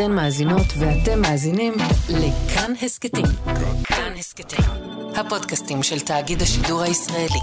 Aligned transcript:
אתן 0.00 0.12
מאזינות 0.12 0.66
ואתם 0.78 1.20
מאזינים 1.20 1.74
לכאן 2.08 2.72
הסכתים. 2.82 3.24
כאן 3.84 4.12
הסכתים, 4.18 4.64
הפודקאסטים 5.16 5.82
של 5.82 6.00
תאגיד 6.00 6.42
השידור 6.42 6.82
הישראלי. 6.82 7.40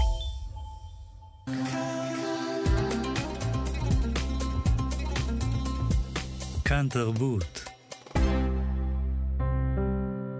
כאן 6.64 6.86
תרבות. 6.90 7.64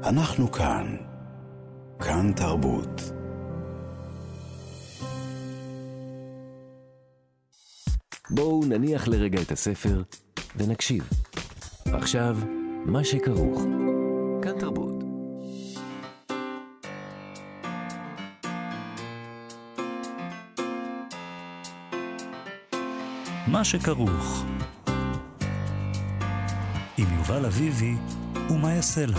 אנחנו 0.05 0.53
כאן. 0.53 0.96
כאן 2.00 2.32
תרבות. 2.37 3.03
בואו 8.30 8.64
נניח 8.69 9.09
לרגע 9.09 9.43
את 9.43 9.53
הספר 9.53 10.03
ונקשיב. 10.57 11.27
עכשיו, 11.95 12.36
מה 12.85 13.04
שכרוך. 13.04 13.62
כאן 14.43 14.58
תרבות. 14.58 14.94
מה 23.46 23.64
שכרוך. 23.64 24.45
עם 26.98 27.07
יובל 27.18 27.46
אביבי 27.46 27.95
ומה 28.50 28.73
יעשה 28.73 29.07
לה. 29.07 29.18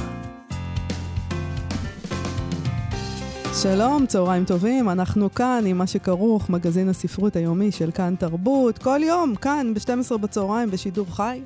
שלום, 3.61 4.05
צהריים 4.05 4.45
טובים, 4.45 4.89
אנחנו 4.89 5.33
כאן 5.33 5.63
עם 5.67 5.77
מה 5.77 5.87
שכרוך, 5.87 6.49
מגזין 6.49 6.89
הספרות 6.89 7.35
היומי 7.35 7.71
של 7.71 7.91
כאן 7.91 8.15
תרבות, 8.19 8.77
כל 8.77 8.99
יום, 9.03 9.35
כאן 9.35 9.73
ב-12 9.73 10.17
בצהריים 10.17 10.71
בשידור 10.71 11.05
חי, 11.15 11.41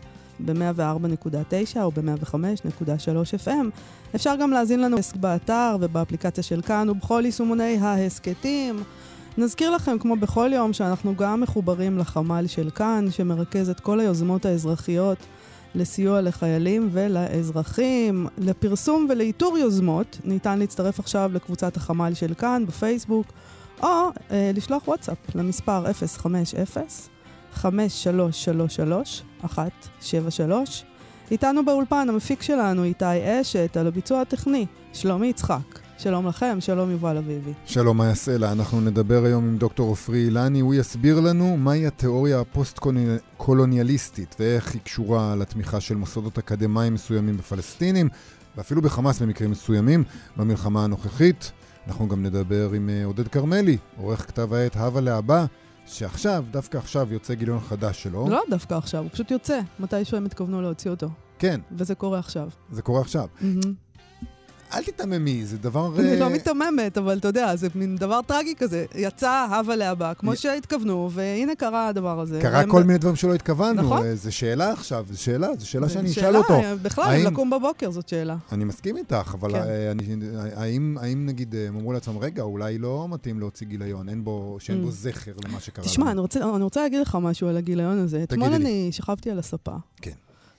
ב-104.9 0.45 1.79
או 1.81 1.91
ב-105.3 1.91 3.45
FM. 3.45 3.65
אפשר 4.15 4.35
גם 4.35 4.51
להאזין 4.51 4.81
לנו 4.81 4.97
באתר 5.15 5.77
ובאפליקציה 5.79 6.43
של 6.43 6.61
כאן 6.61 6.89
ובכל 6.89 7.21
יישומוני 7.25 7.77
ההסכתים. 7.77 8.83
נזכיר 9.37 9.71
לכם, 9.71 9.99
כמו 9.99 10.15
בכל 10.15 10.51
יום, 10.53 10.73
שאנחנו 10.73 11.15
גם 11.15 11.41
מחוברים 11.41 11.97
לחמ"ל 11.97 12.47
של 12.47 12.69
כאן, 12.69 13.05
שמרכז 13.11 13.69
את 13.69 13.79
כל 13.79 13.99
היוזמות 13.99 14.45
האזרחיות 14.45 15.17
לסיוע 15.75 16.21
לחיילים 16.21 16.89
ולאזרחים. 16.91 18.27
לפרסום 18.37 19.07
ולאיתור 19.09 19.57
יוזמות 19.57 20.19
ניתן 20.23 20.59
להצטרף 20.59 20.99
עכשיו 20.99 21.31
לקבוצת 21.33 21.77
החמ"ל 21.77 22.13
של 22.13 22.33
כאן 22.33 22.65
בפייסבוק, 22.67 23.25
או 23.83 23.87
אה, 24.31 24.51
לשלוח 24.53 24.87
וואטסאפ 24.87 25.17
למספר 25.35 25.83
050-5333-173. 27.61 29.43
איתנו 31.31 31.65
באולפן 31.65 32.09
המפיק 32.09 32.41
שלנו 32.41 32.83
איתי 32.83 33.05
אשת, 33.41 33.77
על 33.77 33.87
הביצוע 33.87 34.21
הטכני, 34.21 34.65
שלומי 34.93 35.27
יצחק. 35.27 35.79
שלום 35.97 36.27
לכם, 36.27 36.57
שלום 36.59 36.91
יובל 36.91 37.17
אביבי. 37.17 37.53
שלום 37.65 37.97
מאיה 37.97 38.15
סלע, 38.15 38.51
אנחנו 38.51 38.81
נדבר 38.81 39.25
היום 39.25 39.43
עם 39.43 39.57
דוקטור 39.57 39.89
עופרי 39.89 40.25
אילני, 40.25 40.59
הוא 40.59 40.73
יסביר 40.73 41.19
לנו 41.19 41.57
מהי 41.57 41.87
התיאוריה 41.87 42.39
הפוסט-קולוניאליסטית 42.39 44.35
ואיך 44.39 44.73
היא 44.73 44.81
קשורה 44.81 45.35
לתמיכה 45.35 45.79
של 45.79 45.95
מוסדות 45.95 46.37
אקדמיים 46.37 46.93
מסוימים 46.93 47.37
בפלסטינים, 47.37 48.09
ואפילו 48.57 48.81
בחמאס 48.81 49.21
במקרים 49.21 49.51
מסוימים, 49.51 50.03
במלחמה 50.37 50.83
הנוכחית. 50.83 51.51
אנחנו 51.87 52.07
גם 52.07 52.23
נדבר 52.23 52.71
עם 52.71 52.89
אה, 52.89 53.05
עודד 53.05 53.27
כרמלי, 53.27 53.77
עורך 53.97 54.27
כתב 54.27 54.53
העת 54.53 54.75
הווה 54.75 55.01
להבא, 55.01 55.45
שעכשיו, 55.85 56.45
דווקא 56.51 56.77
עכשיו, 56.77 57.13
יוצא 57.13 57.33
גיליון 57.33 57.59
חדש 57.59 58.03
שלו. 58.03 58.27
לא 58.29 58.41
דווקא 58.49 58.73
עכשיו, 58.73 59.03
הוא 59.03 59.09
פשוט 59.11 59.31
יוצא, 59.31 59.59
מתישהו 59.79 60.17
הם 60.17 60.25
התכוונו 60.25 60.61
להוציא 60.61 60.91
אותו. 60.91 61.09
כן. 61.39 61.59
וזה 61.71 61.95
קורה 61.95 62.19
עכשיו. 62.19 62.49
זה 62.71 62.81
קורה 62.81 63.01
עכשיו. 63.01 63.27
Mm-hmm. 63.39 63.67
אל 64.75 64.83
תיתממי, 64.83 65.45
זה 65.45 65.57
דבר... 65.57 65.99
אני 65.99 66.09
אה, 66.13 66.19
לא 66.19 66.29
מיתממת, 66.29 66.97
אבל 66.97 67.17
אתה 67.17 67.27
יודע, 67.27 67.55
זה 67.55 67.67
מין 67.75 67.95
דבר 67.95 68.19
טרגי 68.27 68.55
כזה. 68.55 68.85
יצא 68.95 69.45
הווה 69.49 69.75
להבא, 69.75 70.13
כמו 70.13 70.35
שהתכוונו, 70.35 71.09
והנה 71.11 71.55
קרה 71.55 71.87
הדבר 71.87 72.19
הזה. 72.19 72.39
קרה 72.41 72.63
כל 72.67 72.83
מיני 72.83 72.97
דברים 72.99 73.15
שלא 73.15 73.33
התכוונו. 73.35 73.81
נכון. 73.81 74.05
אה, 74.05 74.15
זו 74.15 74.35
שאלה 74.35 74.71
עכשיו, 74.71 75.05
זו 75.11 75.21
שאלה, 75.21 75.47
זו 75.57 75.67
שאלה 75.69 75.89
שאני 75.89 76.09
אשאל 76.11 76.37
אותו. 76.37 76.53
בכלל, 76.81 77.03
האם- 77.03 77.25
לקום 77.25 77.49
בבוקר 77.49 77.91
זאת 77.91 78.09
שאלה. 78.09 78.35
אני 78.51 78.63
מסכים 78.63 78.97
איתך, 78.97 79.35
אבל 79.39 79.51
כן. 79.51 79.67
אה, 79.67 79.91
האם, 81.01 81.25
נגיד, 81.25 81.55
אה, 81.55 81.67
הם 81.67 81.75
אמרו 81.77 81.93
לעצמם, 81.93 82.17
רגע, 82.17 82.41
אולי 82.43 82.77
לא 82.77 83.07
מתאים 83.09 83.39
להוציא 83.39 83.67
גיליון, 83.67 84.09
אין 84.09 84.23
בו, 84.23 84.57
שאין 84.59 84.81
בו 84.81 84.87
Mm. 84.87 84.91
זכר 84.91 85.31
למה 85.47 85.59
שקרה 85.59 85.85
תשמע. 85.85 86.11
אני 86.11 86.19
רוצה, 86.63 86.81
להגיד 86.81 86.99
לך 86.99 87.17
משהו 87.21 87.47
על 87.47 87.57
הגיליון 87.57 87.97
הזה. 87.99 88.23
אתמול. 88.23 88.53
אני 88.53 88.87
שכבתי 88.91 89.31
על 89.31 89.39
הספה. 89.39 89.71
כן. 90.01 90.11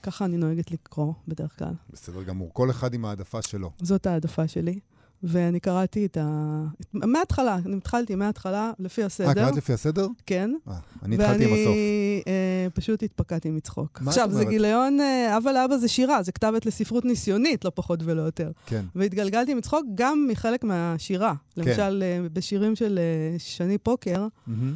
ככה 0.05 0.25
אני 0.25 0.37
נוהגת 0.37 0.71
לקרוא 0.71 1.13
בדרך 1.29 1.59
כלל. 1.59 1.73
בסדר 1.93 2.23
גמור, 2.23 2.51
כל 2.53 2.71
אחד 2.71 2.95
עם 2.95 3.05
העדפה 3.05 3.43
שלו. 3.43 3.71
זאת 3.83 4.07
העדפה 4.07 4.49
שלי. 4.49 4.81
ואני 5.27 5.61
קראתי 5.61 6.07
את 6.07 6.17
ה... 6.21 6.65
מההתחלה, 6.93 7.59
אני 7.67 7.77
התחלתי 7.77 8.15
מההתחלה, 8.15 8.73
לפי 8.79 9.03
הסדר. 9.05 9.29
אה, 9.29 9.35
קראת 9.35 9.57
לפי 9.57 9.73
הסדר? 9.73 10.07
כן. 10.27 10.51
אה, 10.69 10.75
אני 11.03 11.15
התחלתי 11.15 11.45
עם 11.45 11.51
הסוף. 11.53 11.67
ואני 11.67 12.23
אה, 12.27 12.67
פשוט 12.75 13.03
התפקעתי 13.03 13.51
מצחוק. 13.51 14.01
מה 14.01 14.05
את 14.05 14.09
עכשיו, 14.09 14.29
זה 14.31 14.37
אומרת? 14.37 14.49
גיליון, 14.49 15.01
אה, 15.01 15.37
אבא 15.37 15.51
לאבא 15.53 15.77
זה 15.77 15.89
שירה, 15.89 16.23
זה 16.23 16.33
כתבת 16.33 16.67
לספרות 16.67 17.05
ניסיונית, 17.05 17.65
לא 17.65 17.73
פחות 17.75 18.01
ולא 18.05 18.23
יותר. 18.23 18.51
כן. 18.67 18.85
והתגלגלתי 18.95 19.55
מצחוק 19.55 19.87
גם 19.95 20.27
מחלק 20.31 20.65
מהשירה. 20.65 21.35
כן. 21.55 21.63
למשל, 21.63 22.03
אה, 22.03 22.29
בשירים 22.33 22.77
של 22.77 22.99
אה, 22.99 23.39
שני 23.39 23.79
פוקר, 23.79 24.27
מהמם. 24.47 24.75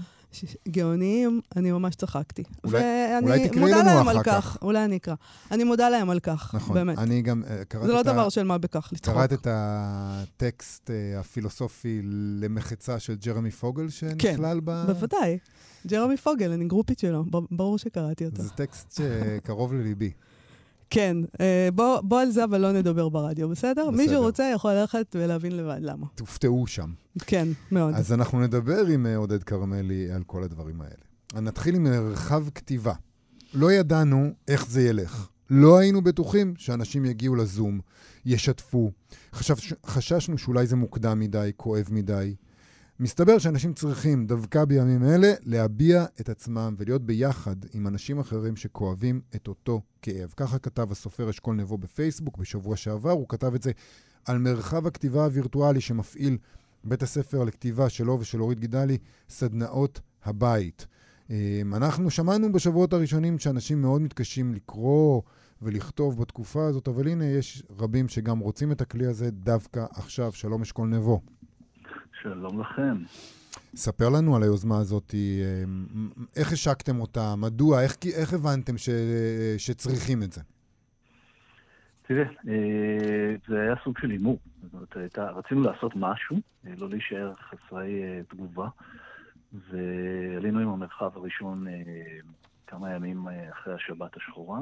גאוניים, 0.68 1.40
אני 1.56 1.72
ממש 1.72 1.94
צחקתי. 1.94 2.42
אולי- 2.64 2.82
ואני 2.82 3.26
אולי 3.26 3.48
תקראי 3.48 3.70
לנו 3.72 3.80
אחר 4.02 4.10
על 4.10 4.22
כך. 4.22 4.44
כך. 4.44 4.58
אולי 4.62 4.84
אני 4.84 4.96
אקרא. 4.96 5.14
אני 5.50 5.64
מודה 5.64 5.88
להם 5.90 6.10
על 6.10 6.20
כך, 6.20 6.54
נכון. 6.54 6.74
באמת. 6.74 6.98
אני 6.98 7.22
גם 7.22 7.42
אה, 7.50 7.64
קראתי 7.64 7.86
זה 7.86 7.92
לא 7.92 8.00
את 8.00 8.06
ה- 8.06 8.12
דבר 8.12 8.28
של 8.28 8.42
מה 8.42 8.58
בכך 8.58 8.88
לצחוק. 8.92 9.14
קראת 9.14 9.32
את 9.32 9.46
הטקסט 9.50 10.90
אה, 10.90 11.20
הפילוסופי 11.20 12.00
למחצה 12.40 12.98
של 12.98 13.14
ג'רמי 13.14 13.50
פוגל 13.50 13.88
שנכלל 13.88 14.60
ב... 14.64 14.84
בוודאי. 14.86 15.38
ג'רמי 15.86 16.16
פוגל, 16.16 16.52
אני 16.52 16.64
גרופית 16.64 16.98
שלו, 16.98 17.24
ברור 17.50 17.78
שקראתי 17.78 18.24
אותו. 18.26 18.42
זה 18.42 18.50
טקסט 18.50 19.00
שקרוב 19.02 19.74
לליבי. 19.74 20.10
כן, 20.90 21.16
אה, 21.40 21.68
בוא, 21.74 22.00
בוא 22.00 22.20
על 22.20 22.30
זה 22.30 22.44
אבל 22.44 22.60
לא 22.60 22.72
נדבר 22.72 23.08
ברדיו, 23.08 23.48
בסדר? 23.48 23.72
בסדר. 23.72 23.90
מישהו 23.90 24.20
רוצה 24.20 24.50
יכול 24.54 24.72
ללכת 24.72 25.16
ולהבין 25.18 25.56
לבד 25.56 25.78
למה. 25.80 26.06
תופתעו 26.14 26.66
שם. 26.66 26.90
כן, 27.18 27.48
מאוד. 27.72 27.94
אז 27.94 28.12
אנחנו 28.12 28.40
נדבר 28.40 28.86
עם 28.86 29.06
אה, 29.06 29.16
עודד 29.16 29.42
כרמלי 29.42 30.12
על 30.12 30.22
כל 30.26 30.42
הדברים 30.42 30.80
האלה. 30.80 31.42
נתחיל 31.46 31.74
עם 31.74 31.84
מרחב 31.84 32.44
כתיבה. 32.54 32.94
לא 33.54 33.72
ידענו 33.72 34.30
איך 34.48 34.66
זה 34.66 34.82
ילך. 34.82 35.28
לא 35.50 35.78
היינו 35.78 36.02
בטוחים 36.02 36.54
שאנשים 36.58 37.04
יגיעו 37.04 37.34
לזום, 37.34 37.80
ישתפו. 38.26 38.90
חשש, 39.32 39.72
חששנו 39.86 40.38
שאולי 40.38 40.66
זה 40.66 40.76
מוקדם 40.76 41.20
מדי, 41.20 41.50
כואב 41.56 41.88
מדי. 41.90 42.34
מסתבר 43.00 43.38
שאנשים 43.38 43.74
צריכים, 43.74 44.26
דווקא 44.26 44.64
בימים 44.64 45.04
אלה, 45.04 45.32
להביע 45.42 46.04
את 46.20 46.28
עצמם 46.28 46.74
ולהיות 46.78 47.02
ביחד 47.02 47.56
עם 47.74 47.86
אנשים 47.86 48.18
אחרים 48.18 48.56
שכואבים 48.56 49.20
את 49.36 49.48
אותו 49.48 49.80
כאב. 50.02 50.32
ככה 50.36 50.58
כתב 50.58 50.92
הסופר 50.92 51.30
אשכול 51.30 51.56
נבו 51.56 51.78
בפייסבוק 51.78 52.38
בשבוע 52.38 52.76
שעבר. 52.76 53.10
הוא 53.10 53.28
כתב 53.28 53.54
את 53.54 53.62
זה 53.62 53.70
על 54.24 54.38
מרחב 54.38 54.86
הכתיבה 54.86 55.24
הווירטואלי 55.24 55.80
שמפעיל 55.80 56.38
בית 56.84 57.02
הספר 57.02 57.44
לכתיבה 57.44 57.88
שלו 57.88 58.20
ושל 58.20 58.42
אורית 58.42 58.60
גידלי, 58.60 58.98
סדנאות 59.28 60.00
הבית. 60.24 60.86
אמ, 61.30 61.74
אנחנו 61.74 62.10
שמענו 62.10 62.52
בשבועות 62.52 62.92
הראשונים 62.92 63.38
שאנשים 63.38 63.82
מאוד 63.82 64.02
מתקשים 64.02 64.54
לקרוא 64.54 65.22
ולכתוב 65.62 66.20
בתקופה 66.20 66.66
הזאת, 66.66 66.88
אבל 66.88 67.08
הנה, 67.08 67.24
יש 67.24 67.62
רבים 67.78 68.08
שגם 68.08 68.38
רוצים 68.38 68.72
את 68.72 68.80
הכלי 68.80 69.06
הזה 69.06 69.30
דווקא 69.30 69.86
עכשיו. 69.90 70.32
שלום 70.32 70.62
אשכול 70.62 70.88
נבו. 70.88 71.20
שלום 72.28 72.60
לכם. 72.60 72.96
ספר 73.74 74.08
לנו 74.08 74.36
על 74.36 74.42
היוזמה 74.42 74.78
הזאת, 74.78 75.14
אמ, 75.14 76.08
איך 76.36 76.52
השקתם 76.52 77.00
אותה, 77.00 77.34
מדוע, 77.36 77.82
איך, 77.82 77.96
איך 78.20 78.32
הבנתם 78.32 78.78
ש, 78.78 78.88
שצריכים 79.58 80.22
את 80.22 80.32
זה? 80.32 80.40
תראה, 82.02 82.24
אה, 82.48 83.34
זה 83.48 83.60
היה 83.60 83.74
סוג 83.84 83.98
של 83.98 84.10
הימור. 84.10 84.38
זאת 84.62 84.72
אומרת, 84.74 84.96
הייתה, 84.96 85.30
רצינו 85.30 85.62
לעשות 85.62 85.92
משהו, 85.96 86.36
אה, 86.66 86.72
לא 86.78 86.88
להישאר 86.88 87.32
חסרי 87.34 88.02
אה, 88.02 88.20
תגובה, 88.28 88.68
ועלינו 89.52 90.58
עם 90.58 90.68
המרחב 90.68 91.16
הראשון 91.16 91.66
כמה 92.66 92.94
ימים 92.94 93.26
אחרי 93.52 93.74
השבת 93.74 94.16
השחורה. 94.16 94.60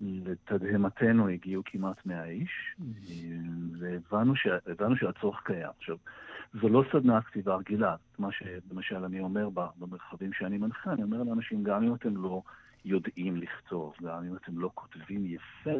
לתדהמתנו 0.00 1.28
הגיעו 1.28 1.62
כמעט 1.66 2.06
100 2.06 2.24
איש, 2.24 2.76
והבנו 3.78 4.34
הבנו 4.66 4.96
שהצורך 4.96 5.40
קיים. 5.44 5.70
עכשיו, 5.78 5.96
זו 6.54 6.68
לא 6.68 6.84
סדנה 6.92 7.22
כתיבה 7.22 7.56
רגילה. 7.56 7.96
מה 8.18 8.28
שלמשל 8.32 9.04
אני 9.04 9.20
אומר 9.20 9.48
במרחבים 9.78 10.32
שאני 10.32 10.58
מנחה, 10.58 10.92
אני 10.92 11.02
אומר 11.02 11.22
לאנשים, 11.22 11.62
גם 11.64 11.82
אם 11.82 11.94
אתם 11.94 12.16
לא 12.16 12.42
יודעים 12.84 13.36
לכתוב, 13.36 13.94
גם 14.02 14.24
אם 14.24 14.36
אתם 14.36 14.58
לא 14.58 14.70
כותבים 14.74 15.26
יפה, 15.26 15.78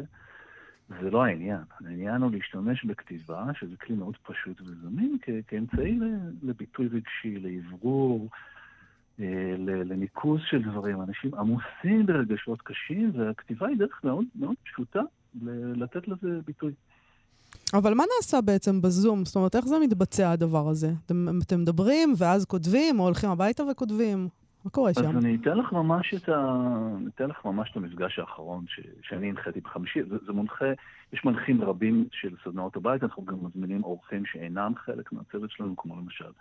זה 0.89 1.09
לא 1.11 1.25
העניין. 1.25 1.61
העניין 1.85 2.21
הוא 2.21 2.31
להשתמש 2.31 2.85
בכתיבה, 2.85 3.45
שזה 3.59 3.77
כלי 3.77 3.95
מאוד 3.95 4.17
פשוט 4.23 4.61
וזמין, 4.61 5.17
כאמצעי 5.47 5.99
לביטוי 6.43 6.87
רגשי, 6.87 7.39
לאוורור, 7.39 8.29
אה, 9.19 9.55
לניקוז 9.57 10.41
של 10.49 10.63
דברים. 10.63 11.01
אנשים 11.01 11.35
עמוסים 11.35 12.05
ברגשות 12.05 12.61
קשים, 12.61 13.11
והכתיבה 13.13 13.67
היא 13.67 13.77
דרך 13.77 14.03
מאוד 14.03 14.25
מאוד 14.35 14.55
פשוטה 14.63 15.01
לתת 15.75 16.07
לזה 16.07 16.39
ביטוי. 16.45 16.73
אבל 17.73 17.93
מה 17.93 18.03
נעשה 18.17 18.41
בעצם 18.41 18.81
בזום? 18.81 19.25
זאת 19.25 19.35
אומרת, 19.35 19.55
איך 19.55 19.65
זה 19.65 19.75
מתבצע 19.79 20.31
הדבר 20.31 20.67
הזה? 20.69 20.91
אתם, 21.05 21.27
אתם 21.43 21.61
מדברים 21.61 22.13
ואז 22.17 22.45
כותבים, 22.45 22.99
או 22.99 23.05
הולכים 23.05 23.29
הביתה 23.29 23.63
וכותבים? 23.71 24.27
מה 24.65 24.71
קורה 24.71 24.93
שם? 24.93 25.17
אז 25.17 25.25
אני 25.25 25.37
אתן 25.41 25.57
לך 25.57 25.71
ממש 25.73 26.13
את, 26.13 26.29
ה... 26.29 26.57
אתן 27.15 27.29
לך 27.29 27.45
ממש 27.45 27.71
את 27.71 27.77
המפגש 27.77 28.19
האחרון 28.19 28.65
ש... 28.67 28.79
שאני 29.01 29.29
הנחיתי 29.29 29.61
בחמישי. 29.61 30.03
זה, 30.03 30.15
זה 30.25 30.31
מונחה, 30.33 30.65
יש 31.13 31.25
מנחים 31.25 31.61
רבים 31.61 32.07
של 32.11 32.35
סדנאות 32.43 32.75
הבית, 32.75 33.03
אנחנו 33.03 33.25
גם 33.25 33.37
מזמינים 33.41 33.83
אורחים 33.83 34.25
שאינם 34.25 34.73
חלק 34.75 35.11
מהצוות 35.11 35.51
שלנו, 35.51 35.75
כמו 35.77 35.95
למשל 35.95 36.31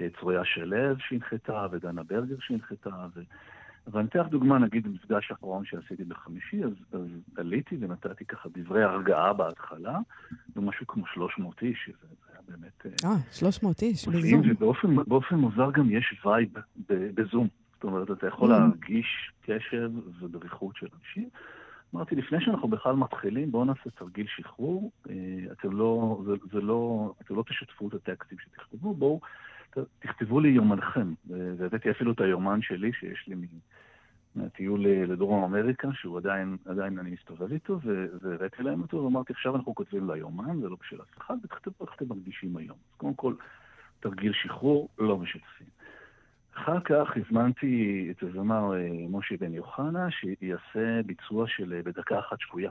אה, 0.00 0.06
צרויה 0.20 0.44
שלו 0.44 0.76
שהנחתה, 0.98 1.66
ודנה 1.70 2.02
ברגר 2.02 2.36
שהנחתה, 2.40 3.06
ו... 3.14 3.20
ואני 3.92 4.08
אתן 4.08 4.18
לך 4.18 4.26
דוגמה, 4.26 4.58
נגיד, 4.58 4.84
במפגש 4.84 5.30
האחרון 5.30 5.64
שעשיתי 5.64 6.04
בחמישי, 6.04 6.64
אז, 6.64 6.72
אז 6.92 7.06
עליתי 7.36 7.76
ונתתי 7.80 8.24
ככה 8.24 8.48
דברי 8.54 8.82
הרגעה 8.82 9.32
בהתחלה, 9.32 9.98
ומשהו 10.56 10.86
כמו 10.86 11.06
300 11.06 11.62
איש, 11.62 11.78
שזה 11.86 12.06
היה 12.32 12.40
באמת... 12.48 12.86
אה, 13.04 13.16
300 13.32 13.82
איש, 13.82 14.08
בזום. 14.08 14.40
ובאופן 14.96 15.36
מוזר 15.36 15.70
גם 15.70 15.90
יש 15.90 16.20
vibe 16.24 16.48
בזום. 16.88 17.48
זאת 17.74 17.84
אומרת, 17.84 18.10
אתה 18.10 18.26
יכול 18.26 18.50
mm. 18.50 18.58
להרגיש 18.58 19.32
קשב 19.42 19.90
ודריכות 20.20 20.76
של 20.76 20.86
אנשים. 21.00 21.28
אמרתי, 21.94 22.14
לפני 22.14 22.38
שאנחנו 22.40 22.68
בכלל 22.68 22.96
מתחילים, 22.96 23.50
בואו 23.50 23.64
נעשה 23.64 23.90
תרגיל 23.94 24.26
שחרור. 24.28 24.92
אה, 25.10 25.14
אתם 25.52 25.72
לא, 25.72 26.22
זה, 26.26 26.32
זה 26.52 26.60
לא, 26.60 27.12
אתם 27.20 27.34
לא 27.34 27.42
תשתפו 27.48 27.88
את 27.88 27.94
הטקסטים 27.94 28.38
שתכתבו, 28.38 28.94
בואו 28.94 29.20
תכתבו 29.98 30.40
לי 30.40 30.48
יומנכם. 30.48 31.14
והבאתי 31.28 31.90
אפילו 31.90 32.12
את 32.12 32.20
היומן 32.20 32.62
שלי, 32.62 32.92
שיש 32.92 33.28
לי 33.28 33.34
מהטיול 34.34 34.86
לדרום 34.86 35.44
אמריקה, 35.44 35.88
שהוא 35.92 36.18
עדיין, 36.18 36.56
עדיין 36.64 36.98
אני 36.98 37.10
מסתובב 37.10 37.52
איתו, 37.52 37.80
והראיתי 38.22 38.62
להם 38.62 38.82
אותו, 38.82 38.96
ואמרתי, 38.96 39.32
עכשיו 39.32 39.56
אנחנו 39.56 39.74
כותבים 39.74 40.10
ליומן, 40.10 40.60
זה 40.60 40.68
לא 40.68 40.76
בשביל 40.80 41.00
אף 41.00 41.18
אחד, 41.18 41.34
ותכתבו 41.44 41.84
איך 41.84 41.94
אתם 41.96 42.04
מרגישים 42.08 42.56
היום. 42.56 42.76
אז 42.90 42.96
קודם 42.96 43.14
כל, 43.14 43.34
תרגיל 44.00 44.32
שחרור, 44.32 44.88
לא 44.98 45.18
משתפים. 45.18 45.66
אחר 46.54 46.80
כך 46.80 47.16
הזמנתי 47.16 48.08
את 48.10 48.22
הזמר 48.22 48.74
אה, 48.74 48.88
משה 49.08 49.36
בן 49.40 49.54
יוחנה, 49.54 50.08
שיעשה 50.10 51.02
ביצוע 51.06 51.44
של 51.48 51.72
אה, 51.72 51.82
בדקה 51.82 52.18
אחת 52.18 52.40
שפויה, 52.40 52.70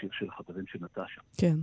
שיר 0.00 0.10
של 0.12 0.28
החברים 0.28 0.66
של 0.66 0.78
נטשה. 0.82 1.20
כן. 1.38 1.56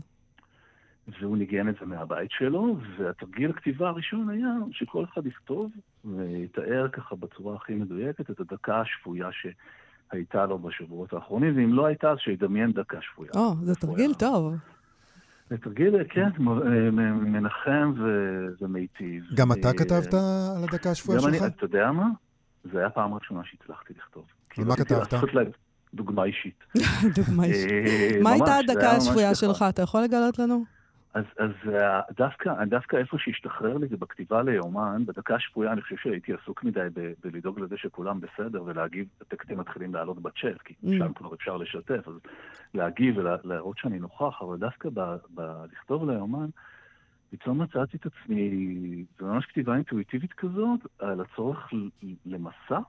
והוא 1.07 1.38
ניגן 1.38 1.69
את 1.69 1.75
זה 1.80 1.86
מהבית 1.86 2.31
שלו, 2.31 2.77
והתרגיל 2.98 3.50
הכתיבה 3.50 3.89
הראשון 3.89 4.30
היה 4.30 4.50
שכל 4.71 5.06
אחד 5.13 5.25
יכתוב 5.25 5.71
ויתאר 6.06 6.88
ככה 6.92 7.15
בצורה 7.15 7.56
הכי 7.56 7.74
מדויקת 7.74 8.30
את 8.30 8.39
הדקה 8.39 8.81
השפויה 8.81 9.30
שהייתה 9.31 10.45
לו 10.45 10.59
בשבועות 10.59 11.13
האחרונים, 11.13 11.57
ואם 11.57 11.74
לא 11.74 11.86
הייתה, 11.86 12.12
אז 12.12 12.18
שידמיין 12.19 12.71
דקה 12.71 12.98
שפויה. 13.01 13.31
או, 13.36 13.56
זה 13.63 13.75
תרגיל 13.75 14.13
טוב. 14.13 14.56
זה 15.50 15.57
תרגיל, 15.57 15.95
כן, 16.09 16.30
מנחם 17.21 17.94
ומיטיב. 18.62 19.24
גם 19.36 19.51
אתה 19.51 19.74
כתבת 19.74 20.13
על 20.13 20.63
הדקה 20.63 20.92
השפויה 20.92 21.19
שלך? 21.19 21.30
גם 21.30 21.44
אני, 21.44 21.48
אתה 21.48 21.65
יודע 21.65 21.92
מה? 21.92 22.07
זה 22.63 22.80
היה 22.80 22.89
פעם 22.89 23.13
ראשונה 23.13 23.42
שהצלחתי 23.44 23.94
לכתוב. 23.98 24.25
ומה 24.57 24.75
כתבת? 24.75 25.13
דוגמה 25.94 26.24
אישית. 26.24 26.63
דוגמה 27.18 27.44
אישית. 27.44 27.71
אה, 27.71 28.19
מה 28.24 28.31
הייתה 28.31 28.56
הדקה 28.57 28.92
השפויה 28.92 29.36
שלך? 29.36 29.65
אתה 29.69 29.81
יכול 29.81 30.01
לגלות 30.01 30.39
לנו? 30.39 30.80
אז, 31.13 31.23
אז 31.37 31.51
אה, 31.73 32.01
דווקא, 32.17 32.65
דווקא 32.65 32.95
איפה 32.95 33.17
שהשתחרר 33.19 33.77
לי 33.77 33.87
זה 33.87 33.97
בכתיבה 33.97 34.41
ליומן, 34.41 35.03
בדקה 35.05 35.35
השפויה 35.35 35.71
אני 35.71 35.81
חושב 35.81 35.95
שהייתי 35.97 36.33
עסוק 36.33 36.63
מדי 36.63 36.87
ב- 36.93 37.13
בלדאוג 37.23 37.59
לזה 37.59 37.77
שכולם 37.77 38.19
בסדר 38.21 38.63
ולהגיב, 38.63 39.07
הטקסטים 39.21 39.57
מתחילים 39.57 39.93
לעלות 39.93 40.19
בצ'אט, 40.21 40.61
כי 40.65 40.73
mm. 40.85 40.89
שם 40.97 41.13
כבר 41.13 41.33
אפשר 41.33 41.57
לשתף, 41.57 42.07
אז 42.07 42.13
להגיב 42.73 43.17
ולהראות 43.17 43.77
שאני 43.77 43.99
נוכח, 43.99 44.41
אבל 44.41 44.57
דווקא 44.57 44.89
בלכתוב 45.29 46.09
ליומן, 46.09 46.47
פתאום 47.31 47.61
מצאתי 47.61 47.97
את 47.97 48.05
עצמי, 48.05 49.05
זה 49.19 49.25
ממש 49.25 49.45
כתיבה 49.45 49.75
אינטואיטיבית 49.75 50.33
כזאת, 50.33 50.79
על 50.99 51.21
הצורך 51.21 51.69
למסע, 52.25 52.79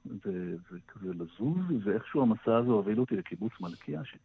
וכזה 0.72 1.14
לזוז, 1.14 1.86
ואיכשהו 1.86 2.22
המסע 2.22 2.56
הזה 2.56 2.70
הוביל 2.70 3.00
אותי 3.00 3.16
לקיבוץ 3.16 3.52
מלכיה, 3.60 4.04
ש... 4.04 4.16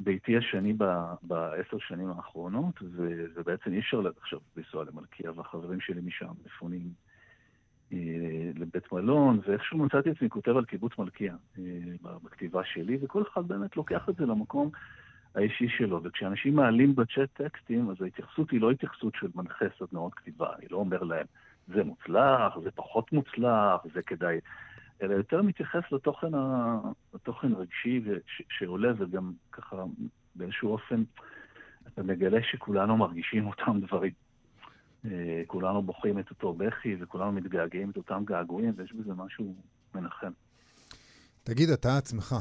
ביתי 0.00 0.36
השני 0.36 0.72
בעשר 1.22 1.78
שנים 1.78 2.10
האחרונות, 2.10 2.74
ובעצם 3.34 3.72
אי 3.72 3.78
אפשר 3.78 4.02
עכשיו 4.20 4.38
לנסוע 4.56 4.84
למלכיה, 4.84 5.32
והחברים 5.32 5.80
שלי 5.80 6.00
משם 6.00 6.26
מפונים 6.46 6.88
אה, 7.92 8.50
לבית 8.54 8.92
מלון, 8.92 9.40
ואיכשהו 9.46 9.78
מצאתי 9.78 10.10
עצמי 10.10 10.28
כותב 10.28 10.56
על 10.56 10.64
קיבוץ 10.64 10.98
מלכיה 10.98 11.34
אה, 11.58 11.62
בכתיבה 12.22 12.64
שלי, 12.64 12.98
וכל 13.02 13.22
אחד 13.32 13.48
באמת 13.48 13.76
לוקח 13.76 14.08
את 14.08 14.16
זה 14.16 14.26
למקום 14.26 14.70
האישי 15.34 15.68
שלו. 15.68 16.00
וכשאנשים 16.02 16.54
מעלים 16.54 16.94
בצ'אט 16.94 17.28
טקסטים, 17.32 17.90
אז 17.90 18.02
ההתייחסות 18.02 18.50
היא 18.50 18.60
לא 18.60 18.70
התייחסות 18.70 19.14
של 19.14 19.28
מנחה 19.34 19.64
סדנאות 19.78 20.14
כתיבה, 20.14 20.48
אני 20.58 20.66
לא 20.70 20.76
אומר 20.76 21.02
להם, 21.02 21.26
זה 21.68 21.84
מוצלח, 21.84 22.58
זה 22.62 22.70
פחות 22.70 23.12
מוצלח, 23.12 23.80
זה 23.94 24.02
כדאי 24.02 24.38
אלא 25.02 25.14
יותר 25.14 25.42
מתייחס 25.42 25.82
לתוכן, 25.92 26.34
ה... 26.34 26.78
לתוכן 27.14 27.52
הרגשי 27.52 28.04
ש... 28.26 28.42
שעולה, 28.50 28.92
וגם 28.98 29.32
ככה 29.52 29.84
באיזשהו 30.34 30.72
אופן 30.72 31.02
אתה 31.86 32.02
מגלה 32.02 32.38
שכולנו 32.42 32.96
מרגישים 32.96 33.46
אותם 33.46 33.80
דברים. 33.86 34.12
אה, 35.04 35.42
כולנו 35.46 35.82
בוכים 35.82 36.18
את 36.18 36.30
אותו 36.30 36.52
בכי 36.52 36.96
וכולנו 37.00 37.32
מתגעגעים 37.32 37.90
את 37.90 37.96
אותם 37.96 38.22
געגועים, 38.24 38.72
ויש 38.76 38.92
בזה 38.92 39.14
משהו 39.14 39.54
מנחם. 39.94 40.32
תגיד, 41.42 41.70
אתה 41.70 41.96
עצמך, 41.96 42.34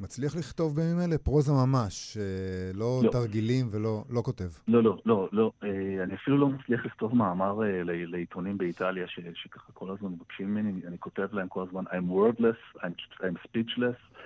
מצליח 0.00 0.36
לכתוב 0.36 0.76
בימים 0.76 1.00
אלה 1.00 1.18
פרוזה 1.18 1.52
ממש, 1.52 2.16
אה, 2.16 2.70
לא, 2.74 3.00
לא 3.04 3.10
תרגילים 3.10 3.68
ולא 3.70 4.04
לא 4.10 4.22
כותב. 4.22 4.48
לא, 4.68 4.82
לא, 4.82 4.98
לא, 5.06 5.28
לא. 5.32 5.52
אה, 5.64 6.02
אני 6.02 6.14
אפילו 6.14 6.38
לא 6.38 6.48
מצליח 6.48 6.86
לכתוב 6.86 7.14
מאמר 7.14 7.62
אה, 7.62 7.82
לעיתונים 7.84 8.58
באיטליה, 8.58 9.06
ש, 9.08 9.20
שככה 9.34 9.72
כל 9.72 9.90
הזמן 9.90 10.12
מבקשים 10.12 10.54
ממני, 10.54 10.80
אני 10.86 10.98
כותב 10.98 11.28
להם 11.32 11.48
כל 11.48 11.62
הזמן, 11.68 11.84
I'm 11.86 12.10
wordless, 12.10 12.80
I'm, 12.80 13.20
I'm 13.20 13.48
speechless. 13.48 14.20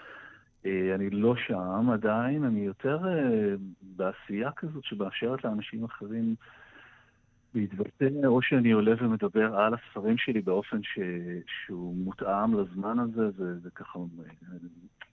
אני 0.94 1.10
לא 1.10 1.34
שם 1.36 1.90
עדיין, 1.92 2.44
אני 2.44 2.60
יותר 2.60 2.98
בעשייה 3.82 4.50
כזאת 4.56 4.84
שמאפשרת 4.84 5.44
לאנשים 5.44 5.84
אחרים 5.84 6.34
להתבטא, 7.54 8.26
או 8.26 8.42
שאני 8.42 8.72
עולה 8.72 8.92
ומדבר 8.98 9.56
על 9.56 9.74
הספרים 9.74 10.18
שלי 10.18 10.40
באופן 10.40 10.82
ש... 10.82 10.98
שהוא 11.46 11.96
מותאם 11.96 12.60
לזמן 12.60 12.98
הזה, 12.98 13.30
וככה 13.64 13.98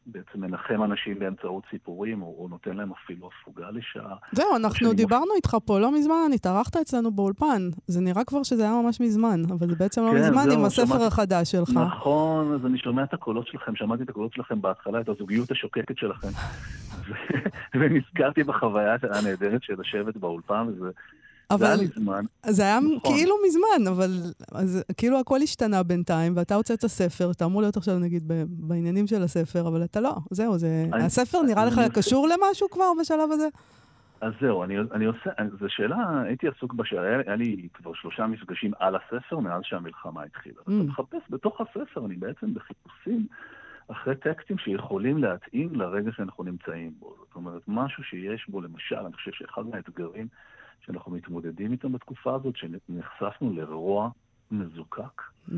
בעצם 0.05 0.41
מנחם 0.41 0.83
אנשים 0.83 1.19
באמצעות 1.19 1.63
סיפורים, 1.69 2.21
או, 2.21 2.35
או 2.37 2.47
נותן 2.47 2.75
להם 2.75 2.91
אפילו 2.91 3.29
הפוגה 3.29 3.71
לשעה. 3.71 4.15
זהו, 4.31 4.55
אנחנו 4.55 4.93
דיברנו 4.93 5.25
מוש... 5.25 5.35
איתך 5.35 5.57
פה 5.65 5.79
לא 5.79 5.91
מזמן, 5.91 6.31
התארחת 6.35 6.75
אצלנו 6.75 7.11
באולפן. 7.11 7.69
זה 7.87 8.01
נראה 8.01 8.23
כבר 8.23 8.43
שזה 8.43 8.63
היה 8.63 8.81
ממש 8.83 9.01
מזמן, 9.01 9.41
אבל 9.49 9.69
זה 9.69 9.75
בעצם 9.75 10.01
לא 10.01 10.11
כן, 10.11 10.15
לא 10.15 10.21
מזמן 10.21 10.43
זהו, 10.43 10.59
עם 10.59 10.65
הספר 10.65 10.85
שמעתי... 10.85 11.05
החדש 11.05 11.51
שלך. 11.51 11.69
נכון, 11.69 12.53
אז 12.53 12.65
אני 12.65 12.77
שומע 12.77 13.03
את 13.03 13.13
הקולות 13.13 13.47
שלכם, 13.47 13.75
שמעתי 13.75 14.03
את 14.03 14.09
הקולות 14.09 14.33
שלכם 14.33 14.61
בהתחלה, 14.61 15.01
את 15.01 15.09
הזוגיות 15.09 15.51
השוקקת 15.51 15.97
שלכם. 15.97 16.27
ונזכרתי 17.79 18.43
בחוויה 18.43 18.95
הנהדרת 19.01 19.63
של 19.63 19.73
לשבת 19.79 20.17
באולפן, 20.17 20.67
וזה... 20.67 20.89
אבל... 21.53 21.77
זה 21.77 21.83
היה 21.83 21.89
מזמן. 21.97 22.25
זה 22.45 22.63
היה 22.63 22.79
נכון. 22.79 23.13
כאילו 23.15 23.35
מזמן, 23.47 23.87
אבל 23.87 24.11
אז, 24.51 24.83
כאילו 24.97 25.19
הכל 25.19 25.41
השתנה 25.41 25.83
בינתיים, 25.83 26.33
ואתה 26.35 26.55
הוצאת 26.55 26.85
ספר, 26.85 27.31
אתה 27.31 27.45
אמור 27.45 27.61
להיות 27.61 27.77
עכשיו 27.77 27.99
נגיד 27.99 28.23
בעניינים 28.47 29.07
של 29.07 29.23
הספר, 29.23 29.67
אבל 29.67 29.83
אתה 29.83 30.01
לא, 30.01 30.15
זהו, 30.31 30.57
זה... 30.57 30.85
אני, 30.93 31.03
הספר 31.03 31.41
נראה 31.41 31.65
לך 31.65 31.81
קשור 31.93 32.27
למשהו 32.27 32.69
כבר 32.69 32.91
בשלב 32.99 33.31
הזה? 33.31 33.47
אז 34.21 34.33
זהו, 34.41 34.63
אני, 34.63 34.75
אני 34.91 35.05
עושה, 35.05 35.29
זו 35.59 35.65
שאלה, 35.69 36.21
הייתי 36.21 36.47
עסוק 36.47 36.73
בשאלה, 36.73 37.01
היה, 37.01 37.19
היה 37.25 37.35
לי 37.35 37.67
כבר 37.73 37.93
שלושה 37.93 38.27
מפגשים 38.27 38.71
על 38.79 38.95
הספר 38.95 39.39
מאז 39.39 39.61
שהמלחמה 39.63 40.23
התחילה. 40.23 40.59
Mm. 40.59 40.61
אתה 40.63 40.83
מחפש 40.83 41.21
בתוך 41.29 41.61
הספר, 41.61 42.05
אני 42.05 42.15
בעצם 42.15 42.53
בחיפושים 42.53 43.27
אחרי 43.87 44.15
טקסטים 44.15 44.57
שיכולים 44.57 45.17
להתאים 45.17 45.75
לרגע 45.75 46.11
שאנחנו 46.11 46.43
נמצאים 46.43 46.93
בו. 46.99 47.15
זאת 47.19 47.35
אומרת, 47.35 47.61
משהו 47.67 48.03
שיש 48.03 48.45
בו, 48.49 48.61
למשל, 48.61 48.95
אני 48.95 49.13
חושב 49.13 49.31
שאחד 49.31 49.65
מהאתגרים 49.65 50.27
שאנחנו 50.85 51.11
מתמודדים 51.11 51.71
איתם 51.71 51.91
בתקופה 51.91 52.35
הזאת, 52.35 52.55
שנחשפנו 52.57 53.53
לרוע 53.53 54.09
מזוקק 54.51 55.21
mm. 55.49 55.53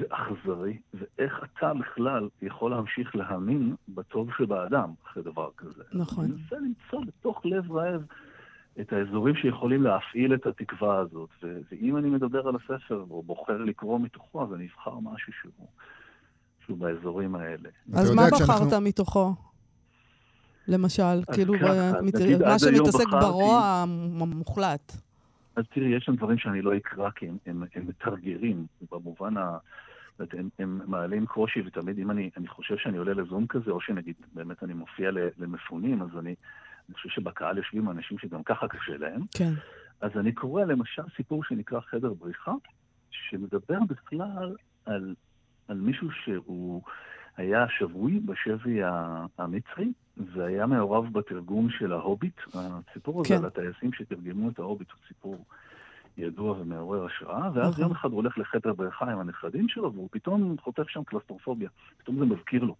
ואכזרי, 0.00 0.78
ואיך 0.94 1.44
אתה 1.44 1.72
בכלל 1.74 2.28
יכול 2.42 2.70
להמשיך 2.70 3.16
להאמין 3.16 3.74
בטוב 3.88 4.28
שבאדם 4.38 4.90
אחרי 5.06 5.22
דבר 5.22 5.48
כזה. 5.56 5.82
נכון. 5.92 6.24
אני 6.24 6.32
מנסה 6.32 6.56
למצוא 6.56 7.04
בתוך 7.06 7.46
לב 7.46 7.72
רעב 7.72 8.04
את 8.80 8.92
האזורים 8.92 9.36
שיכולים 9.36 9.82
להפעיל 9.82 10.34
את 10.34 10.46
התקווה 10.46 10.98
הזאת, 10.98 11.30
ו- 11.42 11.58
ואם 11.70 11.96
אני 11.96 12.10
מדבר 12.10 12.48
על 12.48 12.54
הספר, 12.56 13.04
או 13.10 13.22
בוחר 13.22 13.56
לקרוא 13.56 14.00
מתוכו, 14.00 14.42
אז 14.42 14.54
אני 14.54 14.66
אבחר 14.66 14.98
משהו 14.98 15.32
שהוא, 15.32 15.66
שהוא 16.64 16.78
באזורים 16.78 17.34
האלה. 17.34 17.68
אז 17.94 18.10
מה 18.10 18.22
בחרת 18.26 18.42
כשאנחנו... 18.42 18.80
מתוכו? 18.80 19.34
למשל, 20.68 21.24
כאילו. 21.32 21.54
מה 22.46 22.58
שמתעסק 22.58 23.08
ברוע 23.08 23.84
המוחלט. 24.18 24.92
אז 25.56 25.64
תראי, 25.74 25.96
יש 25.96 26.04
שם 26.04 26.16
דברים 26.16 26.38
שאני 26.38 26.62
לא 26.62 26.76
אקרא 26.76 27.10
כי 27.10 27.28
הם, 27.28 27.38
הם, 27.46 27.62
הם 27.74 27.86
מתרגרים, 27.88 28.66
במובן 28.92 29.36
ה... 29.36 29.58
הם, 30.18 30.48
הם 30.58 30.80
מעלים 30.86 31.26
קושי, 31.26 31.60
ותמיד 31.66 31.98
אם 31.98 32.10
אני, 32.10 32.30
אני 32.36 32.48
חושב 32.48 32.76
שאני 32.76 32.98
עולה 32.98 33.14
לזום 33.14 33.46
כזה, 33.46 33.70
או 33.70 33.80
שנגיד 33.80 34.14
באמת 34.32 34.62
אני 34.62 34.74
מופיע 34.74 35.10
למפונים, 35.38 36.02
אז 36.02 36.08
אני, 36.18 36.34
אני 36.88 36.94
חושב 36.94 37.08
שבקהל 37.08 37.58
יושבים 37.58 37.90
אנשים 37.90 38.18
שגם 38.18 38.42
ככה 38.42 38.68
קשה 38.68 38.96
להם. 38.96 39.20
כן. 39.34 39.52
אז 40.00 40.10
אני 40.16 40.32
קורא 40.32 40.64
למשל 40.64 41.02
סיפור 41.16 41.44
שנקרא 41.44 41.80
חדר 41.80 42.12
בריחה, 42.14 42.52
שמדבר 43.10 43.78
בכלל 43.88 44.56
על, 44.86 45.14
על 45.68 45.76
מישהו 45.76 46.08
שהוא 46.24 46.82
היה 47.36 47.66
שבוי 47.78 48.20
בשבי 48.20 48.80
המצרי, 49.38 49.92
והיה 50.16 50.66
מעורב 50.66 51.12
בתרגום 51.12 51.70
של 51.70 51.92
ההוביט. 51.92 52.40
הסיפור 52.54 53.20
הזה 53.20 53.28
כן. 53.28 53.36
על 53.36 53.44
הטייסים 53.44 53.92
שתרגמו 53.92 54.48
את 54.48 54.58
ההוביט 54.58 54.90
הוא 54.90 54.98
סיפור 55.08 55.44
ידוע 56.18 56.56
ומעורר 56.60 57.06
השראה, 57.06 57.50
ואז 57.54 57.70
נכון. 57.70 57.82
יום 57.82 57.92
אחד 57.92 58.08
הוא 58.08 58.16
הולך 58.16 58.38
לחדר 58.38 58.72
בריכה 58.72 59.12
עם 59.12 59.20
הנכדים 59.20 59.68
שלו, 59.68 59.92
והוא 59.92 60.08
פתאום 60.12 60.56
חוטף 60.60 60.88
שם 60.88 61.04
קלסטרופוביה. 61.04 61.68
פתאום 61.98 62.18
זה 62.18 62.24
מזכיר 62.24 62.64
לו. 62.64 62.76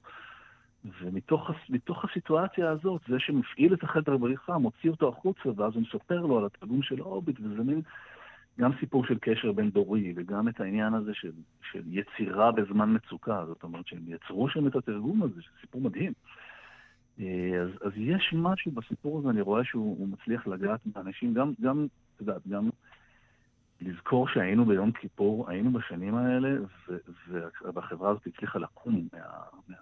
ומתוך 1.00 2.04
הסיטואציה 2.04 2.70
הזאת, 2.70 3.00
זה 3.08 3.18
שמפעיל 3.18 3.74
את 3.74 3.82
החדר 3.82 4.16
בריחה, 4.16 4.58
מוציא 4.58 4.90
אותו 4.90 5.08
החוצה, 5.08 5.48
ואז 5.56 5.74
הוא 5.74 5.82
מספר 5.82 6.20
לו 6.20 6.38
על 6.38 6.44
התרגום 6.44 6.82
של 6.82 7.00
ההוביט, 7.00 7.40
וזה 7.40 7.62
מין 7.62 7.82
גם 8.60 8.70
סיפור 8.80 9.06
של 9.06 9.18
קשר 9.20 9.52
בין 9.52 9.70
דורי, 9.70 10.12
וגם 10.16 10.48
את 10.48 10.60
העניין 10.60 10.94
הזה 10.94 11.14
של, 11.14 11.32
של 11.72 11.82
יצירה 11.86 12.52
בזמן 12.52 12.94
מצוקה, 12.94 13.44
זאת 13.46 13.62
אומרת 13.62 13.86
שהם 13.86 14.02
יצרו 14.06 14.48
שם 14.48 14.66
את 14.66 14.76
התרגום 14.76 15.22
הזה, 15.22 15.42
שזה 15.42 15.52
סיפור 15.60 15.80
מדהים. 15.80 16.12
אה, 17.20 17.62
אז, 17.62 17.68
אז 17.80 17.92
יש 17.96 18.34
משהו 18.36 18.72
בסיפור 18.72 19.18
הזה, 19.18 19.30
אני 19.30 19.40
רואה 19.40 19.64
שהוא 19.64 20.08
מצליח 20.08 20.46
לגעת 20.46 20.80
באנשים, 20.86 21.34
גם, 21.34 21.52
גם, 21.60 21.86
את 22.16 22.20
יודעת, 22.20 22.48
גם 22.48 22.70
לזכור 23.80 24.28
שהיינו 24.28 24.64
ביום 24.64 24.92
כיפור, 24.92 25.50
היינו 25.50 25.72
בשנים 25.72 26.14
האלה, 26.14 26.48
והחברה 27.74 28.10
הזאת 28.10 28.26
הצליחה 28.26 28.58
לקום 28.58 29.08
מה... 29.12 29.20
מה 29.68 29.76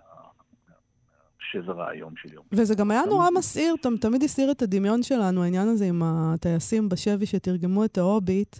השבר 1.48 1.82
האיום 1.82 2.12
של 2.16 2.32
יום. 2.32 2.44
וזה 2.52 2.74
גם 2.74 2.90
היה 2.90 3.02
נורא 3.08 3.30
מסעיר, 3.38 3.74
תמיד 4.00 4.22
הסעיר 4.22 4.50
את 4.50 4.62
הדמיון 4.62 5.02
שלנו, 5.02 5.42
העניין 5.42 5.68
הזה 5.68 5.84
עם 5.84 6.02
הטייסים 6.02 6.88
בשבי 6.88 7.26
שתרגמו 7.26 7.84
את 7.84 7.98
ההוביט, 7.98 8.56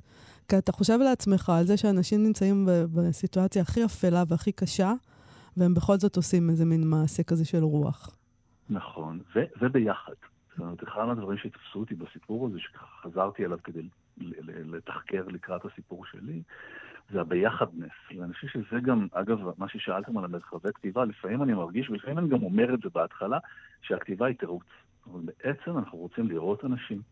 כי 0.48 0.58
אתה 0.58 0.72
חושב 0.72 0.98
לעצמך 0.98 1.52
על 1.56 1.66
זה 1.66 1.76
שאנשים 1.76 2.24
נמצאים 2.24 2.68
בסיטואציה 2.94 3.62
הכי 3.62 3.84
אפלה 3.84 4.24
והכי 4.28 4.52
קשה, 4.52 4.92
והם 5.56 5.74
בכל 5.74 5.98
זאת 5.98 6.16
עושים 6.16 6.50
איזה 6.50 6.64
מין 6.64 6.86
מעשה 6.86 7.22
כזה 7.22 7.44
של 7.44 7.64
רוח. 7.64 8.16
נכון, 8.72 9.20
ו- 9.36 9.44
וביחד. 9.60 10.12
זאת 10.50 10.58
אומרת, 10.58 10.82
אחד 10.82 11.04
מהדברים 11.04 11.38
שתפסו 11.38 11.78
אותי 11.78 11.94
בסיפור 11.94 12.46
הזה, 12.46 12.58
שחזרתי 12.60 13.44
אליו 13.44 13.58
כדי 13.64 13.88
לתחקר 14.46 15.24
לקראת 15.28 15.64
הסיפור 15.64 16.06
שלי, 16.06 16.42
זה 17.10 17.20
הביחדנס. 17.20 17.90
ואני 18.18 18.32
חושב 18.32 18.48
שזה 18.48 18.80
גם, 18.80 19.06
אגב, 19.12 19.38
מה 19.58 19.68
ששאלתם 19.68 20.18
על 20.18 20.24
המרחבי 20.24 20.72
כתיבה, 20.74 21.04
לפעמים 21.04 21.42
אני 21.42 21.54
מרגיש, 21.54 21.90
ולפעמים 21.90 22.18
אני 22.18 22.28
גם 22.28 22.42
אומר 22.42 22.74
את 22.74 22.80
זה 22.80 22.88
בהתחלה, 22.94 23.38
שהכתיבה 23.82 24.26
היא 24.26 24.36
תירוץ. 24.36 24.66
אבל 25.06 25.20
בעצם 25.20 25.78
אנחנו 25.78 25.98
רוצים 25.98 26.28
לראות 26.28 26.64
אנשים, 26.64 27.02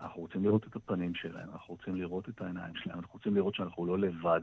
אנחנו 0.00 0.22
רוצים 0.22 0.44
לראות 0.44 0.66
את 0.66 0.76
הפנים 0.76 1.14
שלהם, 1.14 1.48
אנחנו 1.52 1.74
רוצים 1.74 1.96
לראות 1.96 2.28
את 2.28 2.40
העיניים 2.40 2.74
שלהם, 2.76 2.98
אנחנו 2.98 3.14
רוצים 3.14 3.34
לראות 3.34 3.54
שאנחנו 3.54 3.86
לא 3.86 3.98
לבד, 3.98 4.40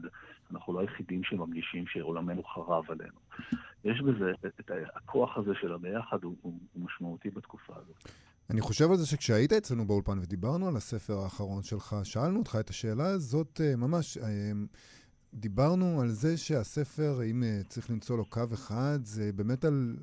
אנחנו 0.50 0.72
לא 0.72 0.80
היחידים 0.80 1.24
שמרגישים 1.24 1.84
שעולמנו 1.86 2.42
חרב 2.44 2.84
עלינו. 2.88 3.18
יש 3.84 4.00
בזה, 4.00 4.32
את 4.46 4.70
הכוח 4.94 5.38
הזה 5.38 5.50
של 5.60 5.72
הביחד 5.72 6.24
הוא, 6.24 6.36
הוא, 6.42 6.58
הוא 6.72 6.84
משמעותי 6.84 7.30
בתקופה 7.30 7.72
הזאת. 7.76 8.10
אני 8.50 8.60
חושב 8.60 8.90
על 8.90 8.96
זה 8.96 9.06
שכשהיית 9.06 9.52
אצלנו 9.52 9.86
באולפן 9.86 10.18
ודיברנו 10.18 10.68
על 10.68 10.76
הספר 10.76 11.18
האחרון 11.18 11.62
שלך, 11.62 11.96
שאלנו 12.04 12.38
אותך 12.38 12.56
את 12.60 12.70
השאלה 12.70 13.06
הזאת 13.06 13.60
אה, 13.60 13.76
ממש, 13.76 14.18
אה, 14.18 14.52
דיברנו 15.34 16.00
על 16.00 16.08
זה 16.08 16.36
שהספר, 16.38 17.22
אם 17.30 17.42
אה, 17.42 17.60
צריך 17.68 17.90
למצוא 17.90 18.16
לו 18.16 18.24
קו 18.24 18.44
אחד, 18.54 18.98
זה 19.02 19.32
באמת 19.32 19.64
על 19.64 19.96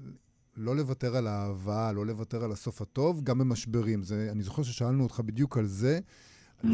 לא 0.58 0.76
לוותר 0.76 1.16
על 1.16 1.28
האהבה, 1.28 1.92
לא 1.92 2.06
לוותר 2.06 2.44
על 2.44 2.52
הסוף 2.52 2.82
הטוב, 2.82 3.24
גם 3.24 3.38
במשברים. 3.38 4.04
זה, 4.04 4.30
אני 4.32 4.44
זוכר 4.44 4.64
ששאלנו 4.64 5.04
אותך 5.04 5.20
בדיוק 5.20 5.58
על 5.58 5.66
זה. 5.66 6.00
Mm-hmm. 6.64 6.68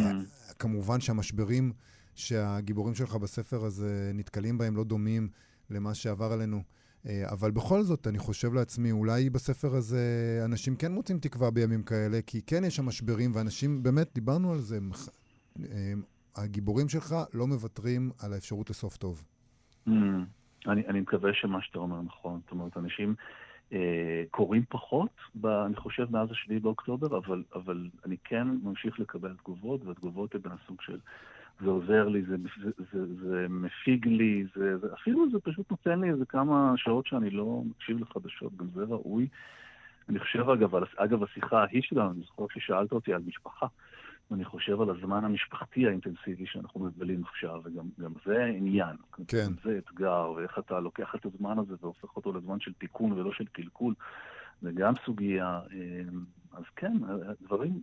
כמובן 0.60 1.00
שהמשברים 1.00 1.74
שהגיבורים 2.16 2.96
שלך 2.96 3.16
בספר 3.16 3.66
הזה 3.66 4.12
נתקלים 4.14 4.58
בהם 4.58 4.76
לא 4.76 4.84
דומים 4.84 5.30
למה 5.70 5.94
שעבר 5.94 6.32
עלינו. 6.32 6.64
אה, 7.06 7.32
אבל 7.32 7.52
בכל 7.52 7.82
זאת, 7.82 8.08
אני 8.08 8.18
חושב 8.18 8.54
לעצמי, 8.54 8.92
אולי 8.92 9.30
בספר 9.30 9.76
הזה 9.76 10.42
אנשים 10.46 10.76
כן 10.76 10.92
מוצאים 10.92 11.20
תקווה 11.20 11.52
בימים 11.52 11.84
כאלה, 11.84 12.20
כי 12.28 12.42
כן 12.42 12.64
יש 12.64 12.76
שם 12.76 12.86
משברים, 12.86 13.32
ואנשים, 13.36 13.84
באמת, 13.84 14.10
דיברנו 14.16 14.52
על 14.52 14.60
זה, 14.60 14.80
אה, 15.62 15.94
הגיבורים 16.36 16.90
שלך 16.90 17.16
לא 17.34 17.48
מוותרים 17.48 18.12
על 18.20 18.34
האפשרות 18.34 18.70
לסוף 18.70 18.98
טוב. 18.98 19.24
Mm, 19.88 19.92
אני, 20.68 20.88
אני 20.88 21.00
מקווה 21.00 21.34
שמה 21.34 21.62
שאתה 21.62 21.80
אומר 21.80 22.02
נכון. 22.02 22.40
זאת 22.44 22.52
אומרת, 22.52 22.78
אנשים 22.78 23.16
קוראים 24.32 24.64
פחות, 24.70 25.10
ב, 25.36 25.46
אני 25.46 25.76
חושב, 25.76 26.08
מאז 26.12 26.32
השביעי 26.32 26.60
באוקטובר, 26.60 27.18
אבל, 27.18 27.44
אבל 27.56 27.88
אני 28.06 28.18
כן 28.24 28.48
ממשיך 28.64 29.00
לקבל 29.00 29.34
תגובות, 29.44 29.86
והתגובות 29.86 30.36
הן 30.36 30.42
מהסוג 30.46 30.82
של... 30.82 30.98
זה 31.62 31.70
עוזר 31.70 32.08
לי, 32.08 32.22
זה, 32.22 32.36
זה, 32.64 32.72
זה, 32.94 33.16
זה 33.16 33.46
מפיג 33.50 34.08
לי, 34.08 34.46
זה, 34.56 34.78
זה, 34.78 34.88
אפילו 34.94 35.32
זה 35.32 35.40
פשוט 35.40 35.72
נותן 35.72 36.00
לי 36.00 36.10
איזה 36.10 36.26
כמה 36.26 36.74
שעות 36.78 37.08
שאני 37.08 37.30
לא 37.30 37.62
מקשיב 37.66 38.00
לחדשות, 38.00 38.58
גם 38.58 38.68
זה 38.76 38.84
ראוי. 38.84 39.28
אני 40.10 40.20
חושב, 40.20 40.50
אגב, 40.50 40.76
אגב, 40.96 41.24
השיחה 41.24 41.64
ההיא 41.64 41.82
שלנו, 41.82 42.12
אני 42.12 42.22
זוכר 42.22 42.46
ששאלת 42.54 42.92
אותי 42.92 43.14
על 43.14 43.22
משפחה, 43.28 43.68
ואני 44.32 44.46
חושב 44.46 44.82
על 44.82 44.90
הזמן 44.90 45.26
המשפחתי 45.26 45.88
האינטנסיבי 45.88 46.46
שאנחנו 46.46 46.80
מבלים 46.80 47.24
עכשיו, 47.24 47.62
וגם 47.64 48.12
זה 48.26 48.46
עניין. 48.46 48.96
כן. 49.28 49.48
זה 49.64 49.78
אתגר, 49.78 50.32
ואיך 50.36 50.60
אתה 50.60 50.80
לוקח 50.80 51.16
את 51.16 51.26
הזמן 51.26 51.60
הזה 51.60 51.74
והופך 51.82 52.16
אותו 52.16 52.34
לזמן 52.34 52.60
של 52.60 52.74
תיקון 52.74 53.12
ולא 53.12 53.34
של 53.34 53.46
קלקול, 53.46 53.94
זה 54.62 54.72
גם 54.72 54.94
סוגיה. 55.06 55.60
אה, 55.72 56.02
אז 56.54 56.64
כן, 56.76 56.94
דברים... 57.42 57.82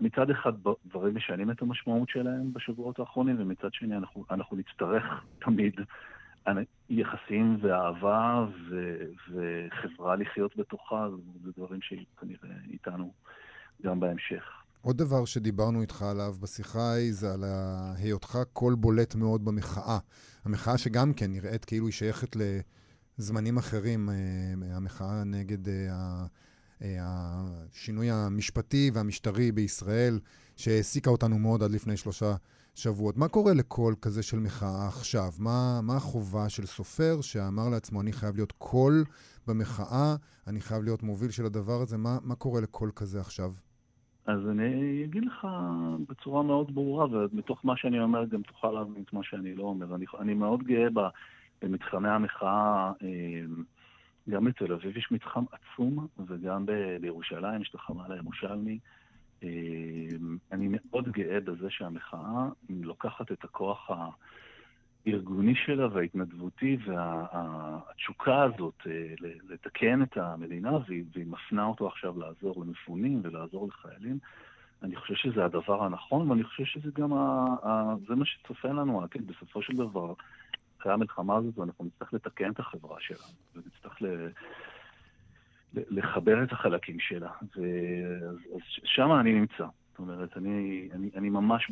מצד 0.00 0.30
אחד 0.30 0.52
דברים 0.86 1.14
משנים 1.14 1.50
את 1.50 1.62
המשמעות 1.62 2.08
שלהם 2.08 2.52
בשבועות 2.52 2.98
האחרונים, 2.98 3.36
ומצד 3.38 3.72
שני 3.72 3.96
אנחנו, 3.96 4.24
אנחנו 4.30 4.56
נצטרך 4.56 5.04
תמיד 5.40 5.74
יחסים 6.90 7.56
ואהבה 7.60 8.46
ו, 8.68 8.98
וחברה 9.30 10.16
לחיות 10.16 10.56
בתוכה, 10.56 11.08
זה 11.44 11.50
דברים 11.56 11.80
שכנראה 11.82 12.56
איתנו 12.70 13.12
גם 13.82 14.00
בהמשך. 14.00 14.57
עוד 14.80 14.98
דבר 14.98 15.24
שדיברנו 15.24 15.82
איתך 15.82 16.02
עליו 16.02 16.36
בשיחה 16.40 16.80
ההיא 16.80 17.12
זה 17.12 17.32
על 17.32 17.44
היותך 17.96 18.38
קול 18.52 18.74
בולט 18.74 19.14
מאוד 19.14 19.44
במחאה. 19.44 19.98
המחאה 20.44 20.78
שגם 20.78 21.12
כן 21.12 21.32
נראית 21.32 21.64
כאילו 21.64 21.86
היא 21.86 21.92
שייכת 21.92 22.36
לזמנים 23.18 23.58
אחרים, 23.58 24.10
אה, 24.10 24.76
המחאה 24.76 25.24
נגד 25.24 25.68
אה, 25.68 26.26
אה, 26.82 26.98
השינוי 27.00 28.10
המשפטי 28.10 28.90
והמשטרי 28.94 29.52
בישראל, 29.52 30.20
שהעסיקה 30.56 31.10
אותנו 31.10 31.38
מאוד 31.38 31.62
עד 31.62 31.70
לפני 31.70 31.96
שלושה 31.96 32.34
שבועות. 32.74 33.16
מה 33.16 33.28
קורה 33.28 33.54
לקול 33.54 33.94
כזה 34.02 34.22
של 34.22 34.38
מחאה 34.38 34.88
עכשיו? 34.88 35.32
מה, 35.38 35.80
מה 35.80 35.96
החובה 35.96 36.48
של 36.48 36.66
סופר 36.66 37.20
שאמר 37.20 37.68
לעצמו, 37.68 38.00
אני 38.00 38.12
חייב 38.12 38.36
להיות 38.36 38.52
קול 38.52 39.04
במחאה, 39.46 40.16
אני 40.46 40.60
חייב 40.60 40.82
להיות 40.82 41.02
מוביל 41.02 41.30
של 41.30 41.46
הדבר 41.46 41.82
הזה? 41.82 41.96
מה, 41.96 42.18
מה 42.22 42.34
קורה 42.34 42.60
לקול 42.60 42.90
כזה 42.94 43.20
עכשיו? 43.20 43.52
אז 44.28 44.48
אני 44.48 45.04
אגיד 45.04 45.24
לך 45.24 45.46
בצורה 46.08 46.42
מאוד 46.42 46.74
ברורה, 46.74 47.06
ומתוך 47.10 47.64
מה 47.64 47.76
שאני 47.76 48.00
אומר 48.00 48.24
גם 48.24 48.42
תוכל 48.42 48.70
להבין 48.70 49.02
את 49.02 49.12
מה 49.12 49.20
שאני 49.22 49.54
לא 49.54 49.62
אומר. 49.62 49.94
אני, 49.94 50.04
אני 50.18 50.34
מאוד 50.34 50.62
גאה 50.62 50.86
במתחמי 51.62 52.08
המחאה. 52.08 52.92
אה, 53.02 53.42
גם 54.30 54.44
בתל 54.44 54.72
אביב 54.72 54.96
יש 54.96 55.08
מתחם 55.10 55.44
עצום, 55.52 56.06
וגם 56.26 56.66
בירושלים 57.00 57.62
יש 57.62 57.68
את 57.68 57.74
החמ"ל 57.74 58.12
הירושלמי. 58.12 58.78
אה, 59.42 59.48
אני 60.52 60.68
מאוד 60.70 61.08
גאה 61.08 61.40
בזה 61.40 61.70
שהמחאה 61.70 62.48
לוקחת 62.68 63.32
את 63.32 63.44
הכוח 63.44 63.90
הארגוני 65.06 65.54
שלה 65.54 65.86
וההתנדבותי 65.92 66.76
והתשוקה 66.86 68.42
הזאת 68.42 68.74
אה, 68.86 69.14
לתקן 69.48 70.02
את 70.02 70.16
המדינה, 70.16 70.70
והיא 70.88 71.26
מפנה 71.26 71.64
אותו 71.64 71.86
עכשיו 71.86 72.18
לעזור 72.18 72.64
למפונים 72.64 73.20
ולעזור 73.24 73.68
לחיילים. 73.68 74.18
אני 74.82 74.96
חושב 74.96 75.14
שזה 75.14 75.44
הדבר 75.44 75.84
הנכון, 75.84 76.30
ואני 76.30 76.44
חושב 76.44 76.64
שזה 76.64 76.90
גם, 76.94 77.12
ה, 77.12 77.46
ה, 77.62 77.94
זה 78.08 78.14
מה 78.14 78.24
שצופה 78.24 78.68
לנו 78.68 79.00
העתיד. 79.00 79.26
בסופו 79.26 79.62
של 79.62 79.76
דבר, 79.76 80.14
אחרי 80.80 80.92
המלחמה 80.92 81.36
הזאת, 81.36 81.58
ואנחנו 81.58 81.84
נצטרך 81.84 82.12
לתקן 82.12 82.50
את 82.50 82.58
החברה 82.58 82.96
שלנו, 83.00 83.32
ונצטרך 83.54 84.02
ל... 84.02 84.06
לחבר 85.74 86.42
את 86.42 86.52
החלקים 86.52 87.00
שלה. 87.00 87.30
ו... 87.56 87.60
אז, 88.28 88.36
אז 88.54 88.60
שם 88.84 89.12
אני 89.20 89.32
נמצא. 89.32 89.66
זאת 89.90 89.98
אומרת, 89.98 90.36
אני, 90.36 90.88
אני, 90.92 91.10
אני 91.16 91.30
ממש 91.30 91.70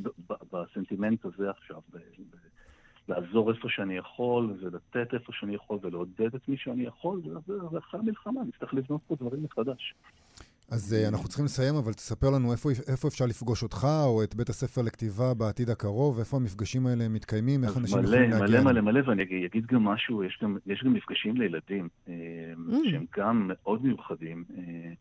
בסנטימנט 0.53 1.25
הזה 1.25 1.51
עכשיו, 1.51 1.81
ב, 1.93 1.97
ב, 1.97 2.37
לעזור 3.09 3.53
איפה 3.53 3.69
שאני 3.69 3.97
יכול, 3.97 4.55
ולתת 4.61 5.15
איפה 5.15 5.33
שאני 5.33 5.55
יכול, 5.55 5.79
ולעודד 5.83 6.35
את 6.35 6.49
מי 6.49 6.57
שאני 6.57 6.85
יכול, 6.85 7.21
ואחרי 7.73 8.01
המלחמה 8.01 8.41
נצטרך 8.49 8.75
לבנות 8.75 9.01
פה 9.07 9.17
דברים 9.21 9.43
מחדש. 9.43 9.95
אז 10.71 10.97
uh, 10.99 11.09
אנחנו 11.09 11.29
צריכים 11.29 11.45
לסיים, 11.45 11.75
אבל 11.75 11.93
תספר 11.93 12.31
לנו 12.31 12.53
איפה, 12.53 12.69
איפה 12.93 13.09
אפשר 13.09 13.25
לפגוש 13.27 13.63
אותך, 13.63 13.87
או 14.05 14.23
את 14.23 14.35
בית 14.35 14.49
הספר 14.49 14.83
לכתיבה 14.83 15.35
בעתיד 15.35 15.71
הקרוב, 15.71 16.19
איפה 16.19 16.37
המפגשים 16.37 16.87
האלה 16.87 17.09
מתקיימים, 17.09 17.65
איך 17.65 17.77
אנשים 17.77 17.99
מלא, 17.99 18.07
יכולים 18.07 18.31
להגיע. 18.31 18.47
מלא, 18.47 18.73
מלא, 18.73 18.81
מלא, 18.81 19.09
ואני 19.09 19.23
אגיד 19.23 19.67
גם 19.67 19.85
משהו, 19.85 20.25
יש 20.25 20.39
גם, 20.43 20.57
יש 20.67 20.83
גם 20.85 20.93
מפגשים 20.93 21.37
לילדים, 21.37 21.89
אה, 22.09 22.13
Mm. 22.69 22.91
שהם 22.91 23.05
גם 23.17 23.51
מאוד 23.53 23.85
מיוחדים 23.85 24.45
אה, 24.59 24.93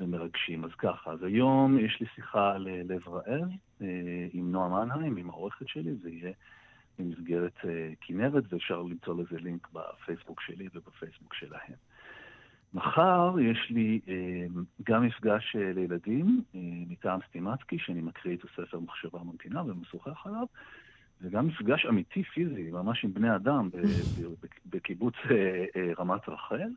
ומרגשים. 0.00 0.64
אז 0.64 0.70
ככה, 0.78 1.12
אז 1.12 1.22
היום 1.22 1.78
יש 1.78 2.00
לי 2.00 2.06
שיחה 2.14 2.58
ללב 2.58 3.08
רעב 3.08 3.48
אה, 3.82 4.26
עם 4.32 4.52
נועה 4.52 4.84
מנהיים, 4.84 5.16
עם 5.16 5.30
העורכת 5.30 5.68
שלי, 5.68 5.94
זה 6.02 6.10
יהיה 6.10 6.32
במסגרת 7.00 7.56
אה, 7.64 7.90
כנרת, 8.00 8.44
ואפשר 8.52 8.82
למצוא 8.82 9.22
לזה 9.22 9.40
לינק 9.40 9.68
בפייסבוק 9.72 10.40
שלי 10.40 10.68
ובפייסבוק 10.74 11.34
שלהם. 11.34 11.76
מחר 12.74 13.34
יש 13.40 13.70
לי 13.70 14.00
אה, 14.08 14.46
גם 14.82 15.06
מפגש 15.06 15.56
אה, 15.56 15.72
לילדים 15.72 16.42
אה, 16.54 16.60
מטעם 16.62 17.20
סטימצקי, 17.28 17.78
שאני 17.78 18.00
מקריא 18.00 18.36
את 18.36 18.44
הספר 18.44 18.80
מחשבה 18.80 19.18
ממתינה 19.24 19.62
ומשוחח 19.62 20.26
עליו, 20.26 20.46
וגם 21.22 21.46
מפגש 21.46 21.86
אמיתי 21.86 22.22
פיזי, 22.22 22.70
ממש 22.70 23.04
עם 23.04 23.14
בני 23.14 23.36
אדם, 23.36 23.70
בקיבוץ 24.66 25.14
אה, 25.30 25.64
אה, 25.76 25.92
רמת 25.98 26.28
רחל. 26.28 26.70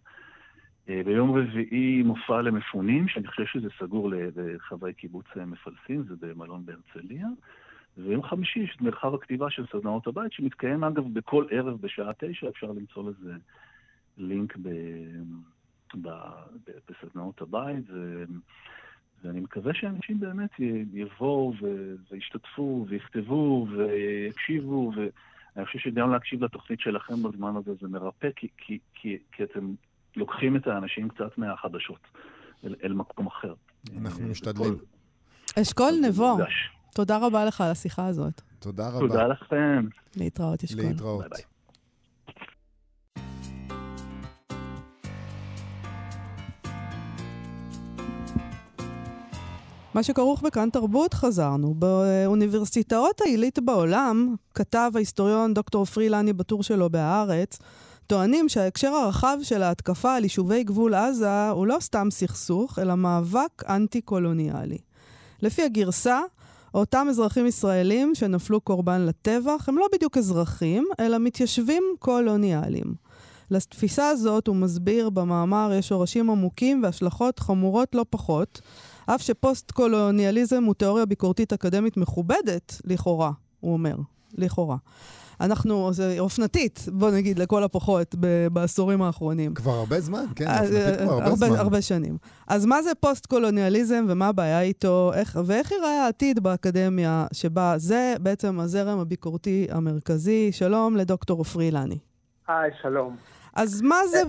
ביום 1.06 1.38
רביעי 1.38 2.04
מופע 2.04 2.42
למפונים, 2.42 3.08
שאני 3.08 3.28
חושב 3.28 3.46
שזה 3.46 3.68
סגור 3.80 4.12
לחברי 4.36 4.94
קיבוץ 4.94 5.26
מפלסים, 5.36 6.04
זה 6.04 6.16
במלון 6.20 6.66
בהרצליה. 6.66 7.28
ויום 7.98 8.24
חמישי 8.24 8.60
יש 8.60 8.76
את 8.76 8.82
מרחב 8.82 9.14
הכתיבה 9.14 9.50
של 9.50 9.66
סדנאות 9.72 10.08
הבית, 10.08 10.32
שמתקיים 10.32 10.84
אגב 10.84 11.14
בכל 11.14 11.46
ערב 11.52 11.82
בשעה 11.82 12.12
תשע, 12.18 12.50
אפשר 12.50 12.68
למצוא 12.68 13.10
לזה 13.10 13.34
לינק 14.18 14.58
ב... 14.58 14.70
ב... 16.02 16.08
ב... 16.68 16.72
בסדנאות 16.90 17.42
הבית, 17.42 17.90
ו... 17.90 18.24
ואני 19.24 19.40
מקווה 19.40 19.74
שאנשים 19.74 20.20
באמת. 20.20 20.50
יבואו 20.94 21.54
ו... 21.62 21.96
וישתתפו 22.12 22.86
ויכתבו 22.90 23.68
ויקשיבו, 23.70 24.92
ואני 24.96 25.66
חושב 25.66 25.80
שגם 25.80 26.12
להקשיב 26.12 26.44
לתוכנית 26.44 26.80
שלכם 26.80 27.24
בזמן 27.24 27.56
הזה 27.56 27.72
זה 27.82 27.88
מרפא, 27.88 28.30
כי, 28.36 28.48
כי, 28.58 28.80
כי, 28.94 29.18
כי 29.32 29.44
אתם 29.44 29.74
לוקחים 30.16 30.56
את 30.56 30.68
האנשים 30.68 31.10
קצת 31.10 31.38
מהחדשות 31.38 32.08
אל, 32.64 32.76
אל 32.84 32.94
מקום 32.94 33.28
אחר. 33.28 33.54
אנחנו 33.98 34.24
אה, 34.24 34.30
משתדלים. 34.30 34.78
אשכול 35.62 35.92
נבו. 36.08 36.38
תודה 36.94 37.18
רבה 37.18 37.46
לך 37.46 37.62
על 37.62 37.72
השיחה 37.72 38.08
הזאת. 38.08 38.42
תודה 38.60 38.90
רבה. 38.90 39.00
תודה 39.00 39.28
לכם. 39.28 39.88
להתראות, 40.16 40.64
אשכול. 40.64 40.84
להתראות. 40.84 41.20
ביי 41.20 41.30
ביי. 41.30 41.44
מה 49.94 50.04
שכרוך 50.04 50.42
בכאן 50.42 50.70
תרבות, 50.70 51.14
חזרנו. 51.14 51.74
באוניברסיטאות 51.74 53.22
העילית 53.22 53.60
בעולם, 53.60 54.36
כתב 54.54 54.92
ההיסטוריון 54.96 55.54
דוקטור 55.54 55.86
פרילני 55.86 56.34
בטור 56.34 56.64
שלו 56.64 56.90
בהארץ, 56.90 57.60
טוענים 58.08 58.50
שההקשר 58.50 58.88
הרחב 58.88 59.38
של 59.44 59.64
ההתקפה 59.64 60.16
על 60.16 60.24
יישובי 60.24 60.64
גבול 60.64 60.94
עזה 60.94 61.50
הוא 61.50 61.68
לא 61.68 61.78
סתם 61.80 62.08
סכסוך, 62.12 62.80
אלא 62.80 62.96
מאבק 62.96 63.64
אנטי-קולוניאלי. 63.70 64.78
לפי 65.42 65.64
הגרסה, 65.64 66.20
אותם 66.74 67.08
אזרחים 67.10 67.46
ישראלים 67.46 68.16
שנפלו 68.16 68.62
קורבן 68.62 69.02
לטבח 69.02 69.66
הם 69.70 69.78
לא 69.78 69.88
בדיוק 69.94 70.18
אזרחים, 70.18 70.88
אלא 71.00 71.18
מתיישבים 71.20 71.84
קולוניאליים. 72.00 72.94
לתפיסה 73.52 74.10
הזאת, 74.10 74.48
הוא 74.48 74.56
מסביר 74.56 75.10
במאמר, 75.10 75.72
יש 75.74 75.88
שורשים 75.88 76.30
עמוקים 76.30 76.84
והשלכות 76.84 77.40
חמורות 77.40 77.96
לא 77.96 78.06
פחות, 78.10 78.62
אף 79.06 79.22
שפוסט-קולוניאליזם 79.22 80.64
הוא 80.64 80.74
תיאוריה 80.74 81.06
ביקורתית 81.06 81.54
אקדמית 81.54 81.98
מכובדת, 81.98 82.82
לכאורה, 82.86 83.32
הוא 83.60 83.74
אומר, 83.74 83.96
לכאורה. 84.38 84.78
אנחנו, 85.44 85.94
זה 85.94 86.16
אופנתית, 86.20 86.86
בוא 86.92 87.12
נגיד, 87.12 87.40
לכל 87.40 87.64
הפחות, 87.64 88.16
ב- 88.20 88.48
בעשורים 88.48 89.02
האחרונים. 89.02 89.54
כבר 89.54 89.72
הרבה 89.72 90.00
זמן, 90.00 90.26
כן, 90.36 90.48
אה, 90.48 90.62
אופנתית 90.62 91.00
כבר 91.02 91.14
הרבה 91.14 91.26
הרבה, 91.26 91.36
זמן. 91.48 91.56
הרבה 91.56 91.82
שנים. 91.82 92.18
אז 92.48 92.66
מה 92.66 92.82
זה 92.82 92.90
פוסט-קולוניאליזם 93.00 94.06
ומה 94.10 94.28
הבעיה 94.28 94.62
איתו, 94.62 95.12
איך, 95.14 95.40
ואיך 95.46 95.72
ייראה 95.72 96.06
העתיד 96.06 96.40
באקדמיה 96.40 97.26
שבה 97.34 97.74
זה 97.78 98.16
בעצם 98.22 98.60
הזרם 98.60 99.00
הביקורתי 99.00 99.68
המרכזי? 99.72 100.52
שלום 100.52 100.98
לדוקטור 100.98 101.38
עופרי 101.38 101.66
אילני. 101.66 101.98
היי, 102.48 102.72
שלום. 102.82 103.16
אז 103.54 103.82
מה 103.82 103.98
זה... 104.12 104.22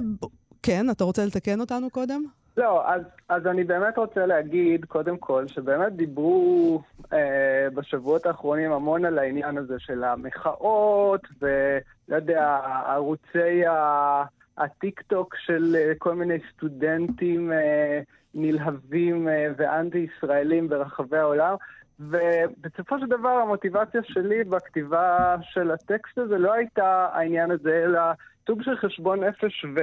כן, 0.62 0.90
אתה 0.90 1.04
רוצה 1.04 1.26
לתקן 1.26 1.60
אותנו 1.60 1.90
קודם? 1.90 2.24
לא, 2.56 2.88
אז, 2.88 3.02
אז 3.28 3.46
אני 3.46 3.64
באמת 3.64 3.98
רוצה 3.98 4.26
להגיד, 4.26 4.84
קודם 4.84 5.18
כל, 5.18 5.48
שבאמת 5.48 5.92
דיברו 5.92 6.82
אה, 7.12 7.68
בשבועות 7.74 8.26
האחרונים 8.26 8.72
המון 8.72 9.04
על 9.04 9.18
העניין 9.18 9.58
הזה 9.58 9.74
של 9.78 10.04
המחאות, 10.04 11.20
ולא 11.42 12.16
יודע, 12.16 12.60
ערוצי 12.86 13.66
ה- 13.66 14.24
הטיק-טוק 14.58 15.34
של 15.38 15.76
אה, 15.78 15.92
כל 15.98 16.14
מיני 16.14 16.38
סטודנטים 16.52 17.52
אה, 17.52 18.00
נלהבים 18.34 19.28
אה, 19.28 19.46
ואנטי-ישראלים 19.56 20.68
ברחבי 20.68 21.18
העולם. 21.18 21.54
ובסופו 22.00 22.98
של 22.98 23.06
דבר 23.06 23.28
המוטיבציה 23.28 24.00
שלי 24.04 24.44
בכתיבה 24.44 25.36
של 25.42 25.70
הטקסט 25.70 26.18
הזה 26.18 26.38
לא 26.38 26.52
הייתה 26.52 27.08
העניין 27.12 27.50
הזה, 27.50 27.84
אלא 27.84 28.00
סוג 28.46 28.62
של 28.62 28.76
חשבון 28.76 29.24
נפש 29.24 29.64
ו... 29.76 29.80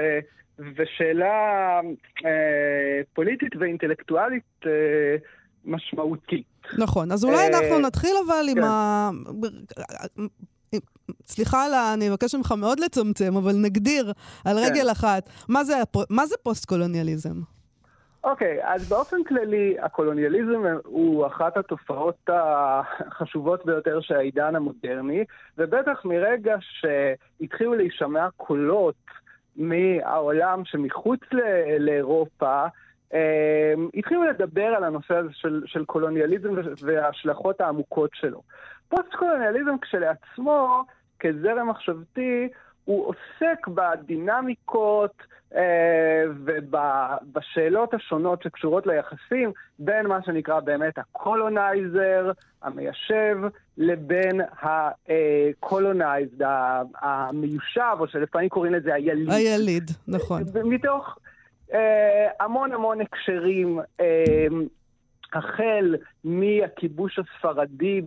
ושאלה 0.77 1.79
אה, 2.25 3.01
פוליטית 3.13 3.55
ואינטלקטואלית 3.59 4.43
אה, 4.65 4.71
משמעותית. 5.65 6.45
נכון, 6.77 7.11
אז 7.11 7.23
אולי 7.23 7.37
אה, 7.37 7.47
אנחנו 7.47 7.79
נתחיל 7.79 8.11
אבל 8.25 8.45
עם 8.49 8.55
כן. 8.55 8.63
ה... 8.63 9.09
סליחה, 11.25 11.65
על 11.65 11.73
ה- 11.73 11.93
אני 11.93 12.09
אבקש 12.09 12.35
ממך 12.35 12.51
מאוד 12.51 12.79
לצמצם, 12.79 13.35
אבל 13.37 13.55
נגדיר 13.55 14.13
על 14.45 14.57
כן. 14.57 14.71
רגל 14.71 14.91
אחת, 14.91 15.29
מה 15.49 15.63
זה 15.63 15.73
מה 16.09 16.25
זה 16.25 16.35
פוסט-קולוניאליזם? 16.43 17.41
אוקיי, 18.23 18.59
אז 18.63 18.81
באופן 18.87 19.23
כללי, 19.23 19.75
הקולוניאליזם 19.79 20.63
הוא 20.83 21.27
אחת 21.27 21.57
התופעות 21.57 22.29
החשובות 22.29 23.65
ביותר 23.65 24.01
של 24.01 24.15
העידן 24.15 24.55
המודרני, 24.55 25.25
ובטח 25.57 26.05
מרגע 26.05 26.55
שהתחילו 26.59 27.73
להישמע 27.73 28.27
קולות 28.37 28.95
מהעולם 29.55 30.65
שמחוץ 30.65 31.19
לאירופה, 31.79 32.65
אה, 33.13 33.73
התחילו 33.93 34.23
לדבר 34.23 34.65
על 34.65 34.83
הנושא 34.83 35.15
הזה 35.15 35.29
של, 35.33 35.63
של 35.65 35.85
קולוניאליזם 35.85 36.49
וההשלכות 36.81 37.61
העמוקות 37.61 38.09
שלו. 38.13 38.41
פוסט-קולוניאליזם 38.89 39.77
כשלעצמו, 39.81 40.83
כזרם 41.19 41.69
מחשבתי, 41.69 42.47
הוא 42.85 43.07
עוסק 43.07 43.67
בדינמיקות 43.67 45.13
ובשאלות 46.45 47.93
השונות 47.93 48.43
שקשורות 48.43 48.87
ליחסים 48.87 49.51
בין 49.79 50.07
מה 50.07 50.19
שנקרא 50.25 50.59
באמת 50.59 50.97
ה 50.97 51.09
colonizer, 51.09 52.31
המיישב, 52.61 53.37
לבין 53.77 54.41
ה 54.61 54.78
colonized, 54.78 56.45
המיושב, 56.95 57.95
או 57.99 58.07
שלפעמים 58.07 58.49
קוראים 58.49 58.73
לזה 58.73 58.93
היליד. 58.93 59.29
היליד, 59.31 59.91
נכון. 60.07 60.43
מתוך 60.63 61.17
אה, 61.73 62.27
המון 62.39 62.71
המון 62.71 63.01
הקשרים, 63.01 63.79
אה, 63.99 64.45
החל 65.33 65.95
מהכיבוש 66.23 67.19
הספרדי 67.19 68.01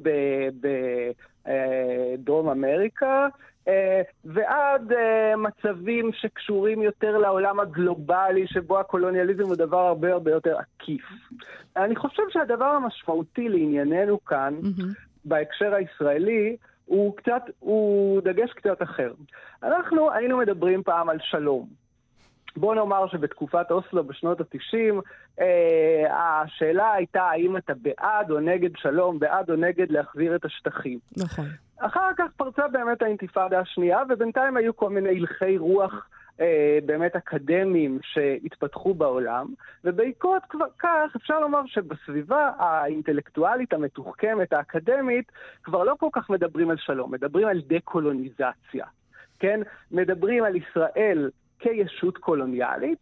בדרום 1.45 2.49
אמריקה, 2.49 3.07
אה, 3.07 3.27
ועד 4.25 4.93
אה, 4.93 5.37
מצבים 5.37 6.11
שקשורים 6.13 6.83
יותר 6.83 7.19
לעולם 7.19 7.61
הגלובלי, 7.61 8.47
שבו 8.47 8.81
הקולוניאליזם 8.81 9.43
הוא 9.43 9.57
דבר 9.57 9.87
הרבה 9.87 10.13
הרבה 10.13 10.31
יותר 10.31 10.57
עקיף. 10.59 11.03
אני 11.77 11.97
חושב 11.97 12.23
שהדבר 12.31 12.65
המשמעותי 12.65 13.49
לענייננו 13.49 14.25
כאן, 14.25 14.55
מהמם. 14.55 14.93
בהקשר 15.25 15.75
הישראלי, 15.75 16.57
הוא 16.85 17.17
קצת, 17.17 17.43
הוא 17.59 18.21
דגש 18.21 18.53
קצת 18.53 18.83
אחר. 18.83 19.13
אנחנו 19.63 20.13
היינו 20.13 20.39
מדברים 20.39 20.83
פעם 20.83 21.09
על 21.09 21.19
שלום. 21.23 21.84
בוא 22.57 22.75
נאמר 22.75 23.07
שבתקופת 23.09 23.71
אוסלו 23.71 24.05
בשנות 24.05 24.41
ה-90, 24.41 25.01
אה, 25.41 26.05
השאלה 26.11 26.93
הייתה 26.93 27.23
האם 27.23 27.57
אתה 27.57 27.73
בעד 27.75 28.31
או 28.31 28.41
נגד 28.41 28.71
שלום, 28.77 29.19
בעד 29.19 29.51
או 29.51 29.57
נגד 29.57 29.91
להחזיר 29.91 30.37
את 30.37 30.45
השטחים. 30.45 30.99
נכון. 31.17 31.47
אחר 31.79 32.11
כך 32.17 32.25
פרצה 32.37 32.69
באמת 32.69 33.03
האינתיפאדה 33.03 33.61
השנייה, 33.61 34.03
ובינתיים 34.09 34.57
היו 34.57 34.77
כל 34.77 34.91
מיני 34.91 35.09
הלכי 35.09 35.59
רוח 35.59 36.09
אה, 36.41 36.79
באמת 36.87 37.17
אקדמיים 37.17 37.99
שהתפתחו 38.03 38.95
בעולם, 38.95 39.47
ובעקבות 39.85 40.43
כבר 40.49 40.67
כך 40.79 41.17
אפשר 41.17 41.41
לומר 41.41 41.61
שבסביבה 41.67 42.51
האינטלקטואלית 42.59 43.73
המתוחכמת, 43.73 44.53
האקדמית, 44.53 45.33
כבר 45.63 45.85
לא 45.85 45.95
כל 45.99 46.09
כך 46.13 46.31
מדברים 46.31 46.71
על 46.71 46.77
שלום, 46.77 47.15
מדברים 47.15 47.49
על 47.49 47.61
דה-קולוניזציה, 47.67 48.87
כן? 49.39 49.61
מדברים 49.91 50.45
על 50.45 50.57
ישראל 50.57 51.31
כישות 51.65 52.19
קולוניאלית, 52.19 52.99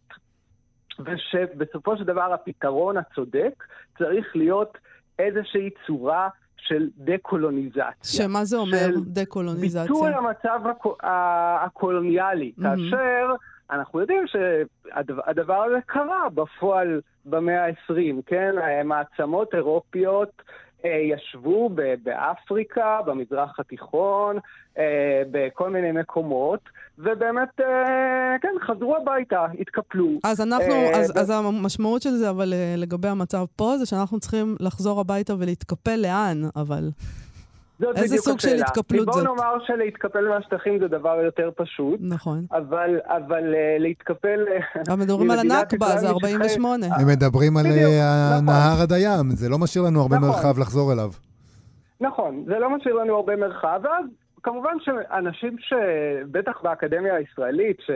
ושבסופו 0.99 1.97
של 1.97 2.03
דבר 2.03 2.33
הפתרון 2.33 2.97
הצודק 2.97 3.63
צריך 3.97 4.35
להיות 4.35 4.77
איזושהי 5.19 5.69
צורה 5.87 6.29
של 6.57 6.89
דה-קולוניזציה. 6.97 7.93
שמה 8.03 8.45
זה 8.45 8.57
אומר, 8.57 8.87
דה-קולוניזציה? 9.05 9.83
ביטול 9.83 10.13
המצב 10.13 10.59
הקו- 10.69 10.97
ה- 11.03 11.65
הקולוניאלי, 11.65 12.51
Mhm. 12.57 12.61
כאשר 12.63 13.31
אנחנו 13.71 13.99
יודעים 13.99 14.25
שהדבר 14.27 15.63
הזה 15.63 15.77
קרה 15.85 16.29
בפועל 16.33 17.01
במאה 17.25 17.65
ה-20, 17.65 17.93
כן? 18.25 18.51
מעצמות 18.85 19.55
אירופיות 19.55 20.41
ישבו 20.87 21.69
ב- 21.69 21.95
באפריקה, 22.03 22.99
במזרח 23.05 23.59
התיכון, 23.59 24.37
אה, 24.77 25.23
בכל 25.31 25.69
מיני 25.69 25.91
מקומות, 25.91 26.59
ובאמת, 26.99 27.49
אה, 27.59 28.35
כן, 28.41 28.53
חזרו 28.61 28.97
הביתה, 28.97 29.45
התקפלו. 29.59 30.07
אז 30.23 30.41
אנחנו, 30.41 30.73
אה, 30.73 30.99
אז, 30.99 31.13
אז 31.17 31.29
המשמעות 31.29 32.01
של 32.01 32.09
זה, 32.11 32.29
אבל 32.29 32.53
אה, 32.53 32.73
לגבי 32.77 33.07
המצב 33.07 33.45
פה, 33.55 33.77
זה 33.77 33.85
שאנחנו 33.85 34.19
צריכים 34.19 34.55
לחזור 34.59 34.99
הביתה 34.99 35.33
ולהתקפל 35.39 35.95
לאן, 35.95 36.41
אבל... 36.55 36.89
זאת 37.79 37.97
איזה 37.97 38.17
סוג 38.17 38.39
של. 38.39 38.55
התקפלות 38.63 39.05
בואו 39.05 39.17
זאת? 39.17 39.25
נאמר 39.27 39.55
שלהתקפל 39.67 40.27
מהשטחים 40.29 40.79
זה 40.79 40.87
דבר 40.87 41.19
יותר 41.23 41.49
פשוט, 41.55 41.99
נכון. 42.03 42.45
אבל, 42.51 42.99
אבל 43.07 43.53
אה, 43.55 43.75
להתקפל... 43.79 44.39
אה, 44.51 44.81
אבל 44.87 44.99
מדברים 45.03 45.31
על 45.31 45.39
הנכבה, 45.39 45.87
זה 45.87 45.93
משטחי- 45.95 46.07
48. 46.07 46.85
הם 46.95 47.07
מדברים 47.07 47.57
על 47.57 47.65
אה, 47.65 47.71
נכון. 47.71 48.49
הנהר 48.49 48.81
עד 48.81 48.91
הים, 48.93 49.29
זה 49.29 49.49
לא 49.49 49.57
משאיר 49.57 49.83
לנו 49.83 50.01
הרבה 50.01 50.15
נכון. 50.15 50.29
מרחב 50.29 50.59
לחזור 50.59 50.93
אליו. 50.93 51.09
נכון, 52.01 52.43
זה 52.47 52.59
לא 52.59 52.77
משאיר 52.77 52.95
לנו 52.95 53.15
הרבה 53.15 53.35
מרחב, 53.35 53.79
ואז 53.83 54.05
כמובן 54.43 54.73
שאנשים 54.79 55.55
שבטח 55.59 56.61
באקדמיה 56.63 57.15
הישראלית, 57.15 57.77
ש, 57.85 57.91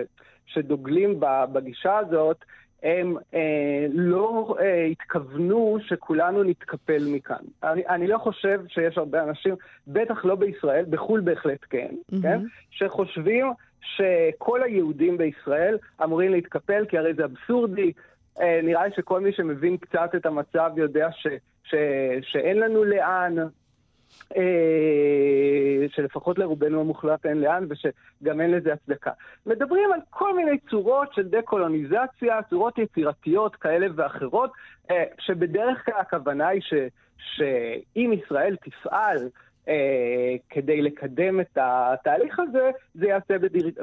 שדוגלים 0.45 1.19
בגישה 1.53 1.97
הזאת, 1.97 2.37
הם 2.83 3.17
אה, 3.33 3.85
לא 3.93 4.55
אה, 4.59 4.83
התכוונו 4.83 5.77
שכולנו 5.87 6.43
נתקפל 6.43 7.03
מכאן. 7.07 7.43
אני, 7.63 7.87
אני 7.87 8.07
לא 8.07 8.17
חושב 8.17 8.61
שיש 8.67 8.97
הרבה 8.97 9.23
אנשים, 9.23 9.55
בטח 9.87 10.25
לא 10.25 10.35
בישראל, 10.35 10.85
בחו"ל 10.89 11.21
בהחלט 11.21 11.65
כן, 11.69 11.95
מהמם. 12.11 12.21
כן? 12.21 12.39
שחושבים 12.71 13.47
שכל 13.81 14.63
היהודים 14.63 15.17
בישראל 15.17 15.77
אמורים 16.03 16.31
להתקפל, 16.31 16.85
כי 16.89 16.97
הרי 16.97 17.13
זה 17.13 17.25
אבסורדי. 17.25 17.91
אה, 18.41 18.59
נראה 18.63 18.87
לי 18.87 18.93
שכל 18.95 19.21
מי 19.21 19.31
שמבין 19.31 19.77
קצת 19.77 20.09
את 20.15 20.25
המצב 20.25 20.71
יודע 20.75 21.07
ש, 21.11 21.27
ש, 21.63 21.75
שאין 22.21 22.59
לנו 22.59 22.83
לאן, 22.83 23.35
שלפחות 25.89 26.39
לרובנו 26.39 26.81
המוחלט 26.81 27.25
אין 27.25 27.41
לאן, 27.41 27.65
ושגם 27.69 28.41
אין 28.41 28.51
לזה 28.51 28.73
הצדקה. 28.73 29.11
מדברים 29.45 29.91
על 29.93 29.99
כל 30.09 30.35
מיני 30.35 30.57
צורות 30.69 31.13
של 31.13 31.27
דה-קולוניזציה, 31.27 32.39
צורות 32.49 32.77
יצירתיות 32.77 33.55
כאלה 33.55 33.87
ואחרות, 33.95 34.51
אה, 34.91 35.03
שבדרך 35.19 35.85
כלל 35.85 35.95
הכוונה 35.99 36.47
היא 36.47 36.61
ש, 36.61 36.73
שאם 37.17 38.13
ישראל 38.13 38.55
תפעל 38.55 39.29
אה, 39.67 40.35
כדי 40.49 40.81
לקדם 40.81 41.39
את 41.39 41.57
התהליך 41.61 42.39
הזה, 42.39 42.71
זה 42.93 43.07
יעשה 43.07 43.35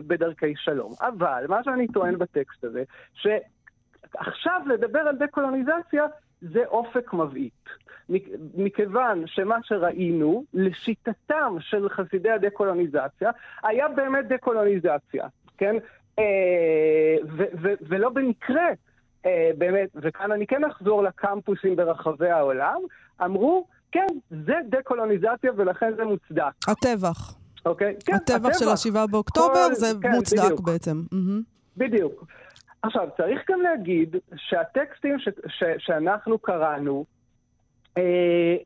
בדרכי 0.07 0.53
שלום. 0.57 0.93
אבל 1.01 1.45
מה 1.49 1.65
שאני 1.65 1.89
טוען 1.89 2.19
בטקסט 2.19 2.65
הזה, 2.65 2.83
שעכשיו 3.15 4.61
לדבר 4.67 5.01
על 5.01 5.17
דה-קולוניזציה 5.17 6.05
זה 6.53 6.61
אופק 6.67 7.13
מבעית. 7.13 7.65
מכ- 8.09 8.29
מכיוון 8.55 9.23
שמה 9.27 9.57
שראינו, 9.63 10.45
לשיטתם 10.55 11.57
של 11.61 11.89
חסידי 11.89 12.31
הדה-קולוניזציה, 12.31 13.31
היה 13.63 13.89
באמת 13.89 14.29
דה-קולוניזציה, 14.29 15.27
כן? 15.59 15.75
אה, 16.19 16.25
ו- 17.37 17.45
ו- 17.63 17.75
ולא 17.89 18.09
במקרה, 18.09 18.67
אה, 19.27 19.51
באמת, 19.59 19.89
וכאן 19.95 20.33
אני 20.33 20.47
כן 20.47 20.65
אחזור 20.65 21.03
לקמפוסים 21.03 21.77
ברחבי 21.77 22.31
העולם, 22.31 22.81
אמרו, 23.25 23.67
כן, 23.93 24.07
זה 24.31 24.55
דה-קולוניזציה 24.69 25.51
ולכן 25.57 25.93
זה 25.97 26.05
מוצדק, 26.05 26.43
הטבח. 26.69 27.35
אוקיי? 27.67 27.95
כן, 28.07 28.15
הטבח 28.15 28.59
של 28.59 28.69
ה-7 28.69 29.07
באוקטובר 29.11 29.67
כל- 29.69 29.75
זה 29.75 29.87
כן, 30.03 30.11
מוצדק 30.11 30.43
בדיוק. 30.45 30.61
בעצם. 30.61 31.03
מהמם. 31.13 31.43
בדיוק. 31.77 32.25
עכשיו, 32.87 33.09
צריך 33.17 33.51
גם 33.51 33.61
להגיד 33.61 34.17
שהטקסטים 34.37 35.19
ש- 35.19 35.29
ש- 35.49 35.79
שאנחנו 35.79 36.39
קראנו, 36.39 37.05
אה, 37.99 38.03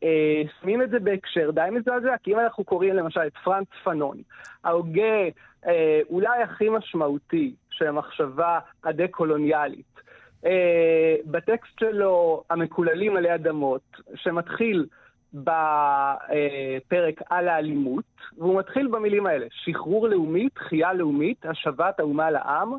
אה, 0.03 0.43
שמים 0.61 0.83
את 0.83 0.91
זה 0.91 0.99
בהקשר 0.99 1.51
די 1.51 1.69
מזעזע, 1.73 2.15
כי 2.23 2.35
אם 2.35 2.39
אנחנו 2.39 2.65
קוראים 2.65 2.95
למשל 2.95 3.21
את 3.27 3.37
פרנץ 3.45 3.69
פנון, 3.85 4.17
ההוגה 4.65 5.29
אה, 5.67 6.01
אולי 6.11 6.43
הכי 6.43 6.69
משמעותי 6.69 7.55
של 7.71 7.87
המחשבה 7.87 8.59
הדה-קולוניאלית, 8.85 10.01
אה, 10.47 11.15
בטקסט 11.27 11.79
שלו, 11.81 12.45
המקוללים 12.51 13.17
עלי 13.17 13.35
אדמות, 13.35 13.97
שמתחיל 14.15 14.87
בפרק 15.35 17.23
על 17.31 17.49
האלימות, 17.49 18.05
והוא 18.39 18.59
מתחיל 18.59 18.89
במילים 18.89 19.27
האלה, 19.27 19.47
שחרור 19.51 20.09
לאומי, 20.09 20.49
תחייה 20.49 20.93
לאומית, 20.93 21.47
השבת 21.47 22.01
האומה 22.01 22.31
לעם, 22.31 22.73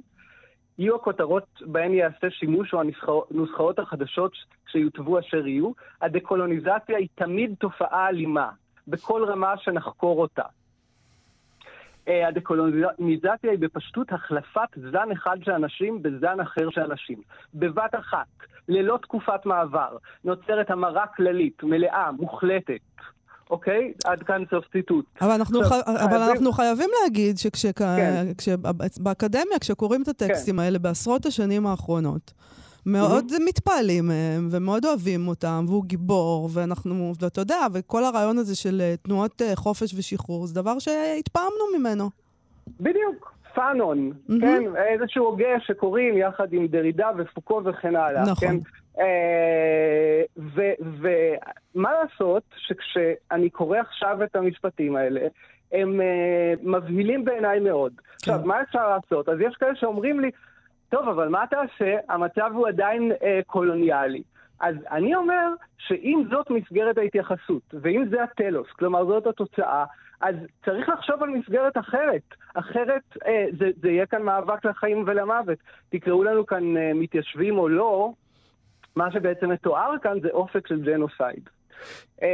יהיו 0.79 0.95
הכותרות 0.95 1.61
בהן 1.65 1.93
ייעשה 1.93 2.29
שימוש 2.29 2.73
או 2.73 2.81
הנוסחאות 3.31 3.79
החדשות 3.79 4.31
שיוטבו 4.71 5.19
אשר 5.19 5.47
יהיו. 5.47 5.71
הדקולוניזציה 6.01 6.97
היא 6.97 7.07
תמיד 7.15 7.55
תופעה 7.59 8.09
אלימה, 8.09 8.49
בכל 8.87 9.25
רמה 9.27 9.57
שנחקור 9.57 10.21
אותה. 10.21 10.43
אה, 12.07 12.27
הדקולוניזציה 12.27 13.51
היא 13.51 13.59
בפשטות 13.59 14.11
החלפת 14.11 14.69
זן 14.75 15.11
אחד 15.11 15.37
של 15.43 15.51
אנשים 15.51 16.01
בזן 16.01 16.39
אחר 16.39 16.69
של 16.69 16.81
אנשים. 16.81 17.21
בבת 17.53 17.95
אחת, 17.95 18.27
ללא 18.67 18.99
תקופת 19.01 19.45
מעבר, 19.45 19.97
נוצרת 20.23 20.71
המרה 20.71 21.07
כללית, 21.07 21.63
מלאה, 21.63 22.11
מוחלטת. 22.11 22.81
אוקיי? 23.49 23.93
עד 24.05 24.23
כאן 24.23 24.43
סוף 24.49 24.65
ציטוט. 24.71 25.05
אבל 25.21 25.31
אנחנו, 25.31 25.61
עכשיו, 25.61 25.79
ח... 25.85 25.87
אבל 25.87 26.07
חייבים- 26.09 26.29
אנחנו 26.29 26.51
חייבים 26.51 26.89
להגיד 27.03 27.35
כן. 27.75 28.25
שבאקדמיה, 28.41 29.59
כשקוראים 29.59 30.01
את 30.01 30.07
הטקסטים 30.07 30.59
האלה 30.59 30.79
בעשרות 30.79 31.25
השנים 31.25 31.67
האחרונות, 31.67 32.33
מאוד 32.85 33.25
מתפעלים 33.45 34.07
מהם, 34.07 34.47
ומאוד 34.51 34.85
אוהבים 34.85 35.27
אותם, 35.27 35.65
והוא 35.67 35.83
גיבור, 35.85 36.49
ואנחנו, 36.53 37.13
ואתה 37.19 37.41
יודע, 37.41 37.65
וכל 37.73 38.03
הרעיון 38.03 38.37
הזה 38.37 38.55
של 38.55 38.81
אה, 38.81 38.95
תנועות 39.01 39.41
אה, 39.41 39.55
חופש 39.55 39.93
ושחרור, 39.97 40.47
זה 40.47 40.53
דבר 40.55 40.79
שהתפעמנו 40.79 41.49
ממנו. 41.79 42.09
בדיוק, 42.79 43.33
פאנון, 43.59 44.11
מהמם. 44.29 44.41
כן? 44.41 44.75
איזשהו 44.75 45.25
הוגה 45.25 45.59
שקוראים 45.59 46.17
יחד 46.17 46.53
עם 46.53 46.67
דרידה 46.67 47.09
ופוקו 47.17 47.61
וכן 47.65 47.95
הלאה, 47.95 48.21
נכון. 48.21 48.47
כן? 48.47 48.55
אה, 48.99 50.21
ומה 50.77 51.89
לעשות 51.91 52.43
שכשאני 52.57 53.49
קורא 53.49 53.77
עכשיו 53.79 54.23
את 54.23 54.35
המשפטים 54.35 54.95
האלה, 54.95 55.21
הם 55.71 56.01
אה, 56.01 56.53
מבהילים 56.63 57.25
בעיניי 57.25 57.59
מאוד. 57.59 57.93
עכשיו, 58.15 58.39
מה 58.45 58.61
אפשר 58.61 58.89
לעשות? 58.89 59.29
אז 59.29 59.39
יש 59.39 59.55
כאלה 59.55 59.75
שאומרים 59.75 60.19
לי, 60.19 60.31
טוב, 60.89 61.07
אבל 61.07 61.27
מה 61.27 61.43
תעשה? 61.49 61.97
המצב 62.09 62.51
הוא 62.53 62.67
עדיין 62.67 63.11
אה, 63.23 63.39
קולוניאלי. 63.47 64.23
אז 64.59 64.75
אני 64.91 65.15
אומר 65.15 65.47
שאם 65.77 66.23
זאת 66.29 66.49
מסגרת 66.49 66.97
ההתייחסות, 66.97 67.73
ואם 67.73 68.05
זה 68.09 68.23
הטלוס, 68.23 68.67
כלומר 68.71 69.05
זאת 69.05 69.27
התוצאה, 69.27 69.85
אז 70.21 70.35
צריך 70.65 70.89
לחשוב 70.89 71.23
על 71.23 71.29
מסגרת 71.29 71.77
אחרת. 71.77 72.35
אחרת 72.53 73.03
אה, 73.25 73.45
זה, 73.59 73.69
זה 73.81 73.89
יהיה 73.89 74.05
כאן 74.05 74.21
מאבק 74.21 74.65
לחיים 74.65 75.03
ולמוות. 75.07 75.57
תקראו 75.89 76.23
לנו 76.23 76.45
כאן 76.45 76.77
אה, 76.77 76.91
מתיישבים 76.95 77.57
או 77.57 77.69
לא, 77.69 78.11
מה 78.95 79.11
שבעצם 79.11 79.49
מתואר 79.49 79.91
כאן 80.01 80.19
זה 80.21 80.29
אופק 80.31 80.67
של 80.67 80.81
ג'נוסייד. 80.81 81.49
אה, 82.23 82.27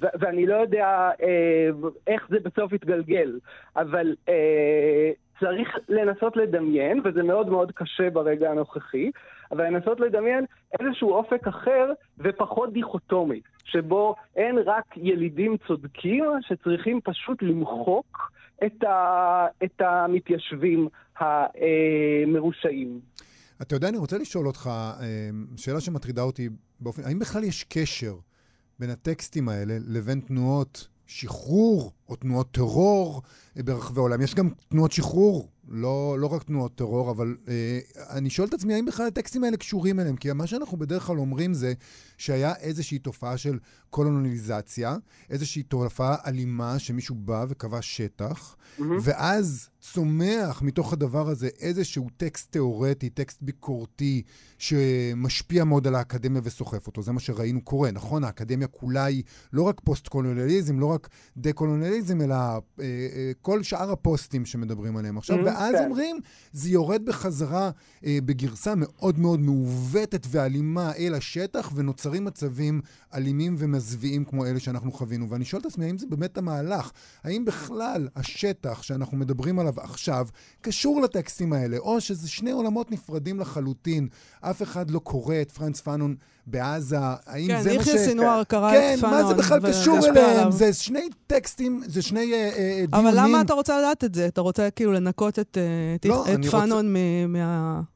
ו- 0.00 0.14
ואני 0.20 0.46
לא 0.46 0.54
יודע 0.54 1.10
אה, 1.22 1.68
איך 2.06 2.28
זה 2.28 2.36
בסוף 2.40 2.72
יתגלגל, 2.72 3.38
אבל 3.76 4.14
אה, 4.28 5.10
צריך 5.40 5.78
לנסות 5.88 6.36
לדמיין, 6.36 7.00
וזה 7.04 7.22
מאוד 7.22 7.48
מאוד 7.48 7.72
קשה 7.72 8.10
ברגע 8.10 8.50
הנוכחי, 8.50 9.10
אבל 9.52 9.64
לנסות 9.66 10.00
לדמיין 10.00 10.44
איזשהו 10.80 11.10
אופק 11.10 11.46
אחר 11.46 11.92
ופחות 12.18 12.72
דיכוטומי, 12.72 13.40
שבו 13.64 14.14
אין 14.36 14.58
רק 14.66 14.84
ילידים 14.96 15.56
צודקים 15.66 16.24
שצריכים 16.40 17.00
פשוט 17.04 17.42
למחוק 17.42 18.32
את, 18.66 18.84
ה- 18.84 19.46
את 19.64 19.80
המתיישבים 19.80 20.88
המרושעים. 21.18 23.00
אתה 23.62 23.74
יודע, 23.74 23.88
אני 23.88 23.98
רוצה 23.98 24.18
לשאול 24.18 24.46
אותך, 24.46 24.70
אה, 24.72 25.30
שאלה 25.56 25.80
שמטרידה 25.80 26.22
אותי 26.22 26.48
באופן... 26.80 27.02
האם 27.04 27.18
בכלל 27.18 27.44
יש 27.44 27.64
קשר 27.64 28.14
בין 28.78 28.90
הטקסטים 28.90 29.48
האלה 29.48 29.74
לבין 29.88 30.20
תנועות 30.20 30.88
שחרור 31.06 31.92
או 32.08 32.16
תנועות 32.16 32.50
טרור 32.50 33.22
ברחבי 33.56 34.00
העולם? 34.00 34.22
יש 34.22 34.34
גם 34.34 34.48
תנועות 34.68 34.92
שחרור 34.92 35.48
לא, 35.68 36.16
לא 36.18 36.26
רק 36.26 36.42
תנועות 36.42 36.74
טרור, 36.74 37.10
אבל 37.10 37.36
אה, 37.48 37.78
אני 38.10 38.30
שואל 38.30 38.48
את 38.48 38.54
עצמי, 38.54 38.74
האם 38.74 38.84
בכלל 38.84 39.06
הטקסטים 39.06 39.44
האלה 39.44 39.56
קשורים 39.56 40.00
אליהם? 40.00 40.16
כי 40.16 40.32
מה 40.32 40.46
שאנחנו 40.46 40.78
בדרך 40.78 41.02
כלל 41.02 41.18
אומרים 41.18 41.54
זה 41.54 41.72
שהיה 42.18 42.54
איזושהי 42.60 42.98
תופעה 42.98 43.36
של 43.36 43.58
קולוניזציה, 43.90 44.96
איזושהי 45.30 45.62
תופעה 45.62 46.16
אלימה 46.26 46.78
שמישהו 46.78 47.14
בא 47.14 47.44
וכבש 47.48 47.96
שטח, 47.96 48.56
mm-hmm. 48.78 48.82
ואז 49.02 49.68
צומח 49.80 50.62
מתוך 50.62 50.92
הדבר 50.92 51.28
הזה 51.28 51.48
איזשהו 51.60 52.08
טקסט 52.16 52.52
תיאורטי, 52.52 53.10
טקסט 53.10 53.38
ביקורתי, 53.42 54.22
שמשפיע 54.58 55.64
מאוד 55.64 55.86
על 55.86 55.94
האקדמיה 55.94 56.40
וסוחף 56.44 56.86
אותו. 56.86 57.02
זה 57.02 57.12
מה 57.12 57.20
שראינו 57.20 57.62
קורה, 57.62 57.90
נכון? 57.90 58.24
האקדמיה 58.24 58.66
כולה 58.66 59.04
היא 59.04 59.22
לא 59.52 59.62
רק 59.62 59.80
פוסט-קולוניאליזם, 59.84 60.80
לא 60.80 60.86
רק 60.86 61.08
דה-קולוניאליזם, 61.36 62.20
אלא 62.20 62.34
אה, 62.34 62.60
אה, 62.80 63.32
כל 63.42 63.62
שאר 63.62 63.90
הפוסטים 63.90 64.46
שמדברים 64.46 64.96
עליהם 64.96 65.18
עכשיו. 65.18 65.36
Mm-hmm, 65.36 65.51
ואז 65.54 65.74
כן. 65.74 65.84
אומרים, 65.84 66.20
זה 66.52 66.68
יורד 66.68 67.04
בחזרה 67.04 67.70
אה, 68.06 68.18
בגרסה 68.24 68.74
מאוד 68.76 69.18
מאוד 69.18 69.40
מעוותת 69.40 70.26
ואלימה 70.30 70.92
אל 70.92 71.14
השטח, 71.14 71.72
ונוצרים 71.74 72.24
מצבים 72.24 72.80
אלימים 73.14 73.54
ומזוויעים 73.58 74.24
כמו 74.24 74.46
אלה 74.46 74.60
שאנחנו 74.60 74.92
חווינו. 74.92 75.30
ואני 75.30 75.44
שואל 75.44 75.60
את 75.60 75.66
עצמי, 75.66 75.84
האם 75.84 75.98
זה 75.98 76.06
באמת 76.06 76.38
המהלך? 76.38 76.92
האם 77.24 77.44
בכלל 77.44 78.08
השטח 78.16 78.82
שאנחנו 78.82 79.16
מדברים 79.16 79.58
עליו 79.58 79.80
עכשיו 79.80 80.28
קשור 80.60 81.00
לטקסטים 81.00 81.52
האלה, 81.52 81.78
או 81.78 82.00
שזה 82.00 82.28
שני 82.28 82.50
עולמות 82.50 82.90
נפרדים 82.90 83.40
לחלוטין? 83.40 84.08
אף 84.40 84.62
אחד 84.62 84.90
לא 84.90 84.98
קורא 84.98 85.36
את 85.42 85.52
פרנץ 85.52 85.80
פאנון 85.80 86.16
בעזה, 86.46 86.96
האם 87.00 87.48
כן, 87.48 87.62
זה 87.62 87.76
מה 87.76 87.84
ש... 87.84 87.88
כן, 87.88 87.90
יחיא 87.90 88.04
סינואר 88.04 88.44
קרא 88.44 88.70
כן, 88.70 88.94
את 88.94 89.00
פאנון. 89.00 89.22
מה 89.22 89.28
זה 89.28 89.34
בכלל 89.34 89.60
קשור 89.70 89.98
אליהם? 90.06 90.50
זה 90.50 90.72
שני 90.72 91.08
טקסטים, 91.26 91.82
זה 91.86 92.02
שני 92.02 92.32
אה, 92.32 92.38
אה, 92.38 92.84
דיונים. 92.90 93.06
אבל 93.06 93.12
למה 93.16 93.40
אתה 93.40 93.54
רוצה 93.54 93.78
לדעת 93.78 94.04
את 94.04 94.14
זה? 94.14 94.26
אתה 94.26 94.40
רוצה 94.40 94.70
כאילו 94.70 94.92
לנקות 94.92 95.38
את, 95.38 95.58
אה, 96.04 96.08
לא, 96.08 96.24
את 96.34 96.46
פאנון 96.50 96.94
לא, 96.94 97.28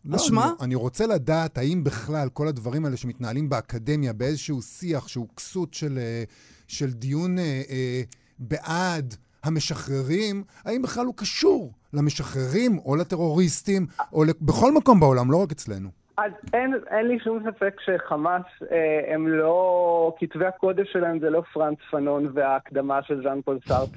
מהאשמה? 0.04 0.44
אני, 0.44 0.52
אני 0.60 0.74
רוצה 0.74 1.06
לדעת 1.06 1.58
האם 1.58 1.84
בכלל 1.84 2.28
כל 2.28 2.48
הדברים 2.48 2.84
האלה 2.84 2.96
שמתנהלים 2.96 3.48
באקדמיה 3.48 4.12
באיזשהו 4.12 4.62
שיח 4.62 5.08
שהוא 5.08 5.26
כסות 5.36 5.74
של, 5.74 5.98
אה, 5.98 6.24
של 6.68 6.92
דיון 6.92 7.38
אה, 7.38 7.62
אה, 7.70 8.02
בעד 8.38 9.14
המשחררים, 9.44 10.44
האם 10.64 10.82
בכלל 10.82 11.06
הוא 11.06 11.14
קשור 11.16 11.72
למשחררים 11.92 12.78
או 12.78 12.96
לטרוריסטים, 12.96 13.86
או 14.12 14.24
בכל 14.40 14.72
מקום 14.72 15.00
בעולם, 15.00 15.30
לא 15.30 15.36
רק 15.36 15.52
אצלנו. 15.52 16.05
אז 16.16 16.32
אין, 16.52 16.74
אין 16.90 17.08
לי 17.08 17.18
שום 17.20 17.42
ספק 17.50 17.80
שחמאס 17.80 18.42
אה, 18.72 19.14
הם 19.14 19.28
לא, 19.28 20.14
כתבי 20.18 20.46
הקודש 20.46 20.92
שלהם 20.92 21.18
זה 21.18 21.30
לא 21.30 21.40
פרנץ 21.40 21.78
פנון 21.90 22.30
וההקדמה 22.34 23.02
של 23.02 23.22
ז'אן 23.22 23.40
פול 23.42 23.58
סארט 23.68 23.88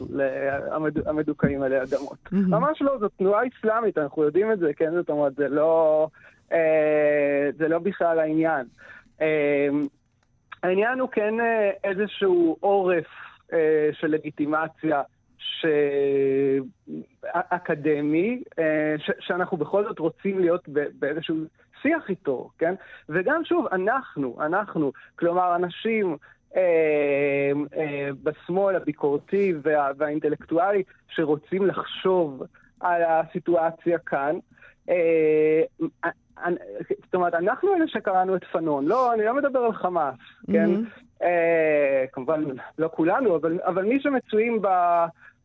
המד, 0.71 1.07
המדוכאים 1.07 1.63
עלי 1.63 1.81
אדמות. 1.81 2.17
מהמם. 2.31 2.49
ממש 2.49 2.81
לא, 2.81 2.97
זאת 2.99 3.11
תנועה 3.17 3.41
אסלאמית, 3.47 3.97
אנחנו 3.97 4.23
יודעים 4.23 4.51
את 4.51 4.59
זה, 4.59 4.73
כן? 4.73 4.91
זאת 4.91 5.09
אומרת, 5.09 5.35
זה 5.35 5.47
לא, 5.47 6.07
אה, 6.51 7.49
זה 7.57 7.67
לא 7.67 7.79
בכלל 7.79 8.19
העניין. 8.19 8.65
אה, 9.21 9.67
העניין 10.63 10.99
הוא 10.99 11.09
כן 11.09 11.39
אה, 11.39 11.71
איזשהו 11.83 12.57
עורף 12.59 13.07
אה, 13.53 13.89
של 13.93 14.07
לגיטימציה. 14.07 15.01
ש... 15.37 15.65
אקדמי, 17.31 18.43
אה, 18.59 18.95
ש... 18.97 19.11
שאנחנו 19.19 19.57
בכל 19.57 19.83
זאת 19.83 19.99
רוצים 19.99 20.39
להיות. 20.39 20.69
באיזשהו 20.99 21.35
שיח 21.81 22.09
איתו, 22.09 22.49
כן? 22.57 22.75
וגם 23.09 23.45
שוב, 23.45 23.67
אנחנו, 23.71 24.37
אנחנו, 24.41 24.91
כלומר, 25.15 25.55
אנשים 25.55 26.17
אה, 26.55 27.51
אה, 27.77 28.09
בשמאל 28.23 28.75
הביקורתי 28.75 29.53
וה... 29.63 29.91
והאינטלקטואלי 29.97 30.83
שרוצים 31.09 31.65
לחשוב 31.65 32.43
על 32.79 33.01
הסיטואציה 33.03 33.97
כאן, 33.97 34.35
אה, 34.89 35.61
אה, 36.05 36.49
זאת 37.05 37.15
אומרת, 37.15 37.33
אנחנו 37.33 37.75
אלה 37.75 37.87
שקראנו 37.87 38.35
את 38.35 38.43
פנון, 38.43 38.85
לא, 38.85 39.13
אני 39.13 39.25
לא 39.25 39.35
מדבר 39.35 39.59
על 39.59 39.73
חמאס, 39.73 40.15
כן? 40.51 40.69
מהמם. 40.69 40.85
אה, 41.23 42.05
כמובן, 42.13 42.43
לא 42.77 42.89
כולנו, 42.93 43.35
אבל, 43.35 43.59
אבל 43.65 43.83
מי 43.85 43.99
שמצויים 43.99 44.61
ב... 44.61 44.67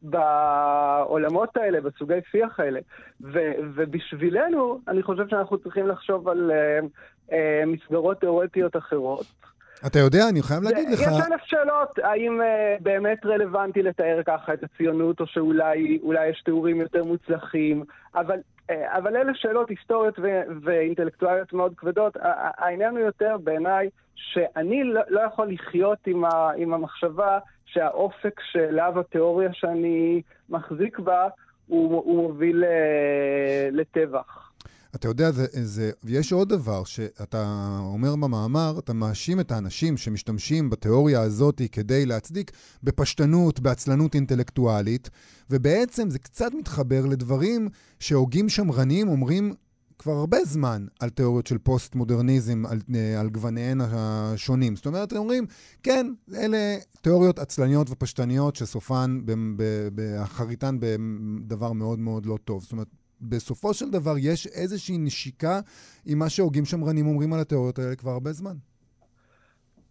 בעולמות 0.05 1.57
האלה, 1.57 1.81
בסוגי 1.81 2.15
שיח 2.31 2.61
האלה. 2.61 2.81
ו, 3.21 3.39
ובשבילנו, 3.75 4.81
אני 4.89 5.03
חושב 5.03 5.29
שאנחנו 5.29 5.59
צריכים 5.59 5.89
לחשוב 5.89 6.29
על 6.29 6.51
uh, 6.51 6.85
uh, 7.31 7.35
מסגרות 7.67 8.21
תיאורטיות 8.21 8.77
אחרות. 8.77 9.27
אתה 9.87 9.99
יודע, 9.99 10.29
אני 10.29 10.43
חייב 10.43 10.63
להגיד 10.63 10.89
לך... 10.91 11.01
יש 11.01 11.07
אלף 11.07 11.41
שאלות, 11.45 11.99
האם 12.03 12.41
uh, 12.41 12.83
באמת 12.83 13.27
רלוונטי 13.27 13.83
לתאר 13.83 14.21
ככה 14.27 14.55
את 14.55 14.65
הציונות, 14.65 15.21
או 15.21 15.27
שאולי 15.27 15.99
אולי 16.03 16.29
יש 16.29 16.43
תיאורים 16.45 16.81
יותר 16.81 17.05
מוצלחים, 17.05 17.85
אבל, 18.15 18.39
uh, 18.71 18.75
אבל 18.97 19.17
אלה 19.17 19.33
שאלות 19.35 19.71
היסטוריות 19.71 20.19
ו- 20.19 20.43
ואינטלקטואליות 20.63 21.53
מאוד 21.53 21.75
כבדות. 21.77 22.17
העניין 22.59 22.91
הוא 22.91 23.05
יותר 23.05 23.37
בעיניי 23.45 23.89
שאני 24.15 24.85
לא, 24.85 25.01
לא 25.09 25.21
יכול 25.21 25.49
לחיות 25.49 25.99
עם, 26.07 26.25
ה- 26.25 26.51
עם 26.57 26.75
המחשבה 26.75 27.39
שהאופק 27.75 28.41
שאליו 28.53 29.01
התיאוריה 29.01 29.51
שאני 29.53 30.23
מחזיק 30.49 30.99
בה, 30.99 31.29
הוא, 31.67 32.03
הוא 32.05 32.23
מוביל 32.23 32.65
אה, 32.65 33.69
לטבח. 33.73 34.51
אתה 34.95 35.09
יודע, 35.09 35.31
זה, 35.31 35.47
זה, 35.51 35.91
יש 36.05 36.33
עוד 36.33 36.49
דבר 36.49 36.85
שאתה 36.85 37.45
אומר 37.81 38.17
במאמר, 38.17 38.75
אתה 38.79 38.93
מאשים 38.93 39.41
את 39.41 39.53
האנשים 39.53 39.97
שמשתמשים 39.97 40.71
בתיאוריה 40.71 41.21
הזאת 41.21 41.63
כדי 41.73 42.07
להצדיק 42.07 42.51
בפשטנות, 42.83 43.61
בעצלנות 43.61 44.15
אינטלקטואלית, 44.15 45.11
ובעצם 45.51 46.11
זה 46.11 46.19
קצת 46.19 46.55
מתחבר 46.59 47.07
לדברים 47.11 47.69
שהוגים 48.01 48.49
שמרנים 48.49 49.09
אומרים 49.09 49.55
כבר 49.99 50.13
הרבה 50.13 50.45
זמן 50.45 50.87
על 51.01 51.11
תיאוריות 51.11 51.47
של 51.47 51.59
פוסט-מודרניזם, 51.59 52.67
על, 52.67 52.81
אה, 52.95 53.21
על 53.21 53.31
גווניהן 53.31 53.81
השונים. 53.81 54.77
זאת 54.77 54.87
אומרת, 54.87 55.13
הם 55.13 55.19
אומרים, 55.19 55.47
כן, 55.83 56.07
אלה 56.35 56.77
תיאוריות 57.01 57.39
עצלניות 57.39 57.91
ופשטניות 57.91 58.57
שסופן, 58.57 59.21
באחריתן 59.93 60.77
בדבר 60.81 61.73
מאוד 61.73 61.99
מאוד 61.99 62.27
לא 62.27 62.39
טוב. 62.45 62.63
זאת 62.63 62.73
אומרת, 62.73 62.89
בסופו 63.21 63.75
של 63.75 63.91
דבר 63.91 64.15
יש 64.19 64.47
איזושהי 64.47 64.99
נשיקה 64.99 65.61
עם 66.07 66.19
מה 66.19 66.29
שהוגים 66.29 66.65
שמרנים 66.65 67.07
אומרים 67.07 67.33
על 67.33 67.41
התיאוריות 67.41 67.79
האלה 67.79 67.97
כבר 67.97 68.11
הרבה 68.11 68.33
זמן. 68.33 68.57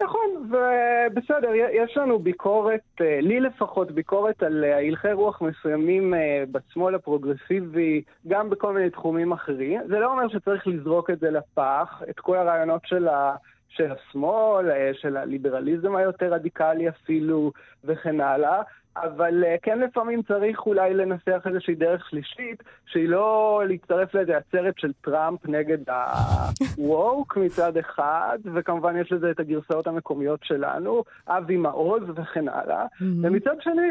נכון, 0.03 0.49
ובסדר, 0.49 1.51
יש 1.53 1.97
לנו 1.97 2.19
ביקורת, 2.19 2.81
אה, 3.01 3.19
לי 3.21 3.39
לפחות 3.39 3.91
ביקורת 3.91 4.43
על 4.43 4.63
אה, 4.63 4.77
הלכי 4.87 5.11
רוח 5.11 5.41
מסוימים 5.41 6.13
אה, 6.13 6.43
בשמאל 6.51 6.95
הפרוגרסיבי, 6.95 8.01
גם 8.27 8.49
בכל 8.49 8.73
מיני 8.73 8.89
תחומים 8.89 9.31
אחרים. 9.31 9.81
זה 9.87 9.99
לא 9.99 10.11
אומר 10.11 10.27
שצריך 10.27 10.67
לזרוק 10.67 11.09
את 11.09 11.19
זה 11.19 11.31
לפח, 11.31 12.01
את 12.09 12.19
כל 12.19 12.37
הרעיונות 12.37 12.81
של, 12.85 13.07
ה, 13.07 13.35
של 13.69 13.91
השמאל, 13.91 14.93
של 14.93 15.17
הליברליזם 15.17 15.95
היותר 15.95 16.33
רדיקלי 16.33 16.89
אפילו, 16.89 17.51
וכן 17.83 18.21
הלאה. 18.21 18.61
אבל 18.95 19.43
uh, 19.43 19.59
כן 19.61 19.79
לפעמים 19.79 20.21
צריך 20.21 20.65
אולי 20.65 20.93
לנסח 20.93 21.41
איזושהי 21.45 21.75
דרך 21.75 22.09
שלישית, 22.09 22.63
שהיא 22.85 23.09
לא 23.09 23.61
להצטרף 23.67 24.13
לאיזה 24.13 24.37
עצרת 24.37 24.73
של 24.77 24.91
טראמפ 25.01 25.45
נגד 25.45 25.89
ה-woke 25.89 27.39
מצד 27.45 27.77
אחד, 27.77 28.37
וכמובן 28.53 28.97
יש 28.97 29.11
לזה 29.11 29.31
את 29.31 29.39
הגרסאות 29.39 29.87
המקומיות 29.87 30.39
שלנו, 30.43 31.03
אבי 31.27 31.57
מעוז 31.57 32.03
וכן 32.15 32.47
הלאה. 32.47 32.85
Mm-hmm. 32.85 33.03
ומצד 33.23 33.55
שני, 33.61 33.89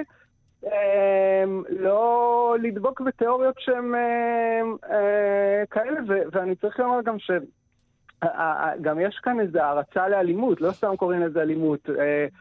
um, 0.65 0.69
לא 1.69 2.57
לדבוק 2.62 3.01
בתיאוריות 3.01 3.55
שהן 3.59 3.95
um, 3.95 4.87
uh, 4.87 5.67
כאלה, 5.71 6.01
ו- 6.09 6.23
ואני 6.33 6.55
צריך 6.55 6.79
לומר 6.81 7.03
גם 7.03 7.19
ש... 7.19 7.31
גם 8.81 9.01
יש 9.01 9.21
כאן 9.23 9.41
איזו 9.41 9.59
הערצה 9.59 10.09
לאלימות, 10.09 10.61
לא 10.61 10.71
סתם 10.71 10.97
קוראים 10.97 11.21
לזה 11.21 11.43
אלימות. 11.43 11.89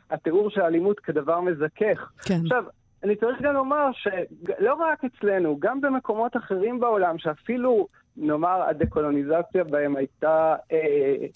התיאור 0.10 0.50
של 0.50 0.62
אלימות 0.62 1.00
כדבר 1.00 1.40
מזכך. 1.40 2.12
כן. 2.26 2.40
עכשיו, 2.44 2.64
אני 3.04 3.16
צריך 3.16 3.42
גם 3.42 3.54
לומר 3.54 3.90
שלא 3.94 4.74
רק 4.74 5.04
אצלנו, 5.04 5.58
גם 5.60 5.82
במקומות 5.82 6.38
אחרים 6.38 6.80
בעולם, 6.80 7.18
שאפילו, 7.18 7.88
נאמר, 8.18 8.64
הדקולוניזציה 8.70 9.64
בהם 9.64 9.96
הייתה 9.96 10.56
אה, 10.72 11.28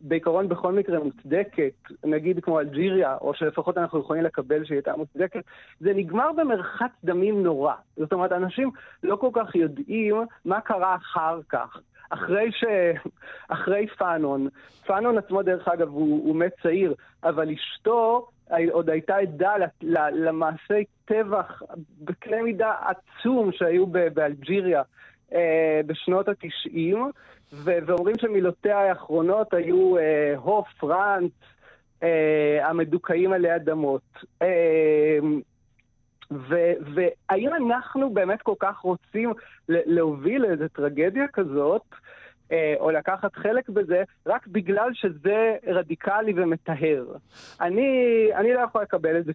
בעיקרון 0.00 0.48
בכל 0.48 0.72
מקרה 0.72 0.98
מוצדקת, 0.98 1.72
נגיד 2.04 2.44
כמו 2.44 2.60
אלג'יריה, 2.60 3.16
או 3.20 3.34
שלפחות 3.34 3.78
אנחנו 3.78 4.00
יכולים 4.00 4.24
לקבל 4.24 4.64
שהיא 4.64 4.76
הייתה 4.76 4.96
מוצדקת, 4.96 5.44
זה 5.80 5.92
נגמר 5.94 6.32
במרחץ 6.32 6.90
דמים 7.04 7.42
נורא. 7.42 7.74
זאת 7.96 8.12
אומרת, 8.12 8.32
אנשים 8.32 8.70
לא 9.02 9.16
כל 9.16 9.30
כך 9.32 9.54
יודעים 9.54 10.16
מה 10.44 10.60
קרה 10.60 10.94
אחר 10.94 11.40
כך. 11.48 11.80
אחרי 12.12 12.52
ש... 12.52 12.64
אחרי 13.48 13.86
פאנון, 13.86 14.48
פאנון 14.86 15.18
עצמו 15.18 15.42
דרך 15.42 15.68
אגב 15.68 15.88
הוא, 15.88 16.26
הוא 16.26 16.36
מת 16.36 16.52
צעיר, 16.62 16.94
אבל 17.24 17.50
אשתו 17.50 18.28
עוד 18.70 18.90
הייתה 18.90 19.16
עדה 19.16 19.54
למעשי 20.12 20.84
טבח 21.04 21.62
בקנה 22.00 22.42
מידה 22.42 22.74
עצום 22.80 23.52
שהיו 23.52 23.86
באלג'יריה 23.86 24.82
אה, 25.32 25.80
בשנות 25.86 26.28
התשעים, 26.28 27.10
ואומרים 27.52 28.16
שמילותיה 28.20 28.78
האחרונות 28.78 29.54
היו 29.54 29.98
אה, 29.98 30.34
הו 30.36 30.64
פרנץ, 30.80 31.32
אה, 32.02 32.68
המדוכאים 32.68 33.32
עלי 33.32 33.56
אדמות. 33.56 34.02
אה, 34.42 35.18
ו- 36.30 36.74
והאם 36.94 37.50
אנחנו 37.54 38.10
באמת 38.10 38.42
כל 38.42 38.54
כך 38.58 38.78
רוצים 38.78 39.32
להוביל 39.68 40.44
איזו 40.44 40.64
טרגדיה 40.68 41.24
כזאת, 41.32 41.82
או 42.80 42.90
לקחת 42.90 43.34
חלק 43.34 43.68
בזה, 43.68 44.02
רק 44.26 44.46
בגלל 44.46 44.90
שזה 44.92 45.54
רדיקלי 45.66 46.32
ומטהר. 46.36 47.04
אני, 47.60 47.88
אני 48.34 48.52
לא 48.54 48.60
יכול 48.60 48.82
לקבל 48.82 49.18
את 49.18 49.24
זה. 49.24 49.32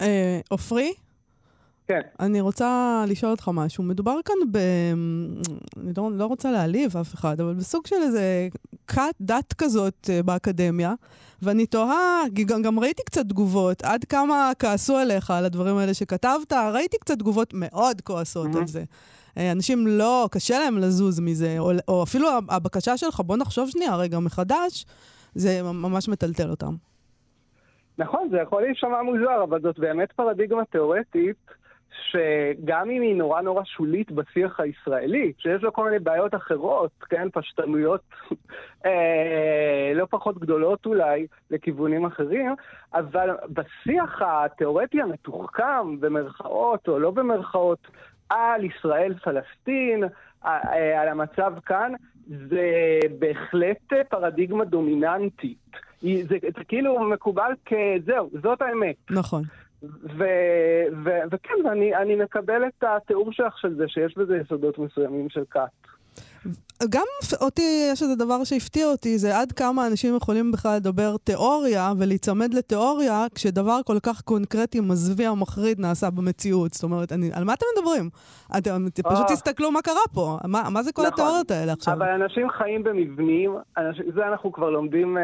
אה, 0.00 0.40
עופרי? 0.48 0.92
כן. 1.90 2.00
אני 2.20 2.40
רוצה 2.40 3.04
לשאול 3.08 3.30
אותך 3.30 3.50
משהו. 3.54 3.84
מדובר 3.84 4.16
כאן 4.24 4.34
ב... 4.52 4.58
אני 5.76 5.92
לא, 5.96 6.10
לא 6.12 6.26
רוצה 6.26 6.52
להעליב 6.52 6.96
אף 6.96 7.14
אחד, 7.14 7.40
אבל 7.40 7.54
בסוג 7.54 7.86
של 7.86 7.96
איזה 7.96 8.48
כת 8.86 9.14
דת 9.20 9.52
כזאת 9.52 10.10
אה, 10.10 10.22
באקדמיה, 10.22 10.94
ואני 11.42 11.66
תוהה, 11.66 12.22
גם, 12.46 12.62
גם 12.62 12.78
ראיתי 12.78 13.02
קצת 13.02 13.28
תגובות, 13.28 13.82
עד 13.82 14.04
כמה 14.04 14.52
כעסו 14.58 14.96
עליך 14.96 15.30
על 15.30 15.44
הדברים 15.44 15.76
האלה 15.76 15.94
שכתבת, 15.94 16.52
ראיתי 16.52 16.96
קצת 17.00 17.18
תגובות 17.18 17.54
מאוד 17.54 18.00
כועסות 18.00 18.54
mm-hmm. 18.54 18.58
על 18.58 18.66
זה. 18.66 18.84
אה, 19.38 19.52
אנשים 19.52 19.86
לא, 19.86 20.28
קשה 20.32 20.58
להם 20.58 20.78
לזוז 20.78 21.20
מזה, 21.20 21.56
או, 21.58 21.70
או 21.88 22.02
אפילו 22.02 22.28
הבקשה 22.50 22.96
שלך, 22.96 23.20
בוא 23.20 23.36
נחשוב 23.36 23.70
שנייה 23.70 23.96
רגע 23.96 24.18
מחדש, 24.18 24.86
זה 25.34 25.62
ממש 25.62 26.08
מטלטל 26.08 26.50
אותם. 26.50 26.74
נכון, 27.98 28.28
זה 28.30 28.38
יכול 28.38 28.62
להישמע 28.62 29.02
מוזר, 29.02 29.44
אבל 29.44 29.60
זאת 29.60 29.78
באמת 29.78 30.12
פרדיגמה 30.12 30.64
תיאורטית. 30.64 31.60
שגם 32.10 32.90
אם 32.90 33.02
היא 33.02 33.16
נורא 33.16 33.40
נורא 33.40 33.64
שולית 33.64 34.12
בשיח 34.12 34.60
הישראלי, 34.60 35.32
שיש 35.38 35.62
לו 35.62 35.72
כל 35.72 35.84
מיני 35.84 35.98
בעיות 35.98 36.34
אחרות, 36.34 36.90
כן, 37.00 37.28
פשטנויות 37.32 38.00
אה, 38.86 39.92
לא 39.94 40.06
פחות 40.10 40.38
גדולות 40.38 40.86
אולי, 40.86 41.26
לכיוונים 41.50 42.06
אחרים, 42.06 42.54
אבל 42.94 43.30
בשיח 43.48 44.22
התיאורטי 44.22 45.02
המתוחכם, 45.02 46.00
במרכאות 46.00 46.88
או 46.88 46.98
לא 46.98 47.10
במרכאות, 47.10 47.88
על 48.30 48.64
ישראל-פלסטין, 48.64 50.04
אה, 50.44 51.00
על 51.02 51.08
המצב 51.08 51.52
כאן, 51.66 51.92
זה 52.26 52.98
בהחלט 53.18 53.92
פרדיגמה 54.08 54.64
דומיננטית. 54.64 55.70
זה, 56.02 56.08
זה, 56.28 56.36
זה 56.58 56.64
כאילו 56.68 57.00
מקובל 57.00 57.52
כזהו, 57.66 58.30
זאת 58.42 58.62
האמת. 58.62 58.96
נכון. 59.10 59.42
ו- 59.82 60.84
ו- 61.04 61.20
וכן, 61.30 61.54
ואני 61.64 61.96
אני 61.96 62.14
מקבל 62.14 62.62
את 62.68 62.84
התיאור 62.84 63.32
שלך 63.32 63.58
של 63.58 63.74
זה, 63.74 63.84
שיש 63.88 64.18
בזה 64.18 64.36
יסודות 64.36 64.78
מסוימים 64.78 65.28
של 65.28 65.42
כת. 65.50 65.90
גם 66.88 67.04
אותי, 67.40 67.88
יש 67.92 68.02
איזה 68.02 68.16
דבר 68.16 68.44
שהפתיע 68.44 68.86
אותי, 68.86 69.18
זה 69.18 69.38
עד 69.38 69.52
כמה 69.52 69.86
אנשים 69.86 70.16
יכולים 70.16 70.52
בכלל 70.52 70.76
לדבר 70.76 71.16
תיאוריה 71.24 71.92
ולהיצמד 71.98 72.54
לתיאוריה, 72.54 73.26
כשדבר 73.34 73.80
כל 73.86 73.96
כך 74.02 74.20
קונקרטי, 74.20 74.80
מזוויע, 74.80 75.32
מחריד, 75.32 75.80
נעשה 75.80 76.10
במציאות. 76.10 76.72
זאת 76.72 76.82
אומרת, 76.82 77.12
אני, 77.12 77.30
על 77.34 77.44
מה 77.44 77.54
אתם 77.54 77.66
מדברים? 77.76 78.10
אתם, 78.58 78.86
אתם 78.86 79.02
פשוט. 79.02 79.26
תסתכלו 79.26 79.70
מה 79.70 79.82
קרה 79.82 80.06
פה. 80.14 80.38
מה, 80.44 80.62
מה 80.70 80.82
זה 80.82 80.92
כל 80.92 81.02
נכון, 81.02 81.12
התיאוריות 81.12 81.50
האלה 81.50 81.72
עכשיו? 81.72 81.94
אבל 81.94 82.08
אנשים 82.08 82.50
חיים 82.50 82.82
במבנים, 82.82 83.56
אנשים, 83.78 84.04
זה 84.14 84.28
אנחנו 84.28 84.52
כבר 84.52 84.70
לומדים 84.70 85.16
uh, 85.16 85.20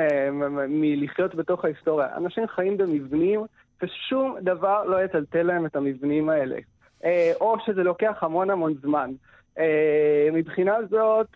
מלחיות 0.68 1.34
בתוך 1.34 1.64
ההיסטוריה. 1.64 2.08
אנשים 2.16 2.44
חיים 2.54 2.76
במבנים 2.76 3.40
ושום 3.82 4.36
דבר 4.40 4.84
לא 4.84 5.04
יטלטל 5.04 5.42
להם 5.42 5.66
את 5.66 5.76
המבנים 5.76 6.28
האלה. 6.28 6.56
אה, 7.04 7.32
או 7.40 7.56
שזה 7.66 7.82
לוקח 7.82 8.16
המון 8.20 8.50
המון 8.50 8.74
זמן. 8.82 9.10
אה, 9.58 10.28
מבחינה 10.32 10.76
זאת, 10.90 11.28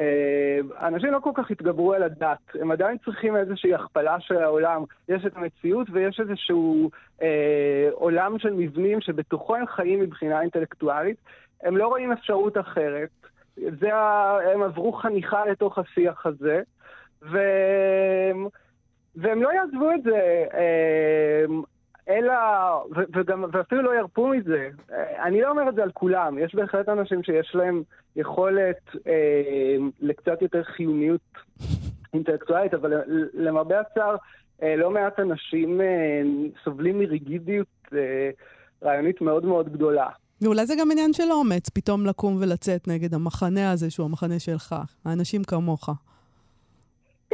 אה, 0.00 0.58
אנשים 0.86 1.12
לא 1.12 1.18
כל 1.18 1.30
כך 1.34 1.50
התגברו 1.50 1.92
על 1.92 2.02
הדת, 2.02 2.38
הם 2.60 2.70
עדיין 2.70 2.96
צריכים 3.04 3.36
איזושהי 3.36 3.74
הכפלה 3.74 4.20
של 4.20 4.36
העולם. 4.36 4.84
יש 5.08 5.26
את 5.26 5.36
המציאות 5.36 5.86
ויש 5.92 6.20
איזשהו 6.20 6.90
אה, 7.22 7.88
עולם 7.92 8.38
של 8.38 8.52
מבנים 8.52 9.00
שבתוכו 9.00 9.56
הם 9.56 9.66
חיים 9.66 10.00
מבחינה 10.00 10.40
אינטלקטואלית. 10.40 11.16
הם 11.62 11.76
לא 11.76 11.88
רואים 11.88 12.12
אפשרות 12.12 12.58
אחרת. 12.58 13.08
זה 13.56 13.94
ה... 13.94 14.38
הם 14.52 14.62
עברו 14.62 14.92
חניכה 14.92 15.46
לתוך 15.46 15.78
השיח 15.78 16.26
הזה, 16.26 16.62
ו... 17.22 17.38
והם 19.16 19.42
לא 19.42 19.50
יעזבו 19.52 19.90
את 19.92 20.02
זה. 20.02 20.44
אה, 20.54 21.44
אלא, 22.08 22.34
וגם, 23.14 23.44
ואפילו 23.52 23.82
לא 23.82 23.94
ירפו 23.94 24.28
מזה. 24.28 24.68
אני 25.22 25.40
לא 25.40 25.50
אומר 25.50 25.68
את 25.68 25.74
זה 25.74 25.82
על 25.82 25.90
כולם, 25.92 26.38
יש 26.38 26.54
בהחלט 26.54 26.88
אנשים 26.88 27.22
שיש 27.22 27.54
להם 27.54 27.82
יכולת 28.16 28.80
אה, 29.06 29.76
לקצת 30.00 30.42
יותר 30.42 30.62
חיוניות 30.62 31.20
אינטלקטואלית, 32.14 32.74
אבל 32.74 32.92
למרבה 33.34 33.80
הצער, 33.80 34.16
אה, 34.62 34.76
לא 34.76 34.90
מעט 34.90 35.20
אנשים 35.20 35.80
אה, 35.80 35.86
סובלים 36.64 36.98
מריגידיות 36.98 37.66
אה, 37.92 38.30
רעיונית 38.82 39.20
מאוד 39.20 39.44
מאוד 39.44 39.72
גדולה. 39.72 40.08
ואולי 40.40 40.66
זה 40.66 40.74
גם 40.80 40.90
עניין 40.90 41.12
של 41.12 41.32
אומץ, 41.32 41.68
פתאום 41.68 42.06
לקום 42.06 42.36
ולצאת 42.40 42.88
נגד 42.88 43.14
המחנה 43.14 43.70
הזה, 43.72 43.90
שהוא 43.90 44.06
המחנה 44.06 44.38
שלך, 44.38 44.74
האנשים 45.04 45.44
כמוך. 45.44 45.88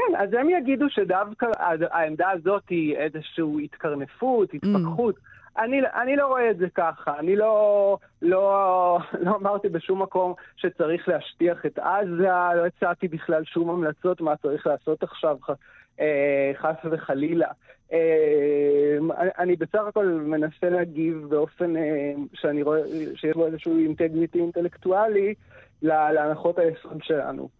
כן, 0.00 0.16
אז 0.16 0.28
הם 0.32 0.50
יגידו 0.50 0.90
שדווקא 0.90 1.46
העמדה 1.90 2.30
הזאת 2.30 2.68
היא 2.68 2.96
איזושהי 2.96 3.64
התקרנפות, 3.64 4.54
התפכחות. 4.54 5.14
Mm. 5.16 5.30
אני, 5.58 5.80
אני 6.02 6.16
לא 6.16 6.26
רואה 6.26 6.50
את 6.50 6.58
זה 6.58 6.66
ככה. 6.74 7.18
אני 7.18 7.36
לא, 7.36 7.96
לא, 8.22 8.98
לא 9.20 9.36
אמרתי 9.36 9.68
בשום 9.68 10.02
מקום 10.02 10.34
שצריך 10.56 11.08
להשטיח 11.08 11.66
את 11.66 11.78
עזה, 11.78 12.28
לא 12.56 12.66
הצעתי 12.66 13.08
בכלל 13.08 13.44
שום 13.44 13.70
המלצות 13.70 14.20
מה 14.20 14.36
צריך 14.36 14.66
לעשות 14.66 15.02
עכשיו, 15.02 15.36
אה, 16.00 16.52
חס 16.56 16.76
וחלילה. 16.90 17.48
אה, 17.92 18.98
אני 19.38 19.56
בסך 19.56 19.80
הכל 19.88 20.06
מנסה 20.06 20.70
להגיב 20.70 21.26
באופן 21.28 21.76
אה, 21.76 22.12
שאני 22.34 22.62
רואה 22.62 22.80
שיש 23.14 23.36
בו 23.36 23.46
איזשהו 23.46 23.78
אינטגריטי 23.78 24.38
אינטלקטואלי 24.38 25.34
להנחות 25.82 26.58
היסוד 26.58 26.98
שלנו. 27.02 27.59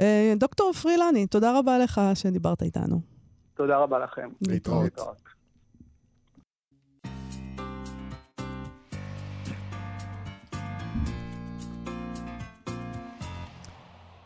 אה, 0.00 0.34
דוקטור 0.36 0.72
פרילני, 0.72 1.26
תודה 1.26 1.58
רבה 1.58 1.78
לך 1.78 2.00
שדיברת 2.14 2.62
איתנו. 2.62 3.00
תודה 3.54 3.76
רבה 3.76 3.98
לכם. 3.98 4.28
להתראות. 4.48 5.00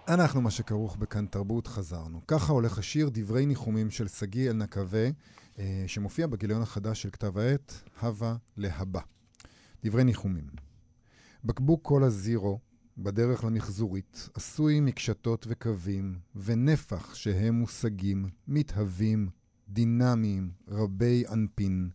אנחנו, 0.09 0.41
מה 0.41 0.51
שכרוך 0.51 0.97
בכאן 0.97 1.27
תרבות, 1.27 1.67
חזרנו. 1.67 2.21
ככה 2.29 2.53
הולך 2.53 2.79
השיר 2.79 3.11
דברי 3.13 3.47
ניחומים 3.47 3.91
של 3.91 4.09
שגיא 4.09 4.51
אלנקווה, 4.51 5.09
אה, 5.59 5.85
שמופיע 5.87 6.27
בגיליון 6.27 6.63
החדש 6.63 7.03
של 7.03 7.11
כתב 7.11 7.39
העת, 7.39 7.73
הווה 8.01 8.37
להבא. 8.57 9.01
דברי 9.85 10.05
ניחומים. 10.05 10.45
בקבוק 11.45 11.81
כל 11.83 12.05
הזירו 12.05 12.59
בדרך 12.99 13.45
למחזורית, 13.45 14.29
עשוי 14.35 14.81
מקשתות 14.81 15.47
וקווים, 15.49 16.19
ונפח 16.37 17.15
שהם 17.15 17.55
מושגים, 17.55 18.29
מתהווים, 18.49 19.29
דינמיים, 19.69 20.51
רבי 20.69 21.25
אנפין. 21.33 21.91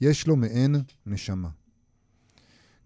יש 0.00 0.26
לו 0.26 0.36
מעין 0.36 0.76
נשמה. 1.06 1.48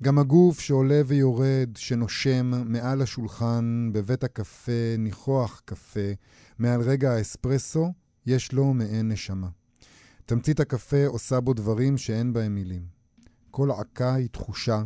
גם 0.02 0.18
הגוף 0.18 0.60
שעולה 0.60 1.02
ויורד, 1.06 1.70
שנושם 1.76 2.52
מעל 2.72 3.02
השולחן, 3.02 3.90
בבית 3.92 4.24
הקפה, 4.24 4.96
ניחוח 4.98 5.62
קפה, 5.64 6.10
מעל 6.58 6.80
רגע 6.80 7.12
האספרסו, 7.12 7.92
יש 8.26 8.52
לו 8.52 8.74
מעין 8.74 9.08
נשמה. 9.08 9.48
תמצית 10.26 10.60
הקפה 10.60 11.06
עושה 11.06 11.40
בו 11.40 11.54
דברים 11.54 11.98
שאין 11.98 12.32
בהם 12.32 12.54
מילים. 12.54 12.86
כל 13.50 13.70
עקה 13.70 14.14
היא 14.14 14.28
תחושה, 14.28 14.82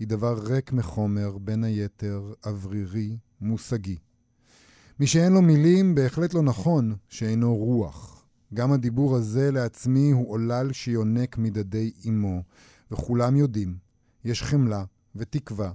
היא 0.00 0.08
דבר 0.08 0.38
ריק 0.42 0.72
מחומר, 0.72 1.38
בין 1.38 1.64
היתר 1.64 2.32
אוורירי, 2.46 3.16
מושגי. 3.40 3.96
מי 5.00 5.06
שאין 5.06 5.32
לו 5.32 5.42
מילים, 5.42 5.94
בהחלט 5.94 6.34
לא 6.34 6.42
נכון 6.42 6.96
שאינו 7.08 7.56
רוח. 7.56 8.26
גם 8.54 8.72
הדיבור 8.72 9.16
הזה 9.16 9.50
לעצמי 9.50 10.10
הוא 10.10 10.30
עולל 10.30 10.72
שיונק 10.72 11.38
מדדי 11.38 11.92
אמו, 12.08 12.42
וכולם 12.90 13.36
יודעים, 13.36 13.78
יש 14.24 14.42
חמלה 14.42 14.84
ותקווה, 15.16 15.72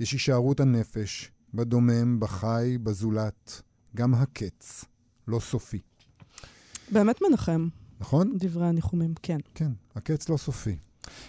יש 0.00 0.12
הישארות 0.12 0.60
הנפש, 0.60 1.32
בדומם, 1.54 2.20
בחי, 2.20 2.78
בזולת, 2.82 3.62
גם 3.96 4.14
הקץ, 4.14 4.84
לא 5.28 5.40
סופי. 5.40 5.80
באמת 6.92 7.18
מנחם. 7.28 7.68
נכון? 8.00 8.32
דברי 8.38 8.66
הניחומים, 8.66 9.14
כן. 9.22 9.38
כן, 9.54 9.70
הקץ 9.94 10.28
לא 10.28 10.36
סופי. 10.36 10.76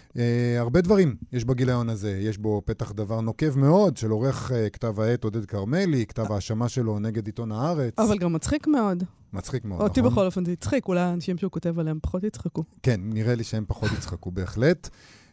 Uh, 0.10 0.20
הרבה 0.58 0.82
דברים 0.82 1.16
יש 1.34 1.46
בגיליון 1.46 1.90
הזה. 1.90 2.20
יש 2.22 2.38
בו 2.38 2.62
פתח 2.66 2.92
דבר 2.92 3.22
נוקב 3.22 3.58
מאוד 3.58 3.98
של 3.98 4.10
עורך 4.10 4.52
uh, 4.52 4.70
כתב 4.70 5.00
העת 5.00 5.24
עודד 5.24 5.46
כרמלי, 5.46 6.06
כתב 6.06 6.32
ההאשמה 6.32 6.70
שלו 6.70 7.00
נגד 7.00 7.26
עיתון 7.26 7.52
הארץ. 7.52 7.94
אבל 8.00 8.18
גם 8.18 8.34
מצחיק 8.34 8.68
מאוד. 8.68 9.04
מצחיק 9.34 9.66
מאוד, 9.66 9.82
אותי 9.82 10.00
נכון? 10.00 10.06
אותי 10.06 10.16
בכל 10.16 10.26
אופן 10.26 10.46
זה 10.46 10.52
הצחיק, 10.52 10.88
אולי 10.88 11.00
האנשים 11.00 11.38
שהוא 11.38 11.52
כותב 11.52 11.80
עליהם 11.80 12.00
פחות 12.02 12.24
יצחקו. 12.24 12.64
כן, 12.84 13.00
נראה 13.04 13.36
לי 13.36 13.44
שהם 13.44 13.64
פחות 13.68 13.90
יצחקו 13.98 14.32
בהחלט. 14.32 14.90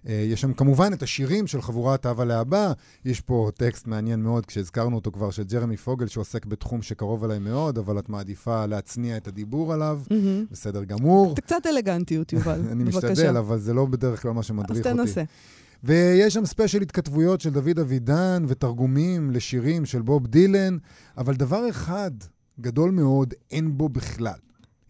אה, 0.08 0.12
יש 0.12 0.40
שם 0.40 0.52
כמובן 0.52 0.92
את 0.92 1.02
השירים 1.02 1.46
של 1.46 1.62
חבורת 1.62 2.06
אבא 2.06 2.24
לאבא, 2.24 2.72
יש 3.04 3.20
פה 3.20 3.50
טקסט 3.56 3.86
מעניין 3.86 4.22
מאוד, 4.22 4.46
כשהזכרנו 4.46 4.96
אותו 4.96 5.12
כבר, 5.12 5.30
של 5.30 5.42
ג'רמי 5.42 5.76
פוגל, 5.76 6.06
שעוסק 6.06 6.46
בתחום 6.46 6.82
שקרוב 6.82 7.24
אליי 7.24 7.38
מאוד, 7.38 7.78
אבל 7.78 7.98
את 7.98 8.08
מעדיפה 8.08 8.66
להצניע 8.66 9.16
את 9.16 9.28
הדיבור 9.28 9.72
עליו, 9.72 10.00
מהמם. 10.10 10.44
בסדר 10.50 10.84
גמור. 10.84 11.32
אתה 11.32 11.40
קצת 11.40 11.66
אלגנטיות, 11.66 12.32
יובל. 12.32 12.60
אני 12.72 12.84
בבקשה. 12.84 13.10
משתדל, 13.10 13.36
אבל 13.36 13.58
זה 13.58 13.74
לא 13.74 13.86
בדרך 13.86 14.22
כלל 14.22 14.32
מה 14.32 14.40
אז 14.40 14.46
שמדריך 14.46 14.86
אותי. 14.86 14.98
תנסה. 14.98 15.22
ויש 15.84 16.34
שם 16.34 16.46
ספיישל 16.46 16.82
התכתבויות 16.82 17.40
של 17.40 17.50
דוד 17.50 17.78
אבידן 17.78 18.44
ותרגומים 18.48 19.30
לשירים 19.30 19.86
של 19.86 20.02
בוב 20.02 20.26
דילן, 20.26 20.76
אבל 21.18 21.34
דבר 21.34 21.70
אחד 21.70 22.10
גדול 22.60 22.90
מאוד 22.90 23.34
אין 23.50 23.78
בו 23.78 23.88
בכלל. 23.88 24.38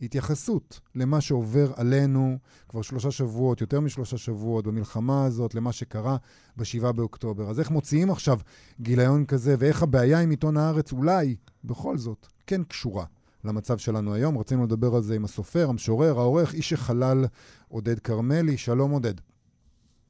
התייחסות 0.03 0.81
למה 0.95 1.21
שעובר 1.21 1.73
עלינו 1.77 2.39
כבר 2.69 2.83
שלושה 2.83 3.11
שבועות, 3.11 3.61
יותר 3.61 3.81
משלושה 3.81 4.19
שבועות, 4.19 4.67
במלחמה 4.67 5.25
הזאת, 5.25 5.55
למה 5.55 5.73
שקרה 5.73 6.17
ב-7 6.57 6.93
באוקטובר. 6.93 7.51
אז 7.51 7.61
איך 7.61 7.71
מוציאים 7.71 8.11
עכשיו 8.11 8.39
גיליון 8.81 9.25
כזה, 9.25 9.55
ואיך 9.59 9.83
הבעיה 9.83 10.21
עם 10.21 10.31
עיתון 10.31 10.57
הארץ 10.57 10.93
אולי, 10.93 11.37
בכל 11.65 11.99
זאת, 11.99 12.27
כן 12.47 12.65
קשורה 12.65 13.05
למצב 13.45 13.79
שלנו 13.79 14.15
היום. 14.15 14.39
רצינו 14.39 14.65
לדבר 14.65 14.95
על 14.95 15.03
זה 15.03 15.15
עם 15.15 15.25
הסופר, 15.25 15.69
המשורר, 15.69 16.19
העורך, 16.19 16.55
איש 16.55 16.73
החלל 16.73 17.25
עודד 17.69 17.99
כרמלי. 17.99 18.59
שלום 18.59 18.91
עודד. 18.91 19.15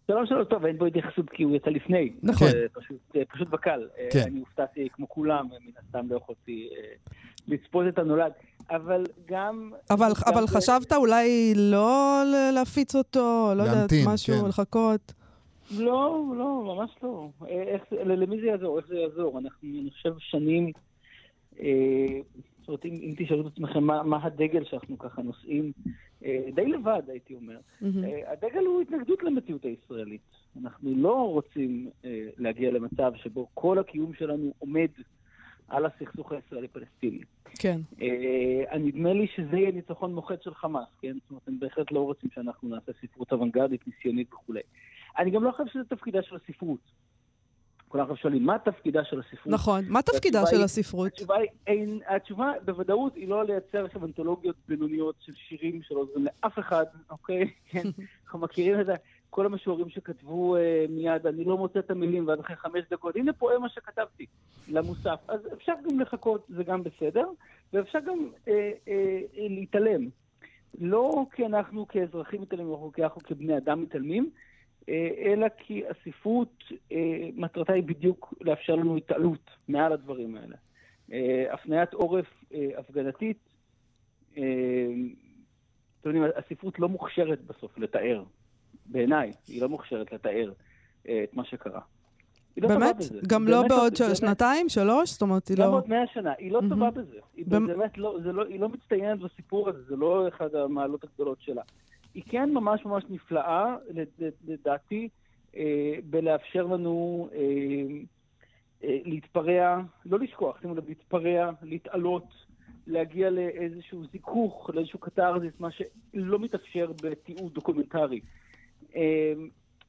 שלום 0.06 0.26
שלום, 0.26 0.44
טוב, 0.44 0.64
אין 0.64 0.78
בו 0.78 0.86
התייחסות 0.86 1.30
כי 1.30 1.42
הוא 1.42 1.56
יצא 1.56 1.70
לפני. 1.70 2.12
נכון. 2.22 2.48
זה 2.50 2.66
פשוט, 2.72 2.96
אה, 3.16 3.22
פשוט 3.24 3.48
בקל. 3.48 3.88
אה, 3.98 4.08
כן. 4.12 4.22
אני 4.26 4.40
הופתעתי 4.40 4.88
כמו 4.92 5.08
כולם, 5.08 5.46
מן 5.46 5.72
הסתם 5.86 6.06
לא 6.10 6.16
יכולתי 6.16 6.68
אה, 6.76 6.82
לצפות 7.48 7.84
את 7.88 7.98
הנולד. 7.98 8.32
אבל 8.70 9.04
גם... 9.28 9.70
אבל, 9.90 10.06
גם 10.06 10.32
אבל 10.34 10.46
זה- 10.46 10.56
חשבת 10.58 10.92
אולי 10.92 11.52
לא 11.56 12.22
להפיץ 12.54 12.94
אותו, 12.94 13.52
לא 13.56 13.62
יודעת, 13.62 13.90
משהו, 14.06 14.34
כן. 14.42 14.48
לחכות? 14.48 15.12
לא, 15.70 16.22
לא, 16.38 16.62
ממש 16.76 16.90
לא. 17.02 17.28
אה, 17.48 17.62
איך, 17.62 17.82
זה- 17.90 18.04
למי 18.04 18.40
זה 18.40 18.46
יעזור? 18.46 18.78
איך 18.78 18.86
זה 18.88 18.96
יעזור? 18.96 19.38
אנחנו, 19.38 19.68
אני 19.82 19.90
חושב, 19.90 20.12
שנים... 20.18 20.72
אה, 21.60 21.66
זאת 22.60 22.68
אומרת, 22.68 22.84
אם, 22.84 22.98
אם 23.02 23.14
תשאלו 23.18 23.46
את 23.46 23.52
עצמכם 23.52 23.84
מה, 23.84 24.02
מה 24.02 24.18
הדגל 24.22 24.64
שאנחנו 24.64 24.98
ככה 24.98 25.22
נושאים, 25.22 25.72
אה, 25.86 25.92
די 26.54 26.66
לבד, 26.66 27.02
הייתי 27.08 27.34
אומר. 27.34 27.58
אה, 27.82 28.32
הדגל 28.32 28.64
הוא 28.66 28.82
התנגדות 28.82 29.22
למציאות 29.22 29.64
הישראלית. 29.64 30.20
אנחנו 30.62 30.94
לא 30.96 31.30
רוצים 31.30 31.90
אה, 32.04 32.28
להגיע 32.36 32.70
למצב 32.70 33.12
שבו 33.16 33.48
כל 33.54 33.78
הקיום 33.78 34.14
שלנו 34.14 34.52
עומד 34.58 34.88
על 35.68 35.86
הסכסוך 35.86 36.32
הישראלי-פלסטיני. 36.32 37.20
כן. 37.58 37.80
אה, 38.00 38.78
נדמה 38.78 39.12
לי 39.12 39.26
שזה 39.36 39.56
יהיה 39.56 39.72
ניצחון 39.72 40.14
מוחץ 40.14 40.44
של 40.44 40.54
חמאס, 40.54 40.88
כן? 41.00 41.12
זאת 41.12 41.30
אומרת, 41.30 41.48
הם 41.48 41.58
בהחלט 41.58 41.92
לא 41.92 42.00
רוצים 42.00 42.30
שאנחנו 42.34 42.68
נעשה 42.68 42.92
ספרות 43.02 43.32
אוונגרדית, 43.32 43.86
ניסיונית 43.86 44.32
וכולי. 44.34 44.60
אני 45.18 45.30
גם 45.30 45.44
לא 45.44 45.50
חושב 45.50 45.72
שזה 45.72 45.84
תפקידה 45.84 46.22
של 46.22 46.36
הספרות. 46.36 46.80
כולם 47.88 48.02
עכשיו 48.02 48.16
שואלים, 48.16 48.44
מה 48.44 48.58
תפקידה 48.58 49.04
של 49.04 49.20
הספרות? 49.20 49.46
נכון. 49.54 49.84
מה 49.88 50.02
תפקידה 50.02 50.46
של 50.46 50.56
היא- 50.56 50.64
הספרות? 50.64 51.12
התשובה 51.12 51.36
היא, 51.36 51.48
אין, 51.66 52.00
התשובה 52.08 52.52
בוודאות 52.64 53.14
היא 53.14 53.28
לא 53.28 53.44
לייצר 53.44 53.84
עכשיו 53.84 54.04
אנתולוגיות 54.04 54.56
בינוניות 54.68 55.14
של 55.20 55.32
שירים 55.48 55.82
שלא 55.82 55.98
עוזרים 55.98 56.24
לאף 56.24 56.58
אחד, 56.58 56.84
אוקיי? 57.10 57.50
כן, 57.70 57.82
אנחנו 58.24 58.38
מכירים 58.38 58.80
את 58.80 58.86
זה. 58.86 58.94
כל 59.30 59.46
המשוררים 59.46 59.88
שכתבו 59.88 60.56
אה, 60.56 60.84
מיד, 60.88 61.26
אני 61.26 61.44
לא 61.44 61.56
מוצא 61.58 61.78
את 61.78 61.90
המילים, 61.90 62.28
ואז 62.28 62.40
אחרי 62.40 62.56
חמש 62.56 62.84
דקות, 62.90 63.16
הנה 63.16 63.32
פואמה 63.32 63.68
שכתבתי 63.68 64.26
למוסף. 64.68 65.20
אז 65.28 65.40
אפשר 65.52 65.72
גם 65.90 66.00
לחכות, 66.00 66.46
זה 66.48 66.64
גם 66.64 66.82
בסדר, 66.82 67.28
ואפשר 67.72 67.98
גם 68.00 68.18
אה, 68.48 68.52
אה, 68.88 68.92
אה, 69.38 69.46
להתעלם. 69.50 70.08
לא 70.80 71.24
כי 71.32 71.46
אנחנו 71.46 71.88
כאזרחים 71.88 72.42
מתעלמים, 72.42 72.68
או 72.68 72.90
כי 72.94 73.04
אנחנו 73.04 73.20
כבני 73.24 73.56
אדם 73.56 73.82
מתעלמים, 73.82 74.30
אלא 75.24 75.46
כי 75.58 75.82
הספרות, 75.86 76.64
אה, 76.92 76.96
מטרתה 77.34 77.72
היא 77.72 77.82
בדיוק 77.82 78.34
לאפשר 78.40 78.74
לנו 78.74 78.96
התעלות 78.96 79.50
מעל 79.68 79.92
הדברים 79.92 80.36
האלה. 80.36 80.56
אה, 81.12 81.44
הפניית 81.54 81.92
עורף 81.94 82.26
אה, 82.54 82.68
הפגנתית, 82.76 83.38
אה, 84.36 84.42
אתם 86.00 86.08
יודעים, 86.16 86.24
הספרות 86.36 86.78
לא 86.78 86.88
מוכשרת 86.88 87.40
בסוף 87.44 87.78
לתאר, 87.78 88.22
בעיניי, 88.86 89.32
היא 89.48 89.62
לא 89.62 89.68
מוכשרת 89.68 90.12
לתאר 90.12 90.52
אה, 91.08 91.24
את 91.24 91.34
מה 91.34 91.44
שקרה. 91.44 91.80
לא 92.56 92.68
באמת? 92.68 92.96
גם 93.26 93.48
לא 93.48 93.58
באמת 93.58 93.70
בעוד 93.70 93.96
ש- 93.96 94.00
באמת- 94.00 94.16
שנתיים, 94.16 94.68
שלוש? 94.68 95.10
זאת 95.10 95.22
אומרת, 95.22 95.48
היא 95.48 95.56
גם 95.56 95.62
לא... 95.64 95.70
בעוד 95.70 95.88
מאה 95.88 96.06
שנה, 96.14 96.32
היא 96.38 96.52
לא 96.52 96.62
מהמם. 96.62 96.74
טובה 96.74 96.90
בזה. 96.90 97.18
היא 97.36 97.46
באמת 97.46 97.98
לא, 97.98 98.18
לא, 98.20 98.44
היא 98.46 98.60
לא 98.60 98.68
מצטיינת 98.68 99.18
בסיפור 99.18 99.68
הזה, 99.68 99.82
זה 99.88 99.96
לא 99.96 100.28
אחד 100.28 100.54
המעלות 100.54 101.04
הגדולות 101.04 101.38
שלה. 101.40 101.62
היא 102.16 102.22
כן 102.28 102.50
ממש 102.54 102.84
ממש 102.84 103.04
נפלאה, 103.10 103.76
לד- 103.90 104.30
לדעתי, 104.48 105.08
אה, 105.56 105.62
בלאפשר 106.10 106.62
לנו 106.66 107.28
אה, 107.32 107.38
אה, 108.84 108.98
להתפרע, 109.04 109.80
לא 110.06 110.18
לשכוח, 110.18 110.60
שימו 110.60 110.74
לב, 110.74 110.88
להתפרע, 110.88 111.50
להתעלות, 111.62 112.24
להגיע 112.86 113.30
לאיזשהו 113.30 114.02
זיכוך, 114.12 114.70
לאיזשהו 114.74 114.98
קתרזיס, 114.98 115.52
מה 115.58 115.68
שלא 115.70 116.38
מתאפשר 116.38 116.90
בתיעוד 117.02 117.54
דוקומנטרי. 117.54 118.20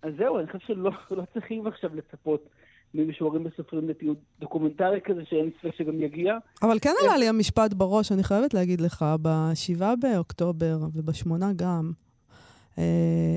אז 0.02 0.14
זהו, 0.18 0.40
אני 0.40 0.48
חושב 0.48 0.60
שלא 0.68 0.92
לא 1.18 1.24
צריכים 1.34 1.68
עכשיו 1.68 1.96
לצפות 1.96 2.50
ממשוררים 2.94 3.46
וסופרים 3.46 3.90
לתיעוד 3.90 4.18
דוקומנטרי 4.40 5.02
כזה, 5.02 5.22
שאין 5.26 5.46
לי 5.46 5.52
ספק 5.60 5.76
שגם 5.76 6.02
יגיע. 6.02 6.38
אבל 6.62 6.80
כן 6.82 6.94
עלה 7.04 7.18
לי 7.18 7.28
המשפט 7.28 7.74
בראש, 7.74 8.12
אני 8.12 8.24
חייבת 8.24 8.54
להגיד 8.54 8.82
לך, 8.82 9.06
ב-7 9.22 9.82
באוקטובר 10.02 10.78
ובשמונה 10.94 11.52
גם, 11.56 11.92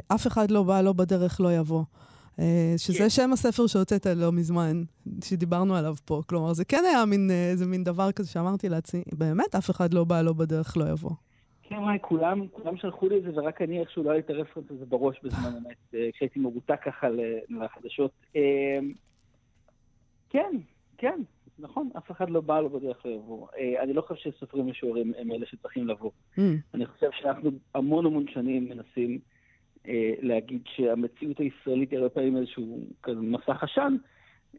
אף 0.08 0.26
אחד 0.26 0.50
לא 0.50 0.62
בא, 0.62 0.80
לא 0.80 0.92
בדרך, 0.92 1.40
לא 1.40 1.52
יבוא. 1.52 1.84
אה, 2.40 2.74
שזה 2.76 2.98
כן. 2.98 3.08
שם 3.08 3.32
הספר 3.32 3.66
שהוצאת 3.66 4.06
לא 4.06 4.32
מזמן, 4.32 4.82
שדיברנו 5.24 5.76
עליו 5.76 5.94
פה. 6.04 6.22
כלומר, 6.26 6.52
זה 6.52 6.64
כן 6.64 6.82
היה 6.88 7.04
מין, 7.04 7.30
אה, 7.30 7.50
איזה 7.50 7.66
מין 7.66 7.84
דבר 7.84 8.12
כזה 8.12 8.30
שאמרתי 8.30 8.68
לעצמי, 8.68 9.02
באמת, 9.12 9.54
אף 9.54 9.70
אחד 9.70 9.94
לא 9.94 10.04
בא, 10.04 10.22
לא 10.22 10.32
בדרך, 10.32 10.76
לא 10.76 10.84
יבוא. 10.90 11.10
כן, 11.62 11.76
וואי, 11.76 11.98
כולם, 12.00 12.48
כולם 12.48 12.76
שלחו 12.76 13.08
לי 13.08 13.18
את 13.18 13.22
זה, 13.22 13.30
ורק 13.34 13.62
אני 13.62 13.80
איכשהו 13.80 14.02
לא 14.02 14.10
היה 14.10 14.16
לי 14.16 14.24
את 14.24 14.30
הרפרנס 14.30 14.70
הזה 14.70 14.86
בראש 14.86 15.20
בזמן 15.24 15.56
אמת, 15.66 15.94
אה, 15.94 16.08
כשהייתי 16.12 16.40
מרותק 16.40 16.80
ככה 16.84 17.06
לחדשות. 17.48 18.10
אה, 18.36 18.78
כן, 20.30 20.56
כן, 20.98 21.20
נכון, 21.60 21.90
אף 21.98 22.10
אחד 22.10 22.30
לא 22.30 22.40
בא, 22.40 22.60
לא 22.60 22.68
בדרך 22.68 23.04
יבוא. 23.04 23.46
אה, 23.58 23.82
אני 23.82 23.92
לא 23.92 24.02
חושב 24.02 24.30
שסופרים 24.30 24.66
משוררים 24.66 25.12
הם 25.18 25.32
אלה 25.32 25.46
שצריכים 25.46 25.88
לבוא. 25.88 26.10
Mm, 26.38 26.40
אני 26.74 26.86
חושב 26.86 27.08
שאנחנו 27.20 27.50
המון 27.74 28.06
המון 28.06 28.28
שנים 28.28 28.68
מנסים 28.68 29.18
אה, 29.88 30.12
להגיד 30.20 30.62
שהמציאות 30.66 31.38
הישראלית 31.38 31.90
היא 31.90 31.98
הרבה 31.98 32.10
פעמים 32.10 32.36
איזשהו 32.36 32.84
כזה 33.02 33.20
מסך 33.20 33.62
עשן, 33.62 33.96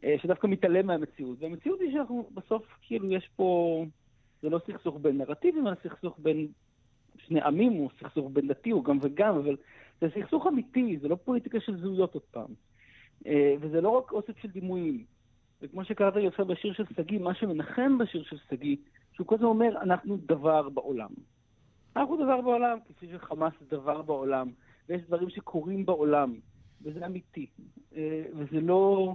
אה, 0.04 0.14
שדווקא 0.22 0.46
מתעלם 0.46 0.86
מהמציאות. 0.86 1.38
והמציאות 1.40 1.80
היא 1.80 1.92
שאנחנו 1.92 2.28
בסוף, 2.34 2.62
כאילו, 2.82 3.12
יש 3.12 3.30
פה, 3.36 3.84
זה 4.42 4.50
לא 4.50 4.60
סכסוך 4.66 4.98
בין 5.00 5.18
נרטיבים, 5.18 5.66
אלא 5.66 5.74
סכסוך 5.82 6.18
בין 6.18 6.46
שני 7.26 7.40
עמים, 7.40 7.72
או 7.80 7.88
סכסוך 8.00 8.30
בין 8.32 8.48
דתי, 8.48 8.72
או 8.72 8.82
גם 8.82 8.98
וגם, 9.02 9.34
אבל 9.36 9.56
זה 10.00 10.08
סכסוך 10.14 10.46
אמיתי, 10.46 10.98
זה 11.02 11.08
לא 11.08 11.16
פוליטיקה 11.24 11.60
של 11.60 11.80
זהויות 11.80 12.14
עוד 12.14 12.22
פעם. 12.30 12.54
אה, 13.26 13.54
וזה 13.60 13.80
לא 13.80 13.88
רק 13.88 14.12
אוסף 14.12 14.38
של 14.42 14.48
דימויים. 14.48 15.04
וכמו 15.62 15.84
שקראת 15.84 16.16
לי 16.16 16.26
עכשיו 16.26 16.46
בשיר 16.46 16.72
של 16.72 16.84
שגיא, 16.96 17.18
מה 17.18 17.34
שמנחם 17.34 17.98
בשיר 17.98 18.22
של 18.22 18.36
שגיא, 18.50 18.76
שהוא 19.12 19.26
כל 19.26 19.34
הזמן 19.34 19.46
אומר, 19.46 19.82
אנחנו 19.82 20.16
דבר 20.16 20.68
בעולם. 20.68 21.10
אנחנו 21.96 22.16
דבר 22.16 22.40
בעולם, 22.40 22.78
כפי 22.88 23.06
שחמאס 23.12 23.52
זה 23.60 23.76
דבר 23.76 24.02
בעולם, 24.02 24.48
ויש 24.88 25.02
דברים 25.02 25.30
שקורים 25.30 25.86
בעולם, 25.86 26.34
וזה 26.82 27.06
אמיתי. 27.06 27.46
אה, 27.96 28.22
וזה 28.32 28.60
לא, 28.60 29.14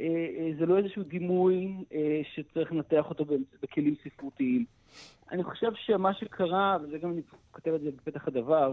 אה, 0.00 0.04
אה, 0.38 0.50
זה 0.58 0.66
לא 0.66 0.78
איזשהו 0.78 1.02
דימוי 1.02 1.84
שצריך 2.34 2.72
לנתח 2.72 3.10
אותו 3.10 3.24
בכלים 3.62 3.94
ספרותיים. 4.04 4.64
אני 5.30 5.44
חושב 5.44 5.70
שמה 5.74 6.14
שקרה, 6.14 6.76
וזה 6.82 6.98
גם 6.98 7.10
אני 7.10 7.20
כותב 7.50 7.70
את 7.74 7.80
זה 7.80 7.90
בפתח 7.90 8.28
הדבר, 8.28 8.72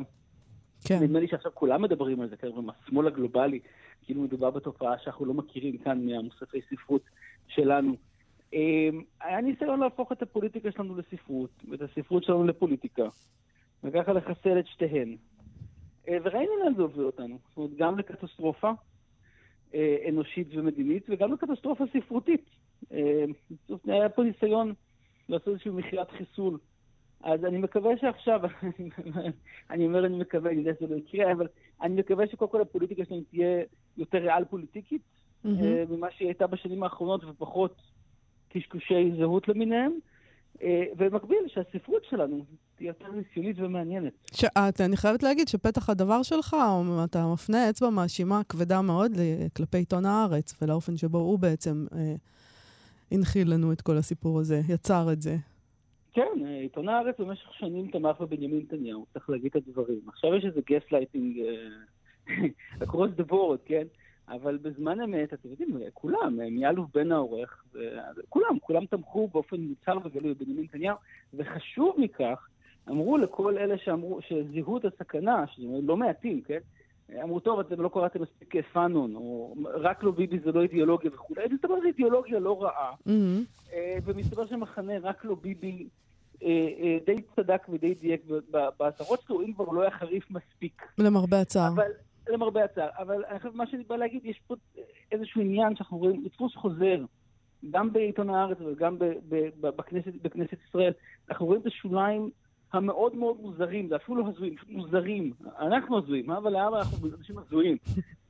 כן. 0.84 1.00
נדמה 1.04 1.20
לי 1.20 1.28
שעכשיו 1.28 1.52
כולם 1.54 1.82
מדברים 1.82 2.22
על 2.22 2.30
זה, 2.30 2.38
כאילו, 2.38 2.62
מהשמאל 2.62 3.08
הגלובלי, 3.08 3.60
כאילו 4.06 4.22
מדובר 4.22 4.52
בתופעה 4.52 4.98
שאנחנו 5.04 5.26
לא 5.26 5.34
מכירים 5.34 5.78
כאן 5.78 6.06
מהמוספי 6.06 6.62
ספרות 6.70 7.02
שלנו. 7.48 7.96
אמ, 8.54 9.02
היה 9.22 9.42
ניסיון 9.42 9.80
להפוך 9.80 10.12
את 10.12 10.22
הפוליטיקה 10.22 10.72
שלנו 10.72 10.96
לספרות, 10.96 11.50
ואת 11.70 11.82
הספרות 11.82 12.24
שלנו 12.24 12.44
לפוליטיקה, 12.44 13.04
וככה 13.84 14.14
לחסל 14.14 14.60
את 14.60 14.68
שתיהן. 14.68 15.16
אה, 16.10 16.18
וראינו 16.24 16.52
לאן 16.64 16.74
זה 16.76 16.82
הוביל 16.82 17.06
אותנו, 17.06 17.38
זאת 17.50 17.58
אומרת, 17.58 17.72
גם 17.76 18.00
לקטסטרופה 18.00 18.72
אה, 19.74 19.98
אנושית 20.10 20.48
ומדינית, 20.52 21.04
וגם 21.10 21.34
לקטסטרופה 21.34 21.84
ספרותית. 21.94 22.50
אה, 22.92 23.26
היה 23.88 24.10
פה 24.10 24.24
ניסיון 24.24 24.74
לעשות 25.30 25.48
איזושהי 25.48 25.72
מחיית 25.72 26.12
חיסול. 26.12 26.58
אז 27.24 27.46
אני 27.46 27.58
מקווה 27.58 27.92
שעכשיו, 28.02 28.42
אני 29.72 29.86
אומר 29.86 30.06
אני 30.06 30.18
מקווה, 30.18 30.52
אני 30.52 30.60
יודע 30.60 30.72
שזה 30.80 30.88
לא 30.88 30.96
יקרה, 30.96 31.32
אבל 31.32 31.48
אני 31.82 31.96
מקווה 31.96 32.28
שקודם 32.28 32.52
כל 32.52 32.62
הפוליטיקה 32.62 33.06
שלנו 33.06 33.22
תהיה 33.30 33.64
יותר 33.98 34.18
ריאל 34.18 34.46
פוליטיקית. 34.46 35.02
אה, 35.46 35.84
ממה 35.90 36.08
שהיא 36.12 36.28
הייתה 36.28 36.48
בשנים 36.48 36.84
האחרונות, 36.84 37.24
ופחות 37.24 37.82
קשקושי 38.50 39.12
זהות 39.18 39.48
למיניהם. 39.48 39.92
אה, 40.64 40.84
ובמקביל, 40.98 41.38
שהספרות 41.48 42.04
שלנו 42.10 42.46
תהיה 42.76 42.88
יותר 42.88 43.12
ניסיונית 43.12 43.56
ומעניינת. 43.60 44.14
שאת, 44.34 44.82
אני 44.82 44.98
חייבת 44.98 45.24
להגיד 45.24 45.48
שפתח 45.48 45.90
הדבר 45.90 46.24
שלך, 46.24 46.56
אתה 47.04 47.28
מפנה 47.34 47.70
אצבע 47.70 47.90
מאשימה 47.90 48.42
כבדה 48.50 48.82
מאוד 48.82 49.12
כלפי 49.58 49.78
עיתון 49.78 50.06
הארץ, 50.06 50.58
ולאופן 50.62 50.98
שבו 50.98 51.18
הוא 51.18 51.40
בעצם 51.40 51.86
אה, 51.96 52.16
הנחיל 53.12 53.54
לנו 53.54 53.72
את 53.72 53.82
כל 53.82 53.98
הסיפור 53.98 54.40
הזה, 54.40 54.62
יצר 54.70 55.14
את 55.14 55.22
זה. 55.22 55.38
כן, 56.14 56.46
אה, 56.46 56.60
עיתון 56.60 56.90
הארץ 56.90 57.20
במשך 57.20 57.54
שנים 57.54 57.92
תמך 57.92 58.22
בבנימין 58.22 58.60
נתניהו, 58.60 59.06
צריך 59.14 59.30
להגיד 59.30 59.52
את 59.56 59.68
הדברים. 59.68 60.00
עכשיו 60.08 60.36
יש 60.36 60.46
איזה 60.46 60.62
גסט 60.70 60.92
לייטינג, 60.92 61.38
across 62.84 63.20
the 63.20 63.32
board, 63.32 63.60
כן? 63.66 63.84
אבל 64.28 64.58
בזמן 64.58 65.02
אמת, 65.02 65.34
אתם 65.34 65.50
יודעים, 65.50 65.78
כולם, 65.94 66.40
מאלוף 66.52 66.90
בן 66.94 67.12
העורך, 67.12 67.64
כולם, 68.30 68.60
כולם 68.60 68.86
תמכו 68.86 69.28
באופן 69.28 69.58
מוצהר 69.60 69.98
וגלוי 70.04 70.34
בבנימין 70.34 70.64
נתניהו, 70.64 70.98
וחשוב 71.34 71.96
מכך, 71.98 72.48
אמרו 72.90 73.18
לכל 73.18 73.58
אלה 73.58 73.78
שאמרו, 73.78 74.20
שזיהו 74.22 74.78
את 74.78 74.86
הסכנה, 74.86 75.48
שזה 75.48 75.68
לא 75.84 75.98
מעטים, 75.98 76.42
כן? 76.42 76.60
אמרו, 77.24 77.40
טוב, 77.40 77.60
אתם 77.60 77.82
לא 77.82 77.90
קראתם 77.94 78.22
מספיק 78.22 78.56
פאנון, 78.74 79.16
או 79.16 79.56
רק 79.64 80.04
לא 80.04 80.12
ביבי 80.12 80.40
זה 80.40 80.52
לא 80.52 80.62
אידיאולוגיה 80.62 81.12
וכולי. 81.14 81.42
מסתבר 81.52 81.78
שזו 81.78 81.88
אידיאולוגיה 81.88 82.40
לא 82.40 82.64
רעה, 82.64 82.92
mm-hmm. 82.92 83.63
ומסתבר 84.06 84.48
שמחנה 84.48 84.94
רק 85.02 85.26
לא 85.26 85.36
ביבי 85.36 85.88
אה, 86.44 86.48
אה, 86.80 86.98
די 87.06 87.22
צדק 87.36 87.62
ודי 87.70 87.94
דייק 87.94 88.22
בהצהרות 88.80 89.22
שלו, 89.28 89.42
אם 89.42 89.54
כבר 89.54 89.66
לא 89.66 89.82
היה 89.82 89.92
חריף 89.92 90.32
מספיק. 90.32 90.82
למרבה 90.98 91.42
הצער. 91.42 91.72
אבל 91.76 91.92
למרבה 92.28 92.64
הצער. 92.64 92.90
אבל 92.98 93.26
אני 93.30 93.40
חושב, 93.40 93.56
מה 93.56 93.68
שאני 93.68 93.84
בא 93.84 93.96
להגיד, 93.96 94.26
יש 94.26 94.42
פה 94.48 94.56
איזשהו 95.12 95.42
עניין 95.42 95.76
שאנחנו 95.76 95.98
רואים, 95.98 96.24
דפוס 96.24 96.56
חוזר, 96.56 96.98
גם 97.72 97.94
בעיתון 97.94 98.30
הארץ 98.30 98.58
וגם 98.62 98.98
בכנסת, 99.60 100.14
בכנסת 100.22 100.58
ישראל, 100.70 100.94
אנחנו 101.30 101.46
רואים 101.46 101.62
את 101.62 101.68
השוליים 101.68 102.30
המאוד 102.74 103.16
מאוד 103.16 103.38
מוזרים, 103.42 103.90
זה 103.90 103.96
אפילו 103.96 104.18
לא 104.18 104.28
הזויים, 104.28 104.56
מוזרים. 104.70 105.34
אנחנו 105.60 105.98
הזויים, 105.98 106.32
אבל 106.32 106.52
למה 106.52 106.80
אנחנו 106.80 107.08
אנשים 107.18 107.38
הזויים? 107.38 107.78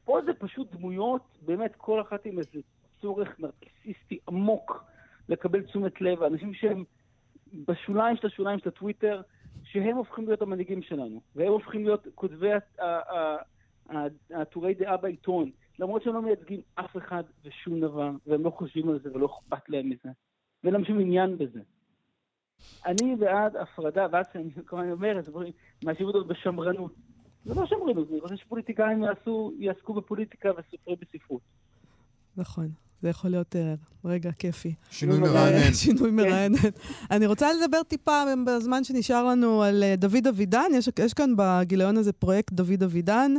פה 0.05 0.19
זה 0.25 0.33
פשוט 0.33 0.71
דמויות, 0.71 1.21
באמת 1.45 1.75
כל 1.77 2.01
אחת 2.01 2.25
עם 2.25 2.39
איזה 2.39 2.59
צורך 3.01 3.39
נרקסיסטי 3.39 4.19
עמוק 4.27 4.83
לקבל 5.29 5.61
תשומת 5.61 6.01
לב, 6.01 6.23
אנשים 6.23 6.53
שהם 6.53 6.83
בשוליים 7.67 8.17
של 8.17 8.27
השוליים 8.27 8.59
של 8.59 8.69
הטוויטר, 8.69 9.21
שהם 9.63 9.97
הופכים 9.97 10.25
להיות 10.25 10.41
המנהיגים 10.41 10.81
שלנו, 10.81 11.21
והם 11.35 11.51
הופכים 11.51 11.85
להיות 11.85 12.07
כותבי 12.15 12.49
הטורי 14.31 14.73
דעה 14.73 14.97
בעיתון, 14.97 15.51
למרות 15.79 16.03
שהם 16.03 16.13
לא 16.13 16.21
מייצגים 16.21 16.61
אף 16.75 16.97
אחד 16.97 17.23
ושום 17.43 17.81
דבר, 17.81 18.11
והם 18.27 18.43
לא 18.43 18.49
חושבים 18.49 18.89
על 18.89 18.99
זה 18.99 19.11
ולא 19.13 19.25
אכפת 19.25 19.69
להם 19.69 19.89
מזה, 19.89 20.09
ואין 20.63 20.73
להם 20.73 20.85
שום 20.85 20.99
עניין 20.99 21.37
בזה. 21.37 21.59
אני 22.85 23.15
בעד 23.15 23.55
הפרדה, 23.55 24.07
ואז 24.11 24.25
שאני 24.33 24.51
כמובן 24.67 24.91
אומר 24.91 25.19
מאשים 25.83 26.05
אותו 26.05 26.25
בשמרנות. 26.25 26.93
זה 27.45 27.53
לא 27.53 27.65
שמרנות, 27.65 28.09
אני 28.09 28.19
רוצה 28.19 28.37
שפוליטיקאים 28.37 29.03
יעסקו 29.59 29.93
בפוליטיקה 29.93 30.49
וסופרים 30.57 30.97
בספרות. 31.01 31.41
נכון. 32.37 32.69
זה 33.03 33.09
יכול 33.09 33.31
להיות 33.31 33.55
uh, 33.55 33.57
רגע 34.05 34.31
כיפי. 34.31 34.73
שינוי 34.91 35.19
מרענן. 35.19 35.73
שינוי 35.73 36.11
מרענן. 36.11 36.55
אני 37.11 37.25
רוצה 37.25 37.47
לדבר 37.53 37.83
טיפה 37.83 38.23
בזמן 38.45 38.83
שנשאר 38.83 39.25
לנו 39.25 39.63
על 39.63 39.83
uh, 39.83 39.99
דוד 39.99 40.27
אבידן. 40.29 40.71
יש, 40.73 40.89
יש 40.99 41.13
כאן 41.13 41.33
בגיליון 41.37 41.97
הזה 41.97 42.13
פרויקט 42.13 42.53
דוד 42.53 42.83
אבידן, 42.83 43.31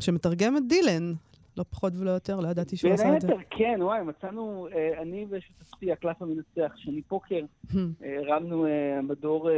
שמתרגם 0.00 0.56
את 0.56 0.62
דילן. 0.68 1.12
לא 1.56 1.64
פחות 1.70 1.92
ולא 1.96 2.10
יותר, 2.10 2.40
לא 2.40 2.48
ידעתי 2.48 2.76
שהוא 2.76 2.92
עשה 2.92 3.16
את 3.16 3.20
זה. 3.20 3.26
בין 3.26 3.36
היתר, 3.38 3.48
כן, 3.50 3.78
וואי, 3.82 4.02
מצאנו, 4.02 4.68
uh, 4.70 5.02
אני 5.02 5.26
ושותפתי, 5.30 5.92
הקלף 5.92 6.22
המנצח, 6.22 6.72
שני 6.76 7.02
פוקר, 7.02 7.40
hmm. 7.72 7.76
הרמנו 8.02 8.66
מדור, 9.02 9.50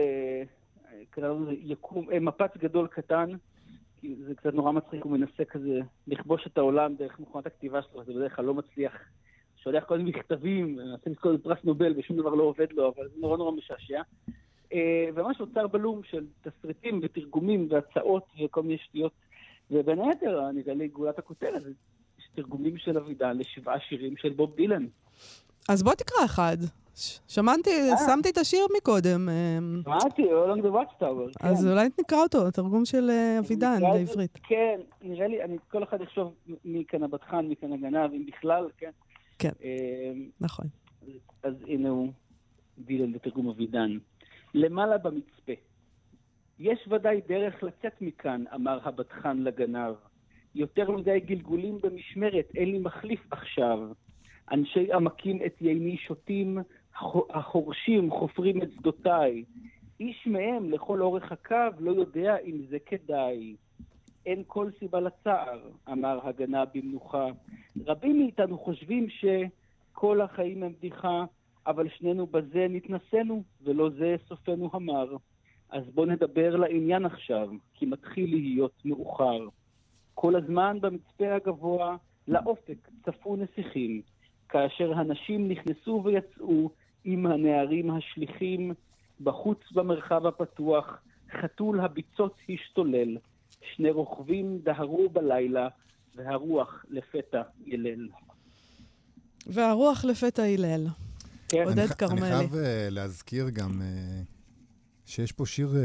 קראנו 1.10 1.42
לזה 1.44 1.52
יקום, 1.62 2.06
מפץ 2.20 2.56
גדול 2.56 2.86
קטן. 2.86 3.28
זה 4.26 4.34
קצת 4.34 4.54
נורא 4.54 4.72
מצחיק, 4.72 5.04
הוא 5.04 5.12
מנסה 5.12 5.44
כזה 5.44 5.80
לכבוש 6.06 6.46
את 6.46 6.58
העולם 6.58 6.94
דרך 6.94 7.20
מכונת 7.20 7.46
הכתיבה 7.46 7.82
שלו, 7.82 8.04
זה 8.04 8.12
בדרך 8.12 8.36
כלל 8.36 8.44
לא 8.44 8.54
מצליח. 8.54 8.92
שולח 9.56 9.84
כל 9.84 9.98
מיני 9.98 10.10
מכתבים, 10.10 10.76
מנסה 10.76 11.10
לזכור 11.10 11.32
פרס 11.42 11.58
נובל 11.64 11.94
ושום 11.96 12.16
דבר 12.16 12.34
לא 12.34 12.42
עובד 12.42 12.72
לו, 12.72 12.92
אבל 12.96 13.08
זה 13.08 13.20
נורא 13.20 13.36
נורא 13.36 13.52
משעשע. 13.52 14.00
אה, 14.72 15.08
וממש 15.14 15.40
נוצר 15.40 15.66
בלום 15.66 16.00
של 16.10 16.26
תסריטים 16.42 17.00
ותרגומים 17.02 17.68
והצעות 17.70 18.24
וכל 18.44 18.62
מיני 18.62 18.78
שטויות. 18.78 19.12
ובין 19.70 19.98
היתר, 20.00 20.50
נראה 20.54 20.74
לי 20.74 20.88
גאולת 20.88 21.18
הכותרת, 21.18 21.62
יש 22.18 22.24
תרגומים 22.34 22.78
של 22.78 22.98
אבידן 22.98 23.38
לשבעה 23.38 23.80
שירים 23.80 24.16
של 24.16 24.28
בוב 24.28 24.56
דילן. 24.56 24.86
אז 25.68 25.82
בוא 25.82 25.94
תקרא 25.94 26.24
אחד. 26.24 26.56
שמעתי, 27.28 27.70
אה. 27.70 27.96
שמתי 28.06 28.30
את 28.30 28.38
השיר 28.38 28.66
מקודם. 28.76 29.28
אה, 29.28 29.58
שמעתי, 29.84 30.22
All 30.22 30.58
on 30.58 30.62
the 30.62 30.68
Watchtower. 30.68 31.32
אז 31.40 31.64
כן. 31.64 31.70
אולי 31.70 31.88
נקרא 32.00 32.18
אותו, 32.18 32.50
תרגום 32.50 32.84
של 32.84 33.10
אה, 33.10 33.38
אבידן 33.38 33.80
בעברית. 33.80 34.38
כן, 34.42 34.80
נראה 35.02 35.26
לי, 35.26 35.38
כל 35.70 35.82
אחד 35.82 36.00
יחשוב 36.00 36.34
מי 36.64 36.84
כאן 36.88 37.02
הבטחן, 37.02 37.46
מי 37.46 37.56
כאן 37.56 37.72
הגנב, 37.72 38.12
אם 38.12 38.26
בכלל, 38.26 38.68
כן. 38.78 38.90
כן, 39.38 39.52
נכון. 40.40 40.66
אז 41.42 41.54
הנה 41.66 41.88
הוא, 41.88 42.08
דילן 42.78 43.12
בתרגום 43.12 43.48
אבידן. 43.48 43.98
למעלה 44.54 44.98
במצפה. 44.98 45.52
יש 46.58 46.88
ודאי 46.90 47.20
דרך 47.28 47.62
לצאת 47.62 47.92
מכאן, 48.00 48.44
אמר 48.54 48.78
הבטחן 48.82 49.38
לגנב. 49.38 49.94
יותר 50.54 50.90
מדי 50.90 51.20
גלגולים 51.20 51.78
במשמרת, 51.82 52.46
אין 52.54 52.70
לי 52.70 52.78
מחליף 52.78 53.20
עכשיו. 53.30 53.78
אנשי 54.52 54.92
עמקים 54.92 55.38
את 55.46 55.56
ייני 55.60 55.96
שותים, 55.96 56.58
החורשים 57.30 58.10
חופרים 58.10 58.62
את 58.62 58.72
שדותיי. 58.72 59.44
איש 60.00 60.26
מהם 60.26 60.70
לכל 60.70 61.02
אורך 61.02 61.32
הקו 61.32 61.56
לא 61.78 61.90
יודע 61.90 62.36
אם 62.38 62.58
זה 62.68 62.78
כדאי. 62.86 63.56
אין 64.26 64.42
כל 64.46 64.70
סיבה 64.78 65.00
לצער, 65.00 65.60
אמר 65.92 66.18
הגנה 66.22 66.64
במנוחה. 66.74 67.26
רבים 67.86 68.18
מאיתנו 68.18 68.58
חושבים 68.58 69.06
שכל 69.10 70.20
החיים 70.20 70.62
הם 70.62 70.72
בדיחה, 70.72 71.24
אבל 71.66 71.88
שנינו 71.88 72.26
בזה 72.26 72.66
נתנסינו, 72.70 73.42
ולא 73.62 73.90
זה 73.90 74.16
סופנו 74.28 74.70
המר. 74.72 75.16
אז 75.70 75.84
בוא 75.94 76.06
נדבר 76.06 76.56
לעניין 76.56 77.04
עכשיו, 77.04 77.48
כי 77.74 77.86
מתחיל 77.86 78.30
להיות 78.30 78.84
מאוחר. 78.84 79.48
כל 80.14 80.36
הזמן 80.36 80.78
במצפה 80.80 81.34
הגבוה, 81.34 81.96
לאופק 82.28 82.88
צפו 83.04 83.36
נסיכים, 83.36 84.02
כאשר 84.48 84.92
הנשים 84.94 85.48
נכנסו 85.48 86.02
ויצאו 86.04 86.70
עם 87.06 87.26
הנערים 87.26 87.90
השליחים, 87.90 88.72
בחוץ 89.20 89.58
במרחב 89.72 90.26
הפתוח, 90.26 90.98
חתול 91.40 91.80
הביצות 91.80 92.34
השתולל, 92.48 93.16
שני 93.74 93.90
רוכבים 93.90 94.58
דהרו 94.64 95.08
בלילה, 95.08 95.68
והרוח 96.16 96.84
לפתע 96.90 97.42
ילל. 97.66 98.08
והרוח 99.46 100.04
לפתע 100.04 100.42
הלל. 100.42 100.86
כן. 101.48 101.64
עודד 101.64 101.86
כרמלי. 101.86 102.22
אני 102.22 102.36
חייב 102.36 102.52
uh, 102.52 102.56
להזכיר 102.90 103.48
גם 103.48 103.80
uh, 103.80 104.24
שיש 105.06 105.32
פה 105.32 105.46
שיר 105.46 105.68
uh, 105.68 105.76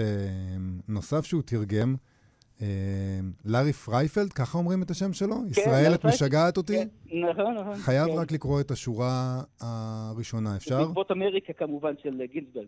נוסף 0.88 1.26
שהוא 1.26 1.42
תרגם, 1.42 1.96
לארי 3.46 3.74
פרייפלד, 3.74 4.34
ככה 4.34 4.58
אומרים 4.58 4.84
את 4.84 4.92
השם 4.92 5.14
שלו? 5.14 5.36
כן, 5.36 5.62
ישראל, 5.62 5.94
את 5.94 6.06
משגעת 6.06 6.58
אותי? 6.58 6.78
כן, 6.78 6.88
נכון, 7.32 7.56
נכון. 7.58 7.76
חייב 7.76 8.08
כן. 8.08 8.14
רק 8.14 8.32
לקרוא 8.32 8.62
את 8.62 8.72
השורה 8.72 9.42
הראשונה, 9.62 10.56
אפשר? 10.56 10.86
בעקבות 10.86 11.12
אמריקה 11.12 11.54
כמובן 11.54 11.94
של 12.04 12.22
גינזברג. 12.32 12.66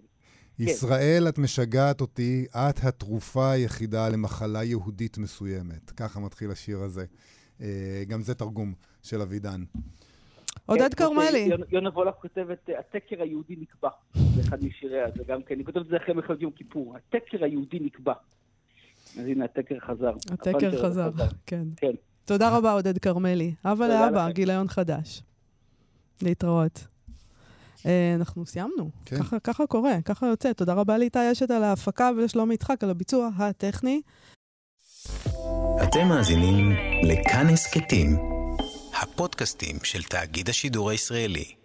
כן. 0.58 0.64
ישראל, 0.64 1.26
את 1.30 1.38
משגעת 1.38 2.02
אותי, 2.02 2.46
את 2.52 2.84
התרופה 2.84 3.52
היחידה 3.52 4.10
למחלה 4.10 4.64
יהודית 4.64 5.18
מסוימת. 5.18 5.92
ככה 5.92 6.20
מתחיל 6.20 6.52
השיר 6.52 6.80
הזה. 6.80 7.06
אה, 7.62 8.04
גם 8.08 8.22
זה 8.22 8.36
תרגום 8.36 8.74
של 9.04 9.22
אבידן. 9.22 9.64
עודד 10.66 10.94
כרמלי. 10.94 11.50
יונה 11.72 11.90
וולך 11.90 12.16
כותבת, 12.16 12.70
התקר 12.80 13.22
היהודי 13.22 13.56
נקבע. 13.56 13.90
זה 14.14 14.42
אחד 14.42 14.64
משיריה, 14.64 15.06
זה 15.18 15.24
גם 15.28 15.44
כן, 15.44 15.58
היא 15.58 15.66
כותבת 15.66 15.82
את 15.82 15.88
זה 15.88 15.98
אחרי 15.98 16.14
מלחמת 16.14 16.42
יום 16.42 16.52
כיפור. 16.52 16.96
התקר 16.96 17.44
היהודי 17.44 17.80
נקבע. 17.80 18.14
אז 19.20 19.26
הנה, 19.26 19.46
התקר 19.46 19.80
חזר. 19.80 20.14
התקר 20.32 20.84
חזר, 20.84 21.12
כן. 21.46 21.64
כן. 21.76 21.92
תודה 22.26 22.58
רבה, 22.58 22.72
עודד 22.72 22.98
כרמלי. 22.98 23.54
אבא 23.66 23.88
לאבא, 23.88 24.30
גיליון 24.32 24.68
חדש. 24.68 25.24
להתראות. 26.22 26.88
אה, 27.86 28.16
אנחנו 28.16 28.46
סיימנו. 28.46 28.90
כן. 29.06 29.18
ככה, 29.18 29.40
ככה 29.40 29.68
קורה, 29.68 30.02
ככה 30.06 30.26
יוצא. 30.28 30.54
תודה 30.54 30.74
רבה 30.74 30.98
לאיתי 30.98 31.32
אשת 31.32 31.52
על 31.52 31.64
ההפקה 31.64 32.12
ולשלומי 32.18 32.54
יצחק 32.54 32.84
על 32.84 32.90
הביצוע 32.90 33.30
הטכני. 33.38 34.02
אתם 35.84 36.08
מאזינים 36.08 36.72
לכאן 37.04 37.48
הסכתים, 37.50 38.18
הפודקאסטים 39.02 39.76
של 39.84 40.04
תאגיד 40.04 40.50
השידור 40.50 40.90
הישראלי. 40.90 41.63